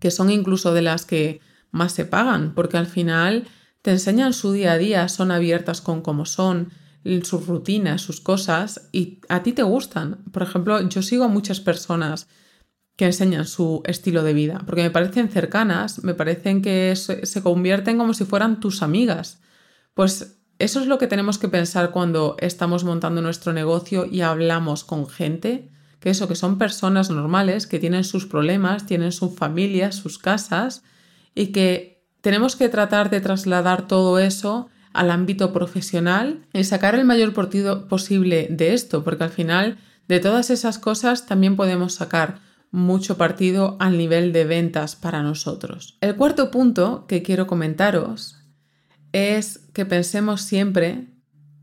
que 0.00 0.10
son 0.10 0.30
incluso 0.30 0.74
de 0.74 0.82
las 0.82 1.06
que 1.06 1.40
más 1.70 1.92
se 1.92 2.04
pagan, 2.04 2.54
porque 2.54 2.76
al 2.76 2.86
final 2.86 3.46
te 3.82 3.92
enseñan 3.92 4.32
su 4.32 4.52
día 4.52 4.72
a 4.72 4.78
día, 4.78 5.08
son 5.08 5.30
abiertas 5.30 5.80
con 5.80 6.02
cómo 6.02 6.24
son, 6.24 6.70
sus 7.22 7.46
rutinas, 7.46 8.02
sus 8.02 8.20
cosas, 8.20 8.88
y 8.92 9.20
a 9.28 9.42
ti 9.42 9.52
te 9.52 9.62
gustan. 9.62 10.24
Por 10.32 10.42
ejemplo, 10.42 10.86
yo 10.88 11.02
sigo 11.02 11.24
a 11.24 11.28
muchas 11.28 11.60
personas 11.60 12.26
que 12.98 13.06
enseñan 13.06 13.46
su 13.46 13.80
estilo 13.84 14.24
de 14.24 14.32
vida, 14.32 14.60
porque 14.66 14.82
me 14.82 14.90
parecen 14.90 15.28
cercanas, 15.28 16.02
me 16.02 16.14
parecen 16.14 16.62
que 16.62 16.96
se, 16.96 17.42
convierten 17.44 17.96
como 17.96 18.12
si 18.12 18.24
fueran 18.24 18.58
tus 18.58 18.82
amigas. 18.82 19.38
Pues 19.94 20.40
eso 20.58 20.80
es 20.80 20.88
lo 20.88 20.98
que 20.98 21.06
tenemos 21.06 21.38
que 21.38 21.48
pensar 21.48 21.92
cuando 21.92 22.34
estamos 22.40 22.82
montando 22.82 23.22
nuestro 23.22 23.52
negocio 23.52 24.04
y 24.04 24.22
hablamos 24.22 24.82
con 24.82 25.06
gente, 25.08 25.70
que 26.00 26.10
eso, 26.10 26.26
que 26.26 26.34
son 26.34 26.58
personas 26.58 27.08
normales, 27.08 27.68
que 27.68 27.78
tienen 27.78 28.02
sus 28.02 28.26
problemas, 28.26 28.84
tienen 28.84 29.12
sus 29.12 29.32
familias, 29.36 29.94
sus 29.94 30.18
casas, 30.18 30.82
y 31.36 31.52
que 31.52 32.04
tenemos 32.20 32.56
que 32.56 32.68
tratar 32.68 33.10
de 33.10 33.20
trasladar 33.20 33.86
todo 33.86 34.18
eso 34.18 34.70
al 34.92 35.12
ámbito 35.12 35.52
profesional 35.52 36.48
y 36.52 36.64
sacar 36.64 36.96
el 36.96 37.04
mayor 37.04 37.32
partido 37.32 37.86
posible 37.86 38.48
de 38.50 38.74
esto, 38.74 39.04
porque 39.04 39.22
al 39.22 39.30
final 39.30 39.78
de 40.08 40.18
todas 40.18 40.50
esas 40.50 40.80
cosas 40.80 41.26
también 41.26 41.54
podemos 41.54 41.94
sacar 41.94 42.47
mucho 42.70 43.16
partido 43.16 43.76
al 43.80 43.96
nivel 43.96 44.32
de 44.32 44.44
ventas 44.44 44.96
para 44.96 45.22
nosotros. 45.22 45.96
El 46.00 46.16
cuarto 46.16 46.50
punto 46.50 47.06
que 47.06 47.22
quiero 47.22 47.46
comentaros 47.46 48.36
es 49.12 49.58
que 49.72 49.86
pensemos 49.86 50.42
siempre 50.42 51.06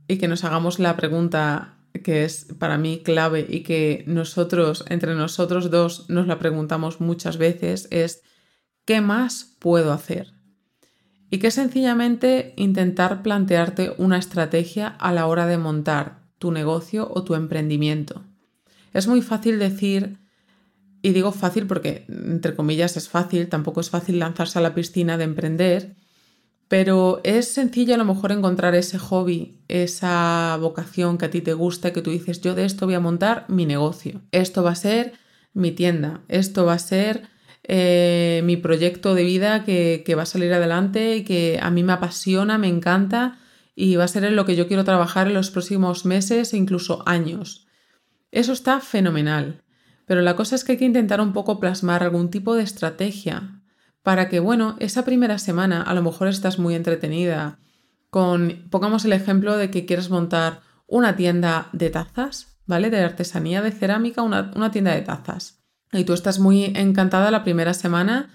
y 0.08 0.18
que 0.18 0.28
nos 0.28 0.44
hagamos 0.44 0.80
la 0.80 0.96
pregunta 0.96 1.76
que 2.04 2.26
es 2.26 2.48
para 2.60 2.78
mí 2.78 3.02
clave 3.04 3.46
y 3.48 3.62
que 3.62 4.04
nosotros, 4.08 4.86
entre 4.90 5.16
nosotros 5.16 5.72
dos, 5.72 6.10
nos 6.10 6.28
la 6.28 6.40
preguntamos 6.40 7.00
muchas 7.00 7.38
veces, 7.38 7.88
es 7.92 8.22
¿qué 8.86 9.02
más 9.02 9.56
puedo 9.60 9.92
hacer? 9.92 10.34
Y 11.30 11.40
que 11.40 11.52
sencillamente 11.52 12.54
intentar 12.58 13.24
plantearte 13.24 13.94
una 13.98 14.18
estrategia 14.18 14.88
a 14.88 15.12
la 15.14 15.26
hora 15.28 15.48
de 15.48 15.58
montar 15.58 16.20
tu 16.38 16.52
negocio 16.52 17.10
o 17.12 17.24
tu 17.24 17.36
emprendimiento. 17.36 18.24
Es 18.94 19.08
muy 19.08 19.22
fácil 19.22 19.60
decir, 19.60 20.20
y 21.06 21.14
digo 21.14 21.32
fácil 21.32 21.68
porque 21.68 22.04
entre 22.10 22.56
comillas 22.56 22.98
es 22.98 23.10
fácil, 23.10 23.48
tampoco 23.48 23.80
es 23.80 23.92
fácil 23.92 24.18
lanzarse 24.18 24.58
a 24.58 24.64
la 24.64 24.74
piscina 24.74 25.20
de 25.20 25.26
emprender, 25.26 25.98
pero 26.68 27.22
es 27.24 27.48
sencillo 27.48 27.94
a 27.94 28.00
lo 28.00 28.06
mejor 28.06 28.32
encontrar 28.32 28.74
ese 28.74 28.98
hobby, 28.98 29.60
esa 29.68 30.58
vocación 30.60 31.20
que 31.20 31.26
a 31.26 31.30
ti 31.30 31.42
te 31.42 31.54
gusta, 31.54 31.94
que 31.94 32.02
tú 32.02 32.10
dices, 32.10 32.42
yo 32.42 32.56
de 32.56 32.66
esto 32.66 32.88
voy 32.88 32.96
a 32.96 33.00
montar 33.00 33.46
mi 33.50 33.68
negocio, 33.68 34.24
esto 34.32 34.64
va 34.64 34.72
a 34.72 34.76
ser 34.76 35.14
mi 35.54 35.72
tienda, 35.72 36.22
esto 36.28 36.66
va 36.66 36.74
a 36.74 36.80
ser 36.80 37.30
eh, 37.62 38.42
mi 38.44 38.58
proyecto 38.58 39.14
de 39.14 39.26
vida 39.26 39.64
que, 39.64 40.02
que 40.04 40.16
va 40.16 40.24
a 40.24 40.26
salir 40.26 40.52
adelante 40.54 41.18
y 41.18 41.24
que 41.24 41.60
a 41.62 41.70
mí 41.70 41.84
me 41.84 41.94
apasiona, 41.94 42.58
me 42.58 42.68
encanta 42.68 43.38
y 43.76 43.96
va 43.96 44.06
a 44.06 44.08
ser 44.08 44.24
en 44.24 44.36
lo 44.36 44.46
que 44.46 44.56
yo 44.56 44.68
quiero 44.68 44.86
trabajar 44.86 45.28
en 45.28 45.36
los 45.36 45.52
próximos 45.52 46.04
meses 46.04 46.52
e 46.52 46.58
incluso 46.58 47.04
años. 47.08 47.68
Eso 48.32 48.54
está 48.54 48.80
fenomenal, 48.80 49.62
pero 50.06 50.22
la 50.22 50.36
cosa 50.36 50.56
es 50.56 50.64
que 50.64 50.74
hay 50.74 50.78
que 50.78 50.86
intentar 50.86 51.22
un 51.22 51.34
poco 51.34 51.60
plasmar 51.60 52.04
algún 52.04 52.30
tipo 52.30 52.56
de 52.56 52.64
estrategia 52.64 53.62
para 54.04 54.30
que, 54.30 54.40
bueno, 54.40 54.76
esa 54.80 55.04
primera 55.04 55.40
semana 55.40 55.82
a 55.82 55.94
lo 55.94 56.04
mejor 56.04 56.28
estás 56.28 56.60
muy 56.60 56.76
entretenida 56.76 57.58
con, 58.12 58.68
pongamos 58.70 59.04
el 59.06 59.14
ejemplo 59.14 59.58
de 59.58 59.72
que 59.72 59.86
quieres 59.86 60.10
montar 60.10 60.62
una 60.88 61.16
tienda 61.16 61.70
de 61.74 61.90
tazas, 61.90 62.60
¿vale? 62.66 62.90
De 62.90 63.00
artesanía, 63.00 63.62
de 63.62 63.72
cerámica, 63.72 64.22
una, 64.22 64.72
tienda 64.72 64.94
de 64.94 65.02
tazas. 65.02 65.64
Y 65.92 66.04
tú 66.04 66.14
estás 66.14 66.40
muy 66.40 66.66
encantada 66.76 67.32
la 67.32 67.44
primera 67.44 67.74
semana 67.74 68.30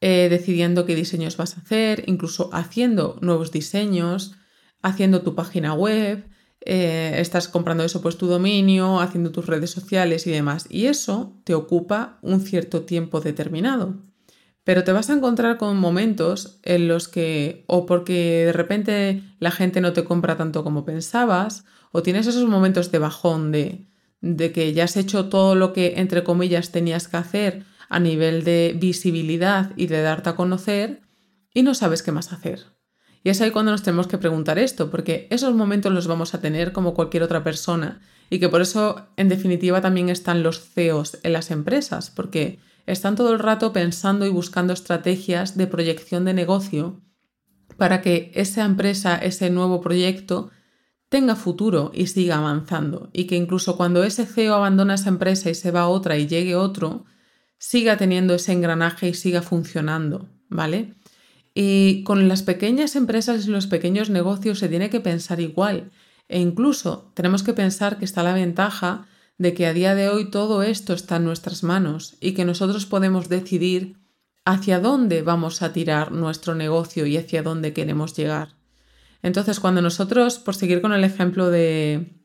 eh, 0.00 0.28
decidiendo 0.28 0.84
qué 0.84 0.94
diseños 0.94 1.36
vas 1.36 1.56
a 1.56 1.60
hacer, 1.60 2.04
incluso 2.06 2.50
haciendo 2.52 3.18
nuevos 3.22 3.50
diseños, 3.50 4.34
haciendo 4.82 5.22
tu 5.22 5.34
página 5.34 5.72
web, 5.72 6.28
eh, 6.66 7.14
estás 7.18 7.48
comprando 7.48 7.84
eso 7.84 8.00
pues 8.00 8.16
tu 8.16 8.26
dominio, 8.26 9.00
haciendo 9.00 9.30
tus 9.30 9.46
redes 9.46 9.70
sociales 9.70 10.26
y 10.26 10.30
demás. 10.30 10.66
Y 10.70 10.86
eso 10.86 11.32
te 11.44 11.54
ocupa 11.54 12.18
un 12.22 12.40
cierto 12.40 12.82
tiempo 12.82 13.20
determinado. 13.20 13.94
Pero 14.64 14.82
te 14.82 14.92
vas 14.92 15.10
a 15.10 15.14
encontrar 15.14 15.58
con 15.58 15.76
momentos 15.76 16.58
en 16.62 16.88
los 16.88 17.08
que 17.08 17.64
o 17.66 17.84
porque 17.84 18.46
de 18.46 18.52
repente 18.52 19.22
la 19.38 19.50
gente 19.50 19.80
no 19.80 19.92
te 19.92 20.04
compra 20.04 20.36
tanto 20.36 20.64
como 20.64 20.84
pensabas, 20.84 21.64
o 21.92 22.02
tienes 22.02 22.26
esos 22.26 22.48
momentos 22.48 22.90
de 22.90 22.98
bajón 22.98 23.52
de, 23.52 23.86
de 24.20 24.52
que 24.52 24.72
ya 24.72 24.84
has 24.84 24.96
hecho 24.96 25.28
todo 25.28 25.54
lo 25.54 25.72
que, 25.74 25.94
entre 25.98 26.24
comillas, 26.24 26.72
tenías 26.72 27.08
que 27.08 27.18
hacer 27.18 27.64
a 27.90 28.00
nivel 28.00 28.42
de 28.42 28.74
visibilidad 28.76 29.72
y 29.76 29.86
de 29.86 30.00
darte 30.00 30.30
a 30.30 30.36
conocer, 30.36 31.02
y 31.52 31.62
no 31.62 31.74
sabes 31.74 32.02
qué 32.02 32.10
más 32.10 32.32
hacer. 32.32 32.73
Y 33.24 33.30
es 33.30 33.40
ahí 33.40 33.50
cuando 33.50 33.72
nos 33.72 33.82
tenemos 33.82 34.06
que 34.06 34.18
preguntar 34.18 34.58
esto, 34.58 34.90
porque 34.90 35.26
esos 35.30 35.54
momentos 35.54 35.92
los 35.92 36.06
vamos 36.06 36.34
a 36.34 36.40
tener 36.40 36.72
como 36.72 36.94
cualquier 36.94 37.22
otra 37.22 37.42
persona, 37.42 38.02
y 38.28 38.38
que 38.38 38.50
por 38.50 38.60
eso, 38.60 39.06
en 39.16 39.28
definitiva, 39.28 39.80
también 39.80 40.10
están 40.10 40.42
los 40.42 40.60
CEOs 40.60 41.18
en 41.22 41.32
las 41.32 41.50
empresas, 41.50 42.10
porque 42.10 42.60
están 42.86 43.16
todo 43.16 43.32
el 43.32 43.38
rato 43.38 43.72
pensando 43.72 44.26
y 44.26 44.28
buscando 44.28 44.74
estrategias 44.74 45.56
de 45.56 45.66
proyección 45.66 46.26
de 46.26 46.34
negocio 46.34 47.00
para 47.78 48.02
que 48.02 48.30
esa 48.34 48.64
empresa, 48.64 49.16
ese 49.16 49.48
nuevo 49.48 49.80
proyecto, 49.80 50.50
tenga 51.08 51.34
futuro 51.34 51.92
y 51.94 52.08
siga 52.08 52.36
avanzando. 52.36 53.08
Y 53.12 53.24
que 53.24 53.36
incluso 53.36 53.76
cuando 53.76 54.04
ese 54.04 54.26
CEO 54.26 54.54
abandona 54.54 54.94
esa 54.94 55.08
empresa 55.08 55.48
y 55.48 55.54
se 55.54 55.70
va 55.70 55.82
a 55.82 55.88
otra 55.88 56.18
y 56.18 56.26
llegue 56.26 56.56
otro, 56.56 57.04
siga 57.56 57.96
teniendo 57.96 58.34
ese 58.34 58.52
engranaje 58.52 59.08
y 59.08 59.14
siga 59.14 59.40
funcionando, 59.40 60.28
¿vale? 60.48 60.94
Y 61.54 62.02
con 62.02 62.28
las 62.28 62.42
pequeñas 62.42 62.96
empresas 62.96 63.46
y 63.46 63.50
los 63.50 63.68
pequeños 63.68 64.10
negocios 64.10 64.58
se 64.58 64.68
tiene 64.68 64.90
que 64.90 65.00
pensar 65.00 65.40
igual. 65.40 65.92
E 66.28 66.40
incluso 66.40 67.12
tenemos 67.14 67.42
que 67.42 67.54
pensar 67.54 67.98
que 67.98 68.04
está 68.04 68.22
la 68.22 68.34
ventaja 68.34 69.06
de 69.38 69.54
que 69.54 69.66
a 69.66 69.72
día 69.72 69.94
de 69.94 70.08
hoy 70.08 70.30
todo 70.30 70.62
esto 70.62 70.92
está 70.94 71.16
en 71.16 71.24
nuestras 71.24 71.62
manos 71.62 72.16
y 72.20 72.32
que 72.32 72.44
nosotros 72.44 72.86
podemos 72.86 73.28
decidir 73.28 73.96
hacia 74.44 74.80
dónde 74.80 75.22
vamos 75.22 75.62
a 75.62 75.72
tirar 75.72 76.12
nuestro 76.12 76.54
negocio 76.54 77.06
y 77.06 77.16
hacia 77.16 77.42
dónde 77.42 77.72
queremos 77.72 78.16
llegar. 78.16 78.56
Entonces, 79.22 79.58
cuando 79.58 79.80
nosotros, 79.80 80.38
por 80.38 80.54
seguir 80.54 80.82
con 80.82 80.92
el 80.92 81.02
ejemplo 81.02 81.50
de, 81.50 82.20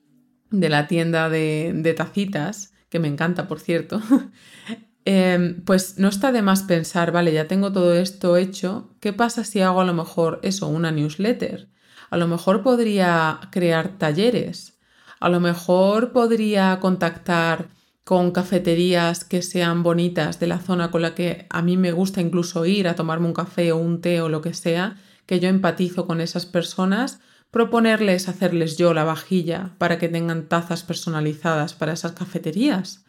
de 0.52 0.70
la 0.70 0.88
tienda 0.88 1.30
de, 1.30 1.72
de, 1.74 1.94
tacitas, 1.94 2.74
que 2.90 3.00
me 3.00 3.08
encanta, 3.08 3.48
por 3.48 3.60
cierto, 3.62 4.02
em, 5.10 5.64
pues 5.66 5.98
no 5.98 6.08
está 6.08 6.32
de 6.32 6.42
más 6.42 6.64
pensar, 6.64 7.12
vale, 7.12 7.34
ya 7.34 7.48
tengo 7.48 7.72
todo 7.72 7.94
esto 7.94 8.38
hecho, 8.38 8.90
¿qué 9.00 9.14
pasa 9.14 9.44
si 9.44 9.62
hago 9.62 9.82
a 9.82 9.86
lo 9.86 9.94
mejor 9.94 10.40
eso, 10.44 10.68
una 10.68 10.92
newsletter? 10.92 11.70
A 12.10 12.18
lo 12.18 12.28
mejor 12.28 12.64
podría 12.64 13.40
crear 13.52 13.98
talleres 13.98 14.80
a 15.20 15.30
lo 15.30 15.40
mejor 15.40 16.12
podría 16.12 16.80
contactar 16.80 17.70
con 18.04 18.32
cafeterías 18.32 19.24
que 19.26 19.42
sean 19.42 19.84
bonitas 19.84 20.40
de 20.40 20.48
la 20.48 20.60
zona 20.60 20.92
con 20.92 21.02
la 21.02 21.14
que 21.14 21.46
a 21.50 21.62
mí 21.62 21.78
me 21.78 21.92
gusta 21.92 22.22
incluso 22.22 22.66
ir 22.66 22.88
a 22.88 22.96
tomarme 22.96 23.28
un 23.28 23.34
café 23.34 23.72
o 23.72 23.78
un 23.78 24.02
té 24.02 24.22
o 24.22 24.30
lo 24.30 24.42
que 24.42 24.54
sea, 24.54 24.98
que 25.26 25.40
yo 25.40 25.50
empatizo 25.50 26.08
con 26.08 26.22
esas 26.22 26.46
personas, 26.46 27.20
proponerles 27.52 28.30
hacerles 28.30 28.78
yo 28.78 28.94
la 28.94 29.04
vajilla 29.04 29.76
para 29.78 30.00
que 30.00 30.10
tengan 30.10 30.48
tazas 30.48 30.84
personalizadas 30.84 31.74
para 31.74 31.94
esas 31.94 32.14
cafeterías. 32.14 33.06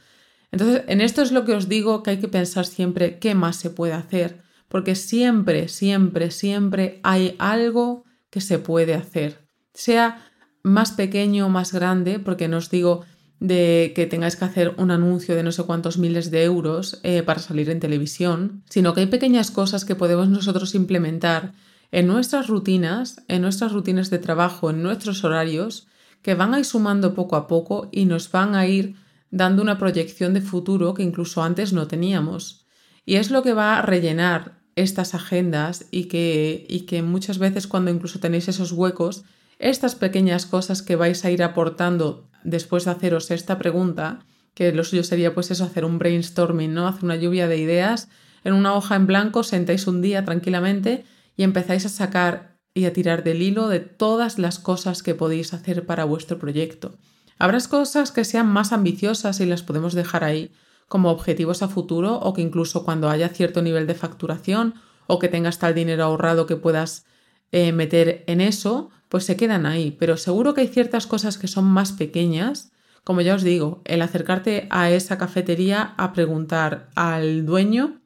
Entonces, 0.53 0.82
en 0.88 1.01
esto 1.01 1.22
es 1.22 1.32
lo 1.32 1.44
que 1.44 1.55
os 1.55 1.68
digo 1.68 2.03
que 2.03 2.11
hay 2.11 2.18
que 2.18 2.28
pensar 2.28 2.66
siempre 2.66 3.18
qué 3.18 3.34
más 3.34 3.57
se 3.57 3.70
puede 3.70 3.92
hacer, 3.92 4.42
porque 4.68 4.94
siempre, 4.94 5.68
siempre, 5.68 6.30
siempre 6.30 7.01
hay 7.03 7.36
algo 7.38 8.05
que 8.30 8.40
se 8.40 8.59
puede 8.59 8.94
hacer, 8.94 9.46
sea 9.74 10.26
más 10.62 10.92
pequeño 10.92 11.46
o 11.46 11.48
más 11.48 11.72
grande, 11.72 12.18
porque 12.18 12.48
no 12.48 12.59
os 12.59 12.70
digo 12.70 13.05
de 13.40 13.92
que 13.96 14.07
tengáis 14.07 14.36
que 14.36 14.44
hacer 14.44 14.74
un 14.76 14.90
anuncio 14.90 15.34
de 15.34 15.42
no 15.42 15.51
sé 15.51 15.62
cuántos 15.64 15.96
miles 15.96 16.30
de 16.30 16.44
euros 16.44 17.01
eh, 17.03 17.22
para 17.22 17.40
salir 17.40 17.70
en 17.70 17.80
televisión, 17.80 18.62
sino 18.68 18.92
que 18.92 19.01
hay 19.01 19.07
pequeñas 19.07 19.51
cosas 19.51 19.84
que 19.84 19.94
podemos 19.94 20.28
nosotros 20.28 20.74
implementar 20.74 21.53
en 21.90 22.07
nuestras 22.07 22.48
rutinas, 22.48 23.22
en 23.28 23.42
nuestras 23.42 23.72
rutinas 23.72 24.11
de 24.11 24.18
trabajo, 24.18 24.70
en 24.70 24.82
nuestros 24.82 25.24
horarios, 25.24 25.88
que 26.22 26.34
van 26.34 26.53
a 26.53 26.59
ir 26.59 26.66
sumando 26.66 27.14
poco 27.14 27.34
a 27.36 27.46
poco 27.46 27.88
y 27.90 28.05
nos 28.05 28.30
van 28.30 28.55
a 28.55 28.66
ir 28.66 28.94
dando 29.31 29.62
una 29.62 29.78
proyección 29.78 30.35
de 30.35 30.41
futuro 30.41 30.95
que 30.95 31.03
incluso 31.03 31.43
antes 31.43 31.72
no 31.72 31.87
teníamos. 31.87 32.66
Y 33.05 33.16
es 33.16 33.31
lo 33.31 33.43
que 33.43 33.55
va 33.55 33.78
a 33.78 33.83
rellenar 33.83 34.61
estas 34.76 35.14
agendas 35.14 35.87
y 35.91 36.05
que, 36.05 36.66
y 36.68 36.81
que 36.83 37.03
muchas 37.03 37.39
veces 37.39 37.66
cuando 37.66 37.91
incluso 37.91 38.20
tenéis 38.20 38.49
esos 38.49 38.72
huecos, 38.72 39.24
estas 39.59 39.95
pequeñas 39.95 40.47
cosas 40.47 40.83
que 40.83 40.97
vais 40.97 41.24
a 41.24 41.31
ir 41.31 41.43
aportando 41.43 42.28
después 42.45 42.85
de 42.85 42.93
haceros 42.93 43.31
esta 43.31 43.59
pregunta, 43.59 44.20
que 44.55 44.72
lo 44.72 44.85
suyo 44.85 45.05
sería 45.05 45.35
pues 45.35 45.51
eso, 45.51 45.64
hacer 45.64 45.85
un 45.85 45.99
brainstorming, 45.99 46.72
¿no? 46.72 46.89
Hacer 46.89 47.05
una 47.05 47.16
lluvia 47.16 47.47
de 47.47 47.59
ideas 47.59 48.09
en 48.43 48.55
una 48.55 48.74
hoja 48.74 48.97
en 48.97 49.07
blanco, 49.07 49.43
sentáis 49.43 49.87
un 49.87 50.01
día 50.01 50.24
tranquilamente 50.24 51.05
y 51.37 51.43
empezáis 51.43 51.85
a 51.87 51.91
sacar 51.91 52.57
y 52.72 52.85
a 52.85 52.93
tirar 52.93 53.24
del 53.24 53.43
hilo 53.43 53.68
de 53.68 53.81
todas 53.81 54.39
las 54.39 54.59
cosas 54.59 55.03
que 55.03 55.14
podéis 55.14 55.53
hacer 55.53 55.87
para 55.87 56.05
vuestro 56.05 56.39
proyecto. 56.39 56.99
Habrá 57.41 57.59
cosas 57.70 58.12
que 58.12 58.26
sean 58.26 58.49
más 58.49 58.70
ambiciosas 58.70 59.41
y 59.41 59.47
las 59.47 59.62
podemos 59.62 59.95
dejar 59.95 60.24
ahí 60.24 60.53
como 60.88 61.11
objetivos 61.11 61.62
a 61.62 61.68
futuro 61.68 62.16
o 62.16 62.34
que 62.34 62.43
incluso 62.43 62.84
cuando 62.84 63.09
haya 63.09 63.30
cierto 63.30 63.62
nivel 63.62 63.86
de 63.86 63.95
facturación 63.95 64.74
o 65.07 65.18
que 65.18 65.28
tengas 65.28 65.59
tal 65.59 65.74
dinero 65.74 66.05
ahorrado 66.05 66.45
que 66.45 66.57
puedas 66.57 67.07
eh, 67.51 67.72
meter 67.72 68.24
en 68.26 68.43
eso, 68.43 68.91
pues 69.09 69.24
se 69.24 69.36
quedan 69.36 69.64
ahí. 69.64 69.97
Pero 69.99 70.18
seguro 70.18 70.53
que 70.53 70.61
hay 70.61 70.68
ciertas 70.68 71.07
cosas 71.07 71.38
que 71.38 71.49
son 71.49 71.64
más 71.64 71.93
pequeñas, 71.93 72.72
como 73.05 73.22
ya 73.22 73.34
os 73.34 73.43
digo, 73.43 73.80
el 73.86 74.03
acercarte 74.03 74.66
a 74.68 74.91
esa 74.91 75.16
cafetería 75.16 75.95
a 75.97 76.12
preguntar 76.12 76.91
al 76.95 77.47
dueño 77.47 78.03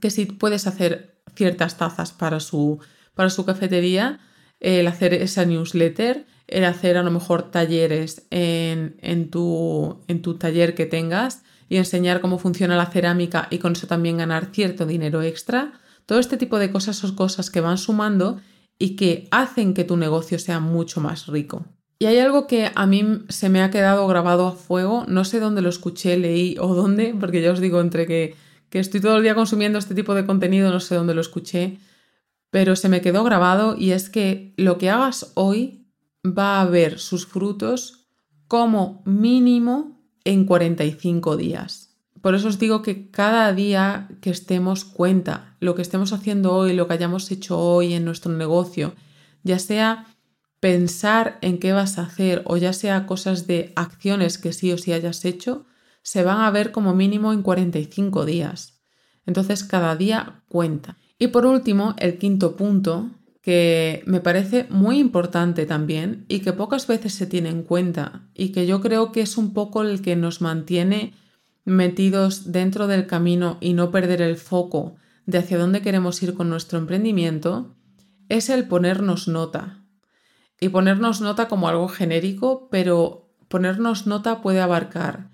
que 0.00 0.08
si 0.08 0.24
puedes 0.24 0.66
hacer 0.66 1.20
ciertas 1.36 1.76
tazas 1.76 2.12
para 2.12 2.40
su, 2.40 2.78
para 3.14 3.28
su 3.28 3.44
cafetería, 3.44 4.20
el 4.60 4.86
hacer 4.86 5.12
esa 5.12 5.44
newsletter, 5.44 6.24
el 6.46 6.64
hacer 6.64 6.96
a 6.96 7.02
lo 7.02 7.10
mejor 7.10 7.50
talleres 7.50 8.26
en, 8.30 8.96
en, 9.00 9.30
tu, 9.30 10.02
en 10.08 10.22
tu 10.22 10.34
taller 10.34 10.74
que 10.74 10.86
tengas 10.86 11.42
y 11.68 11.76
enseñar 11.76 12.20
cómo 12.20 12.38
funciona 12.38 12.76
la 12.76 12.86
cerámica 12.86 13.48
y 13.50 13.58
con 13.58 13.72
eso 13.72 13.86
también 13.86 14.18
ganar 14.18 14.50
cierto 14.52 14.86
dinero 14.86 15.22
extra. 15.22 15.80
Todo 16.06 16.18
este 16.18 16.36
tipo 16.36 16.58
de 16.58 16.70
cosas 16.70 16.96
son 16.96 17.14
cosas 17.14 17.50
que 17.50 17.60
van 17.60 17.78
sumando 17.78 18.40
y 18.78 18.96
que 18.96 19.28
hacen 19.30 19.74
que 19.74 19.84
tu 19.84 19.96
negocio 19.96 20.38
sea 20.38 20.60
mucho 20.60 21.00
más 21.00 21.28
rico. 21.28 21.64
Y 21.98 22.06
hay 22.06 22.18
algo 22.18 22.48
que 22.48 22.70
a 22.74 22.86
mí 22.86 23.22
se 23.28 23.48
me 23.48 23.62
ha 23.62 23.70
quedado 23.70 24.06
grabado 24.08 24.48
a 24.48 24.52
fuego, 24.52 25.04
no 25.06 25.24
sé 25.24 25.38
dónde 25.38 25.62
lo 25.62 25.68
escuché, 25.68 26.16
leí 26.16 26.56
o 26.58 26.74
dónde, 26.74 27.14
porque 27.18 27.40
ya 27.40 27.52
os 27.52 27.60
digo, 27.60 27.80
entre 27.80 28.06
que, 28.06 28.34
que 28.70 28.80
estoy 28.80 29.00
todo 29.00 29.18
el 29.18 29.22
día 29.22 29.36
consumiendo 29.36 29.78
este 29.78 29.94
tipo 29.94 30.14
de 30.14 30.26
contenido, 30.26 30.72
no 30.72 30.80
sé 30.80 30.96
dónde 30.96 31.14
lo 31.14 31.20
escuché, 31.20 31.78
pero 32.50 32.74
se 32.74 32.88
me 32.88 33.00
quedó 33.02 33.22
grabado 33.22 33.76
y 33.78 33.92
es 33.92 34.10
que 34.10 34.52
lo 34.56 34.78
que 34.78 34.90
hagas 34.90 35.30
hoy 35.34 35.81
va 36.24 36.60
a 36.60 36.64
ver 36.66 36.98
sus 36.98 37.26
frutos 37.26 38.06
como 38.48 39.02
mínimo 39.04 40.00
en 40.24 40.44
45 40.44 41.36
días. 41.36 41.96
Por 42.20 42.36
eso 42.36 42.48
os 42.48 42.58
digo 42.58 42.82
que 42.82 43.10
cada 43.10 43.52
día 43.52 44.08
que 44.20 44.30
estemos 44.30 44.84
cuenta, 44.84 45.56
lo 45.58 45.74
que 45.74 45.82
estemos 45.82 46.12
haciendo 46.12 46.54
hoy, 46.54 46.72
lo 46.72 46.86
que 46.86 46.94
hayamos 46.94 47.30
hecho 47.32 47.58
hoy 47.58 47.94
en 47.94 48.04
nuestro 48.04 48.32
negocio, 48.32 48.94
ya 49.42 49.58
sea 49.58 50.06
pensar 50.60 51.38
en 51.42 51.58
qué 51.58 51.72
vas 51.72 51.98
a 51.98 52.02
hacer 52.02 52.42
o 52.46 52.56
ya 52.56 52.72
sea 52.72 53.06
cosas 53.06 53.48
de 53.48 53.72
acciones 53.74 54.38
que 54.38 54.52
sí 54.52 54.70
o 54.70 54.78
sí 54.78 54.92
hayas 54.92 55.24
hecho, 55.24 55.66
se 56.02 56.22
van 56.22 56.40
a 56.40 56.50
ver 56.52 56.70
como 56.70 56.94
mínimo 56.94 57.32
en 57.32 57.42
45 57.42 58.24
días. 58.24 58.80
Entonces 59.26 59.64
cada 59.64 59.96
día 59.96 60.44
cuenta. 60.48 60.98
Y 61.18 61.28
por 61.28 61.46
último, 61.46 61.96
el 61.98 62.18
quinto 62.18 62.56
punto, 62.56 63.10
que 63.42 64.04
me 64.06 64.20
parece 64.20 64.66
muy 64.70 64.98
importante 64.98 65.66
también 65.66 66.24
y 66.28 66.40
que 66.40 66.52
pocas 66.52 66.86
veces 66.86 67.12
se 67.12 67.26
tiene 67.26 67.50
en 67.50 67.64
cuenta 67.64 68.22
y 68.34 68.50
que 68.50 68.66
yo 68.66 68.80
creo 68.80 69.10
que 69.10 69.20
es 69.20 69.36
un 69.36 69.52
poco 69.52 69.82
el 69.82 70.00
que 70.00 70.14
nos 70.14 70.40
mantiene 70.40 71.12
metidos 71.64 72.52
dentro 72.52 72.86
del 72.86 73.06
camino 73.06 73.58
y 73.60 73.74
no 73.74 73.90
perder 73.90 74.22
el 74.22 74.36
foco 74.36 74.94
de 75.26 75.38
hacia 75.38 75.58
dónde 75.58 75.82
queremos 75.82 76.22
ir 76.22 76.34
con 76.34 76.48
nuestro 76.48 76.78
emprendimiento, 76.78 77.74
es 78.28 78.48
el 78.48 78.66
ponernos 78.66 79.28
nota. 79.28 79.84
Y 80.60 80.68
ponernos 80.68 81.20
nota 81.20 81.48
como 81.48 81.68
algo 81.68 81.88
genérico, 81.88 82.68
pero 82.70 83.28
ponernos 83.48 84.06
nota 84.06 84.40
puede 84.40 84.60
abarcar 84.60 85.30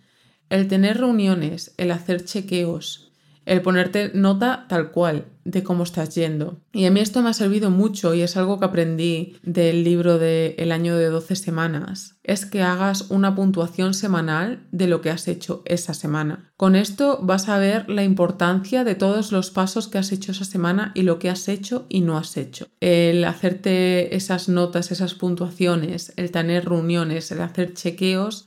el 0.48 0.66
tener 0.68 0.98
reuniones, 0.98 1.74
el 1.76 1.90
hacer 1.90 2.24
chequeos, 2.24 3.12
el 3.44 3.60
ponerte 3.60 4.10
nota 4.14 4.66
tal 4.68 4.90
cual 4.92 5.26
de 5.48 5.62
cómo 5.62 5.82
estás 5.82 6.14
yendo. 6.14 6.60
Y 6.72 6.84
a 6.84 6.90
mí 6.90 7.00
esto 7.00 7.22
me 7.22 7.30
ha 7.30 7.34
servido 7.34 7.70
mucho 7.70 8.12
y 8.12 8.20
es 8.20 8.36
algo 8.36 8.58
que 8.58 8.66
aprendí 8.66 9.36
del 9.42 9.82
libro 9.82 10.18
de 10.18 10.54
El 10.58 10.72
año 10.72 10.96
de 10.96 11.06
12 11.06 11.36
semanas, 11.36 12.18
es 12.22 12.44
que 12.44 12.62
hagas 12.62 13.10
una 13.10 13.34
puntuación 13.34 13.94
semanal 13.94 14.66
de 14.72 14.88
lo 14.88 15.00
que 15.00 15.08
has 15.08 15.26
hecho 15.26 15.62
esa 15.64 15.94
semana. 15.94 16.52
Con 16.58 16.76
esto 16.76 17.20
vas 17.22 17.48
a 17.48 17.58
ver 17.58 17.88
la 17.88 18.04
importancia 18.04 18.84
de 18.84 18.94
todos 18.94 19.32
los 19.32 19.50
pasos 19.50 19.88
que 19.88 19.96
has 19.96 20.12
hecho 20.12 20.32
esa 20.32 20.44
semana 20.44 20.92
y 20.94 21.02
lo 21.02 21.18
que 21.18 21.30
has 21.30 21.48
hecho 21.48 21.86
y 21.88 22.02
no 22.02 22.18
has 22.18 22.36
hecho. 22.36 22.68
El 22.80 23.24
hacerte 23.24 24.16
esas 24.16 24.50
notas, 24.50 24.92
esas 24.92 25.14
puntuaciones, 25.14 26.12
el 26.16 26.30
tener 26.30 26.68
reuniones, 26.68 27.32
el 27.32 27.40
hacer 27.40 27.72
chequeos, 27.72 28.46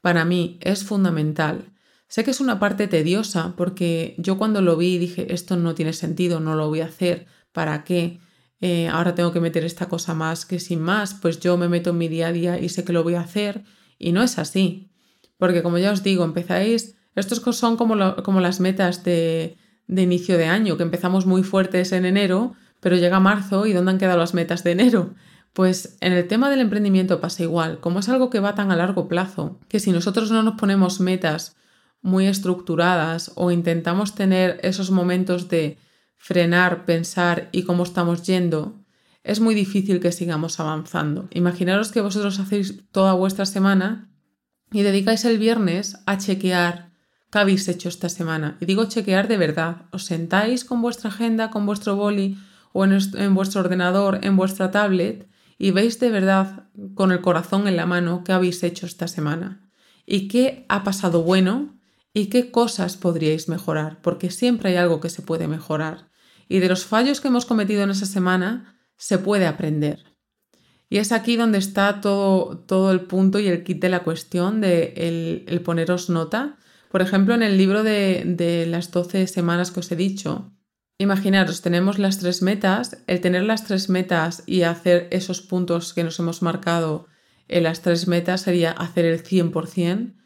para 0.00 0.24
mí 0.24 0.58
es 0.62 0.82
fundamental 0.82 1.69
Sé 2.10 2.24
que 2.24 2.32
es 2.32 2.40
una 2.40 2.58
parte 2.58 2.88
tediosa 2.88 3.54
porque 3.56 4.16
yo 4.18 4.36
cuando 4.36 4.60
lo 4.62 4.76
vi 4.76 4.98
dije, 4.98 5.32
esto 5.32 5.54
no 5.56 5.76
tiene 5.76 5.92
sentido, 5.92 6.40
no 6.40 6.56
lo 6.56 6.66
voy 6.66 6.80
a 6.80 6.86
hacer, 6.86 7.26
¿para 7.52 7.84
qué? 7.84 8.18
Eh, 8.60 8.88
ahora 8.88 9.14
tengo 9.14 9.32
que 9.32 9.38
meter 9.38 9.64
esta 9.64 9.88
cosa 9.88 10.12
más 10.12 10.44
que 10.44 10.58
sin 10.58 10.80
más, 10.80 11.14
pues 11.14 11.38
yo 11.38 11.56
me 11.56 11.68
meto 11.68 11.90
en 11.90 11.98
mi 11.98 12.08
día 12.08 12.26
a 12.26 12.32
día 12.32 12.58
y 12.58 12.68
sé 12.68 12.82
que 12.82 12.92
lo 12.92 13.04
voy 13.04 13.14
a 13.14 13.20
hacer 13.20 13.62
y 13.96 14.10
no 14.10 14.24
es 14.24 14.40
así. 14.40 14.90
Porque 15.38 15.62
como 15.62 15.78
ya 15.78 15.92
os 15.92 16.02
digo, 16.02 16.24
empezáis, 16.24 16.96
estos 17.14 17.38
son 17.56 17.76
como, 17.76 18.16
como 18.24 18.40
las 18.40 18.58
metas 18.58 19.04
de, 19.04 19.56
de 19.86 20.02
inicio 20.02 20.36
de 20.36 20.46
año, 20.46 20.76
que 20.76 20.82
empezamos 20.82 21.26
muy 21.26 21.44
fuertes 21.44 21.92
en 21.92 22.06
enero, 22.06 22.54
pero 22.80 22.96
llega 22.96 23.20
marzo 23.20 23.66
y 23.66 23.72
¿dónde 23.72 23.92
han 23.92 23.98
quedado 23.98 24.18
las 24.18 24.34
metas 24.34 24.64
de 24.64 24.72
enero? 24.72 25.14
Pues 25.52 25.96
en 26.00 26.12
el 26.12 26.26
tema 26.26 26.50
del 26.50 26.60
emprendimiento 26.60 27.20
pasa 27.20 27.44
igual, 27.44 27.78
como 27.78 28.00
es 28.00 28.08
algo 28.08 28.30
que 28.30 28.40
va 28.40 28.56
tan 28.56 28.72
a 28.72 28.76
largo 28.76 29.06
plazo, 29.06 29.60
que 29.68 29.78
si 29.78 29.92
nosotros 29.92 30.32
no 30.32 30.42
nos 30.42 30.54
ponemos 30.58 30.98
metas 30.98 31.56
muy 32.02 32.26
estructuradas 32.26 33.32
o 33.34 33.50
intentamos 33.50 34.14
tener 34.14 34.58
esos 34.62 34.90
momentos 34.90 35.48
de 35.48 35.78
frenar, 36.16 36.84
pensar 36.84 37.48
y 37.52 37.62
cómo 37.62 37.82
estamos 37.82 38.22
yendo, 38.22 38.80
es 39.22 39.40
muy 39.40 39.54
difícil 39.54 40.00
que 40.00 40.12
sigamos 40.12 40.60
avanzando. 40.60 41.28
Imaginaros 41.32 41.92
que 41.92 42.00
vosotros 42.00 42.38
hacéis 42.38 42.84
toda 42.90 43.12
vuestra 43.12 43.46
semana 43.46 44.10
y 44.72 44.82
dedicáis 44.82 45.24
el 45.24 45.38
viernes 45.38 45.98
a 46.06 46.16
chequear 46.16 46.90
qué 47.30 47.38
habéis 47.38 47.68
hecho 47.68 47.88
esta 47.88 48.08
semana. 48.08 48.56
Y 48.60 48.66
digo 48.66 48.86
chequear 48.86 49.28
de 49.28 49.36
verdad. 49.36 49.86
Os 49.92 50.04
sentáis 50.04 50.64
con 50.64 50.80
vuestra 50.80 51.10
agenda, 51.10 51.50
con 51.50 51.66
vuestro 51.66 51.96
boli 51.96 52.38
o 52.72 52.84
en, 52.84 52.98
en 53.14 53.34
vuestro 53.34 53.60
ordenador, 53.60 54.20
en 54.22 54.36
vuestra 54.36 54.70
tablet 54.70 55.28
y 55.58 55.72
veis 55.72 56.00
de 56.00 56.08
verdad 56.08 56.68
con 56.94 57.12
el 57.12 57.20
corazón 57.20 57.68
en 57.68 57.76
la 57.76 57.84
mano 57.84 58.24
qué 58.24 58.32
habéis 58.32 58.62
hecho 58.62 58.86
esta 58.86 59.06
semana 59.08 59.70
y 60.06 60.28
qué 60.28 60.64
ha 60.70 60.82
pasado 60.84 61.22
bueno 61.22 61.79
y 62.12 62.26
qué 62.26 62.50
cosas 62.50 62.96
podríais 62.96 63.48
mejorar, 63.48 64.00
porque 64.02 64.30
siempre 64.30 64.70
hay 64.70 64.76
algo 64.76 65.00
que 65.00 65.10
se 65.10 65.22
puede 65.22 65.48
mejorar. 65.48 66.10
Y 66.48 66.58
de 66.58 66.68
los 66.68 66.84
fallos 66.84 67.20
que 67.20 67.28
hemos 67.28 67.46
cometido 67.46 67.82
en 67.82 67.90
esa 67.90 68.06
semana 68.06 68.80
se 68.96 69.18
puede 69.18 69.46
aprender. 69.46 70.04
Y 70.88 70.98
es 70.98 71.12
aquí 71.12 71.36
donde 71.36 71.58
está 71.58 72.00
todo, 72.00 72.58
todo 72.58 72.90
el 72.90 73.02
punto 73.02 73.38
y 73.38 73.46
el 73.46 73.62
kit 73.62 73.80
de 73.80 73.88
la 73.88 74.02
cuestión 74.02 74.60
de 74.60 75.44
el, 75.46 75.60
poneros 75.60 76.10
nota. 76.10 76.58
Por 76.90 77.00
ejemplo, 77.00 77.34
en 77.34 77.44
el 77.44 77.56
libro 77.56 77.84
de, 77.84 78.24
de 78.26 78.66
las 78.66 78.90
12 78.90 79.28
semanas 79.28 79.70
que 79.70 79.78
os 79.78 79.92
he 79.92 79.96
dicho, 79.96 80.52
imaginaros, 80.98 81.62
tenemos 81.62 82.00
las 82.00 82.18
tres 82.18 82.42
metas, 82.42 83.04
el 83.06 83.20
tener 83.20 83.44
las 83.44 83.64
tres 83.64 83.88
metas 83.88 84.42
y 84.46 84.62
hacer 84.62 85.06
esos 85.12 85.40
puntos 85.40 85.94
que 85.94 86.02
nos 86.02 86.18
hemos 86.18 86.42
marcado 86.42 87.06
en 87.46 87.62
las 87.62 87.82
tres 87.82 88.08
metas 88.08 88.42
sería 88.42 88.72
hacer 88.72 89.04
el 89.04 89.22
100%, 89.22 90.16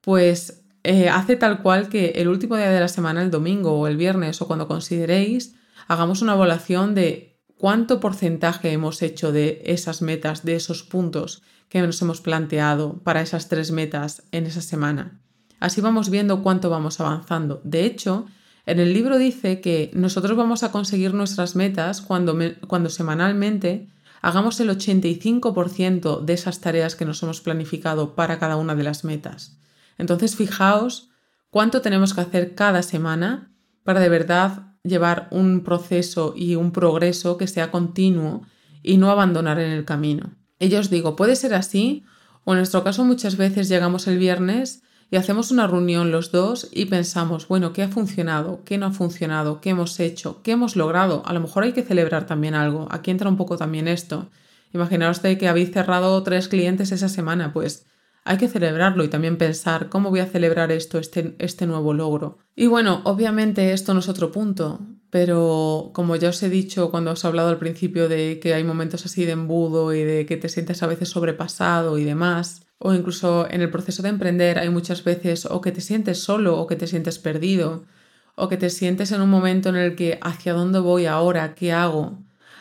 pues 0.00 0.57
eh, 0.84 1.08
hace 1.08 1.36
tal 1.36 1.62
cual 1.62 1.88
que 1.88 2.10
el 2.16 2.28
último 2.28 2.56
día 2.56 2.70
de 2.70 2.80
la 2.80 2.88
semana, 2.88 3.22
el 3.22 3.30
domingo 3.30 3.72
o 3.72 3.86
el 3.86 3.96
viernes 3.96 4.40
o 4.40 4.46
cuando 4.46 4.68
consideréis, 4.68 5.54
hagamos 5.86 6.22
una 6.22 6.34
evaluación 6.34 6.94
de 6.94 7.38
cuánto 7.56 8.00
porcentaje 8.00 8.72
hemos 8.72 9.02
hecho 9.02 9.32
de 9.32 9.62
esas 9.64 10.02
metas, 10.02 10.44
de 10.44 10.56
esos 10.56 10.82
puntos 10.82 11.42
que 11.68 11.82
nos 11.82 12.00
hemos 12.00 12.20
planteado 12.20 12.98
para 13.02 13.20
esas 13.20 13.48
tres 13.48 13.70
metas 13.72 14.22
en 14.32 14.46
esa 14.46 14.62
semana. 14.62 15.20
Así 15.60 15.80
vamos 15.80 16.08
viendo 16.08 16.42
cuánto 16.42 16.70
vamos 16.70 17.00
avanzando. 17.00 17.60
De 17.64 17.84
hecho, 17.84 18.26
en 18.64 18.78
el 18.78 18.94
libro 18.94 19.18
dice 19.18 19.60
que 19.60 19.90
nosotros 19.92 20.36
vamos 20.36 20.62
a 20.62 20.70
conseguir 20.70 21.14
nuestras 21.14 21.56
metas 21.56 22.00
cuando, 22.00 22.38
cuando 22.66 22.90
semanalmente 22.90 23.88
hagamos 24.22 24.60
el 24.60 24.70
85% 24.70 26.24
de 26.24 26.32
esas 26.32 26.60
tareas 26.60 26.94
que 26.94 27.04
nos 27.04 27.22
hemos 27.22 27.40
planificado 27.40 28.14
para 28.14 28.38
cada 28.38 28.56
una 28.56 28.74
de 28.74 28.84
las 28.84 29.04
metas. 29.04 29.58
Entonces, 29.98 30.36
fijaos 30.36 31.10
cuánto 31.50 31.82
tenemos 31.82 32.14
que 32.14 32.20
hacer 32.20 32.54
cada 32.54 32.82
semana 32.82 33.52
para 33.84 34.00
de 34.00 34.08
verdad 34.08 34.76
llevar 34.84 35.28
un 35.30 35.62
proceso 35.62 36.34
y 36.36 36.54
un 36.54 36.72
progreso 36.72 37.36
que 37.36 37.46
sea 37.46 37.70
continuo 37.70 38.42
y 38.82 38.96
no 38.96 39.10
abandonar 39.10 39.58
en 39.58 39.72
el 39.72 39.84
camino. 39.84 40.34
Y 40.58 40.68
yo 40.68 40.80
os 40.80 40.90
digo, 40.90 41.16
puede 41.16 41.36
ser 41.36 41.54
así, 41.54 42.04
o 42.44 42.52
en 42.52 42.58
nuestro 42.58 42.84
caso 42.84 43.04
muchas 43.04 43.36
veces 43.36 43.68
llegamos 43.68 44.06
el 44.06 44.18
viernes 44.18 44.82
y 45.10 45.16
hacemos 45.16 45.50
una 45.50 45.66
reunión 45.66 46.10
los 46.10 46.32
dos 46.32 46.68
y 46.70 46.86
pensamos, 46.86 47.48
bueno, 47.48 47.72
¿qué 47.72 47.82
ha 47.82 47.88
funcionado? 47.88 48.62
¿Qué 48.64 48.76
no 48.78 48.86
ha 48.86 48.92
funcionado? 48.92 49.60
¿Qué 49.60 49.70
hemos 49.70 49.98
hecho? 50.00 50.42
¿Qué 50.42 50.52
hemos 50.52 50.76
logrado? 50.76 51.22
A 51.26 51.32
lo 51.32 51.40
mejor 51.40 51.64
hay 51.64 51.72
que 51.72 51.82
celebrar 51.82 52.26
también 52.26 52.54
algo. 52.54 52.88
Aquí 52.90 53.10
entra 53.10 53.28
un 53.28 53.36
poco 53.36 53.56
también 53.56 53.88
esto. 53.88 54.30
Imaginaos 54.74 55.20
que 55.20 55.48
habéis 55.48 55.72
cerrado 55.72 56.22
tres 56.22 56.48
clientes 56.48 56.92
esa 56.92 57.08
semana, 57.08 57.54
pues 57.54 57.86
hay 58.28 58.36
que 58.36 58.48
celebrarlo 58.48 59.04
y 59.04 59.08
también 59.08 59.38
pensar 59.38 59.88
cómo 59.88 60.10
voy 60.10 60.20
a 60.20 60.26
celebrar 60.26 60.70
esto, 60.70 60.98
este, 60.98 61.34
este 61.38 61.66
nuevo 61.66 61.94
logro. 61.94 62.36
Y 62.54 62.66
bueno, 62.66 63.00
obviamente 63.04 63.72
esto 63.72 63.94
no 63.94 64.00
es 64.00 64.08
otro 64.10 64.30
punto, 64.30 64.80
pero 65.08 65.92
como 65.94 66.14
ya 66.14 66.28
os 66.28 66.42
he 66.42 66.50
dicho 66.50 66.90
cuando 66.90 67.12
os 67.12 67.24
he 67.24 67.26
hablado 67.26 67.48
al 67.48 67.56
principio 67.56 68.06
de 68.06 68.38
que 68.38 68.52
hay 68.52 68.64
momentos 68.64 69.06
así 69.06 69.24
de 69.24 69.32
embudo 69.32 69.94
y 69.94 70.02
de 70.02 70.26
que 70.26 70.36
te 70.36 70.50
sientes 70.50 70.82
a 70.82 70.86
veces 70.86 71.08
sobrepasado 71.08 71.96
y 71.96 72.04
demás, 72.04 72.66
o 72.76 72.92
incluso 72.92 73.50
en 73.50 73.62
el 73.62 73.70
proceso 73.70 74.02
de 74.02 74.10
emprender 74.10 74.58
hay 74.58 74.68
muchas 74.68 75.04
veces 75.04 75.46
o 75.46 75.62
que 75.62 75.72
te 75.72 75.80
sientes 75.80 76.22
solo 76.22 76.58
o 76.58 76.66
que 76.66 76.76
te 76.76 76.86
sientes 76.86 77.18
perdido, 77.18 77.86
o 78.34 78.50
que 78.50 78.58
te 78.58 78.68
sientes 78.68 79.10
en 79.10 79.22
un 79.22 79.30
momento 79.30 79.70
en 79.70 79.76
el 79.76 79.96
que 79.96 80.18
hacia 80.20 80.52
dónde 80.52 80.80
voy 80.80 81.06
ahora, 81.06 81.54
qué 81.54 81.72
hago. 81.72 82.18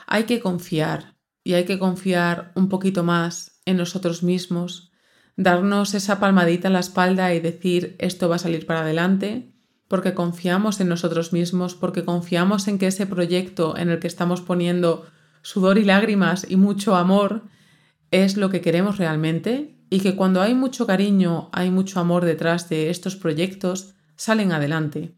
Hay 0.07 0.23
que 0.23 0.39
confiar 0.39 1.17
y 1.43 1.55
hay 1.55 1.65
que 1.65 1.77
confiar 1.77 2.53
un 2.55 2.69
poquito 2.69 3.03
más 3.03 3.59
en 3.65 3.75
nosotros 3.75 4.23
mismos 4.23 4.87
darnos 5.37 5.93
esa 5.93 6.19
palmadita 6.19 6.67
en 6.67 6.73
la 6.73 6.79
espalda 6.79 7.33
y 7.33 7.39
decir 7.39 7.95
esto 7.99 8.27
va 8.27 8.35
a 8.35 8.39
salir 8.39 8.65
para 8.65 8.81
adelante, 8.81 9.53
porque 9.87 10.13
confiamos 10.13 10.81
en 10.81 10.89
nosotros 10.89 11.31
mismos, 11.31 11.75
porque 11.75 12.03
confiamos 12.03 12.67
en 12.67 12.79
que 12.79 12.87
ese 12.87 13.05
proyecto 13.05 13.77
en 13.77 13.89
el 13.89 13.99
que 13.99 14.07
estamos 14.07 14.41
poniendo 14.41 15.05
sudor 15.43 15.77
y 15.77 15.85
lágrimas 15.85 16.45
y 16.49 16.57
mucho 16.57 16.95
amor 16.95 17.43
es 18.11 18.35
lo 18.35 18.49
que 18.49 18.61
queremos 18.61 18.97
realmente 18.97 19.77
y 19.89 20.01
que 20.01 20.15
cuando 20.15 20.41
hay 20.41 20.55
mucho 20.55 20.85
cariño, 20.85 21.49
hay 21.53 21.69
mucho 21.69 21.99
amor 21.99 22.25
detrás 22.25 22.67
de 22.67 22.89
estos 22.89 23.15
proyectos, 23.15 23.93
salen 24.15 24.51
adelante. 24.51 25.13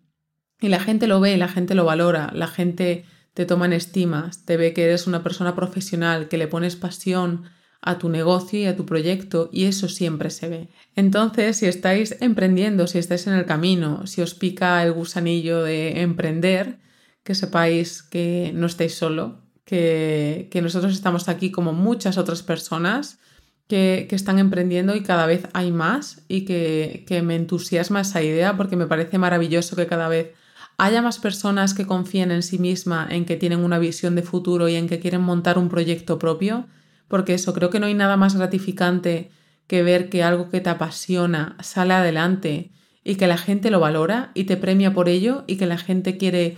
Y 0.61 0.67
la 0.67 0.79
gente 0.79 1.07
lo 1.07 1.19
ve, 1.19 1.37
la 1.37 1.47
gente 1.47 1.73
lo 1.73 1.85
valora, 1.85 2.29
la 2.33 2.47
gente 2.47 3.05
te 3.33 3.45
toma 3.45 3.65
en 3.65 3.73
estima, 3.73 4.29
te 4.45 4.57
ve 4.57 4.73
que 4.73 4.83
eres 4.83 5.07
una 5.07 5.23
persona 5.23 5.55
profesional, 5.55 6.27
que 6.27 6.37
le 6.37 6.47
pones 6.47 6.75
pasión 6.75 7.45
a 7.81 7.97
tu 7.97 8.09
negocio 8.09 8.59
y 8.59 8.65
a 8.65 8.75
tu 8.75 8.85
proyecto 8.85 9.49
y 9.51 9.65
eso 9.65 9.87
siempre 9.87 10.29
se 10.29 10.49
ve. 10.49 10.67
Entonces, 10.95 11.57
si 11.57 11.65
estáis 11.65 12.17
emprendiendo, 12.21 12.87
si 12.87 12.97
estáis 12.97 13.27
en 13.27 13.33
el 13.33 13.45
camino, 13.45 14.05
si 14.05 14.21
os 14.21 14.35
pica 14.35 14.83
el 14.83 14.91
gusanillo 14.91 15.63
de 15.63 16.01
emprender, 16.01 16.79
que 17.23 17.35
sepáis 17.35 18.03
que 18.03 18.51
no 18.53 18.65
estáis 18.65 18.95
solo, 18.95 19.39
que, 19.65 20.49
nosotros 20.61 20.93
estamos 20.93 21.29
aquí 21.29 21.51
como 21.51 21.73
muchas 21.73 22.17
otras 22.17 22.43
personas 22.43 23.19
que, 23.67 24.07
están 24.11 24.39
emprendiendo 24.39 24.95
y 24.95 25.03
cada 25.03 25.25
vez 25.25 25.47
hay 25.53 25.71
más 25.71 26.23
y 26.27 26.43
que, 26.43 27.05
que 27.07 27.21
me 27.21 27.35
entusiasma 27.35 28.01
esa 28.01 28.21
idea 28.23 28.57
porque 28.57 28.75
me 28.75 28.87
parece 28.87 29.17
maravilloso 29.19 29.75
que 29.75 29.87
cada 29.87 30.09
vez 30.09 30.33
haya 30.77 31.01
más 31.01 31.19
personas 31.19 31.73
que 31.73 31.85
confíen 31.85 32.31
en 32.31 32.41
sí 32.41 32.57
misma, 32.57 33.07
en 33.09 33.25
que 33.25 33.35
tienen 33.35 33.59
una 33.59 33.79
visión 33.79 34.15
de 34.15 34.23
futuro 34.23 34.69
y 34.69 34.75
en 34.75 34.87
que 34.87 34.99
quieren 34.99 35.21
montar 35.21 35.57
un 35.57 35.69
proyecto 35.69 36.17
propio, 36.17 36.65
porque 37.09 37.33
eso 37.33 37.53
creo 37.53 37.69
que 37.69 37.81
no 37.81 37.87
hay 37.87 37.93
nada 37.93 38.15
más 38.15 38.35
gratificante 38.35 39.31
que 39.67 39.83
ver 39.83 40.09
que 40.09 40.23
algo 40.23 40.49
que 40.49 40.61
te 40.61 40.69
apasiona 40.69 41.57
sale 41.61 41.93
adelante 41.93 42.71
y 43.03 43.15
que 43.15 43.27
la 43.27 43.37
gente 43.37 43.71
lo 43.71 43.81
valora 43.81 44.31
y 44.33 44.45
te 44.45 44.55
premia 44.55 44.93
por 44.93 45.09
ello 45.09 45.43
y 45.47 45.57
que 45.57 45.65
la 45.65 45.77
gente 45.77 46.17
quiere 46.17 46.57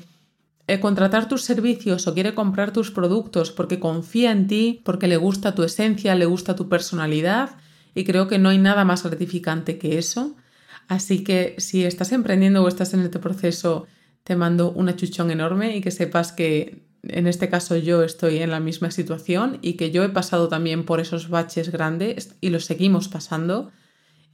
eh, 0.67 0.79
contratar 0.79 1.27
tus 1.27 1.43
servicios 1.43 2.07
o 2.07 2.13
quiere 2.13 2.35
comprar 2.35 2.71
tus 2.71 2.91
productos 2.91 3.51
porque 3.51 3.79
confía 3.79 4.31
en 4.31 4.47
ti, 4.47 4.81
porque 4.85 5.07
le 5.07 5.17
gusta 5.17 5.55
tu 5.55 5.63
esencia, 5.63 6.15
le 6.15 6.25
gusta 6.25 6.55
tu 6.55 6.69
personalidad 6.69 7.57
y 7.95 8.03
creo 8.03 8.27
que 8.27 8.37
no 8.37 8.49
hay 8.49 8.57
nada 8.57 8.85
más 8.85 9.03
gratificante 9.03 9.77
que 9.77 9.97
eso. 9.97 10.35
Así 10.87 11.23
que 11.23 11.55
si 11.57 11.85
estás 11.85 12.11
emprendiendo 12.11 12.63
o 12.63 12.67
estás 12.67 12.93
en 12.93 13.01
este 13.01 13.19
proceso, 13.19 13.87
te 14.23 14.35
mando 14.35 14.71
una 14.71 14.95
chuchón 14.95 15.31
enorme 15.31 15.75
y 15.75 15.81
que 15.81 15.91
sepas 15.91 16.31
que 16.31 16.83
en 17.03 17.27
este 17.27 17.49
caso 17.49 17.75
yo 17.77 18.03
estoy 18.03 18.37
en 18.37 18.51
la 18.51 18.59
misma 18.59 18.91
situación 18.91 19.59
y 19.61 19.73
que 19.73 19.91
yo 19.91 20.03
he 20.03 20.09
pasado 20.09 20.47
también 20.47 20.85
por 20.85 20.99
esos 20.99 21.29
baches 21.29 21.71
grandes 21.71 22.35
y 22.41 22.49
los 22.49 22.65
seguimos 22.65 23.07
pasando 23.07 23.71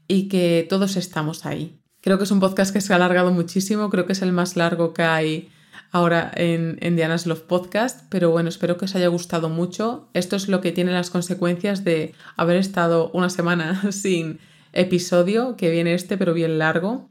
y 0.08 0.28
que 0.28 0.66
todos 0.70 0.96
estamos 0.98 1.46
ahí. 1.46 1.80
Creo 2.02 2.18
que 2.18 2.26
es 2.26 2.32
un 2.32 2.40
podcast 2.40 2.74
que 2.74 2.82
se 2.82 2.94
ha 2.94 2.98
alargado 2.98 3.32
muchísimo, 3.32 3.90
creo 3.90 4.06
que 4.06 4.14
es 4.14 4.22
el 4.22 4.32
más 4.32 4.56
largo 4.56 4.94
que 4.94 5.04
hay 5.04 5.50
ahora 5.92 6.32
en, 6.36 6.78
en 6.82 6.96
Diana's 6.96 7.26
Love 7.26 7.42
Podcast, 7.42 8.06
pero 8.10 8.32
bueno, 8.32 8.50
espero 8.50 8.78
que 8.78 8.86
os 8.86 8.96
haya 8.96 9.08
gustado 9.08 9.50
mucho. 9.50 10.10
Esto 10.14 10.36
es 10.36 10.48
lo 10.48 10.62
que 10.62 10.72
tiene 10.72 10.92
las 10.92 11.10
consecuencias 11.10 11.84
de 11.84 12.14
haber 12.36 12.58
estado 12.58 13.10
una 13.14 13.30
semana 13.30 13.92
sin 13.92 14.40
episodio, 14.74 15.56
que 15.58 15.72
viene 15.72 15.94
este, 15.94 16.18
pero 16.18 16.34
bien 16.34 16.60
largo. 16.60 17.10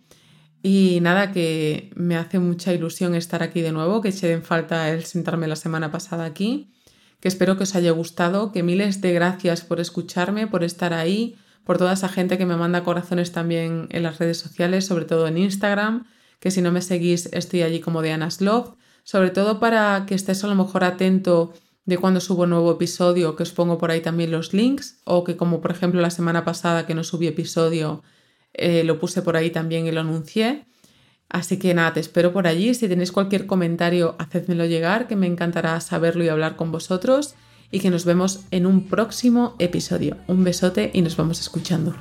Y 0.68 0.98
nada, 1.00 1.30
que 1.30 1.92
me 1.94 2.16
hace 2.16 2.40
mucha 2.40 2.72
ilusión 2.72 3.14
estar 3.14 3.40
aquí 3.44 3.60
de 3.60 3.70
nuevo, 3.70 4.00
que 4.00 4.08
eché 4.08 4.32
en 4.32 4.42
falta 4.42 4.90
el 4.90 5.04
sentarme 5.04 5.46
la 5.46 5.54
semana 5.54 5.92
pasada 5.92 6.24
aquí, 6.24 6.72
que 7.20 7.28
espero 7.28 7.56
que 7.56 7.62
os 7.62 7.76
haya 7.76 7.92
gustado, 7.92 8.50
que 8.50 8.64
miles 8.64 9.00
de 9.00 9.12
gracias 9.12 9.60
por 9.60 9.78
escucharme, 9.78 10.48
por 10.48 10.64
estar 10.64 10.92
ahí, 10.92 11.36
por 11.62 11.78
toda 11.78 11.92
esa 11.92 12.08
gente 12.08 12.36
que 12.36 12.46
me 12.46 12.56
manda 12.56 12.82
corazones 12.82 13.30
también 13.30 13.86
en 13.90 14.02
las 14.02 14.18
redes 14.18 14.38
sociales, 14.38 14.84
sobre 14.84 15.04
todo 15.04 15.28
en 15.28 15.38
Instagram, 15.38 16.08
que 16.40 16.50
si 16.50 16.62
no 16.62 16.72
me 16.72 16.82
seguís 16.82 17.26
estoy 17.26 17.62
allí 17.62 17.78
como 17.78 18.02
Diana 18.02 18.28
Love, 18.40 18.74
sobre 19.04 19.30
todo 19.30 19.60
para 19.60 20.04
que 20.04 20.16
estés 20.16 20.42
a 20.42 20.48
lo 20.48 20.56
mejor 20.56 20.82
atento 20.82 21.52
de 21.84 21.96
cuando 21.96 22.18
subo 22.18 22.44
nuevo 22.48 22.72
episodio, 22.72 23.36
que 23.36 23.44
os 23.44 23.52
pongo 23.52 23.78
por 23.78 23.92
ahí 23.92 24.00
también 24.00 24.32
los 24.32 24.52
links, 24.52 25.00
o 25.04 25.22
que 25.22 25.36
como 25.36 25.60
por 25.60 25.70
ejemplo 25.70 26.00
la 26.00 26.10
semana 26.10 26.44
pasada 26.44 26.86
que 26.86 26.96
no 26.96 27.04
subí 27.04 27.28
episodio, 27.28 28.02
eh, 28.56 28.84
lo 28.84 28.98
puse 28.98 29.22
por 29.22 29.36
ahí 29.36 29.50
también 29.50 29.86
y 29.86 29.92
lo 29.92 30.00
anuncié. 30.00 30.64
Así 31.28 31.58
que 31.58 31.74
nada, 31.74 31.92
te 31.92 32.00
espero 32.00 32.32
por 32.32 32.46
allí. 32.46 32.74
Si 32.74 32.88
tenéis 32.88 33.12
cualquier 33.12 33.46
comentario, 33.46 34.14
hacedmelo 34.18 34.64
llegar, 34.64 35.08
que 35.08 35.16
me 35.16 35.26
encantará 35.26 35.80
saberlo 35.80 36.24
y 36.24 36.28
hablar 36.28 36.56
con 36.56 36.72
vosotros. 36.72 37.34
Y 37.70 37.80
que 37.80 37.90
nos 37.90 38.04
vemos 38.04 38.44
en 38.52 38.64
un 38.64 38.86
próximo 38.86 39.56
episodio. 39.58 40.16
Un 40.28 40.44
besote 40.44 40.90
y 40.94 41.02
nos 41.02 41.16
vamos 41.16 41.40
escuchando. 41.40 41.94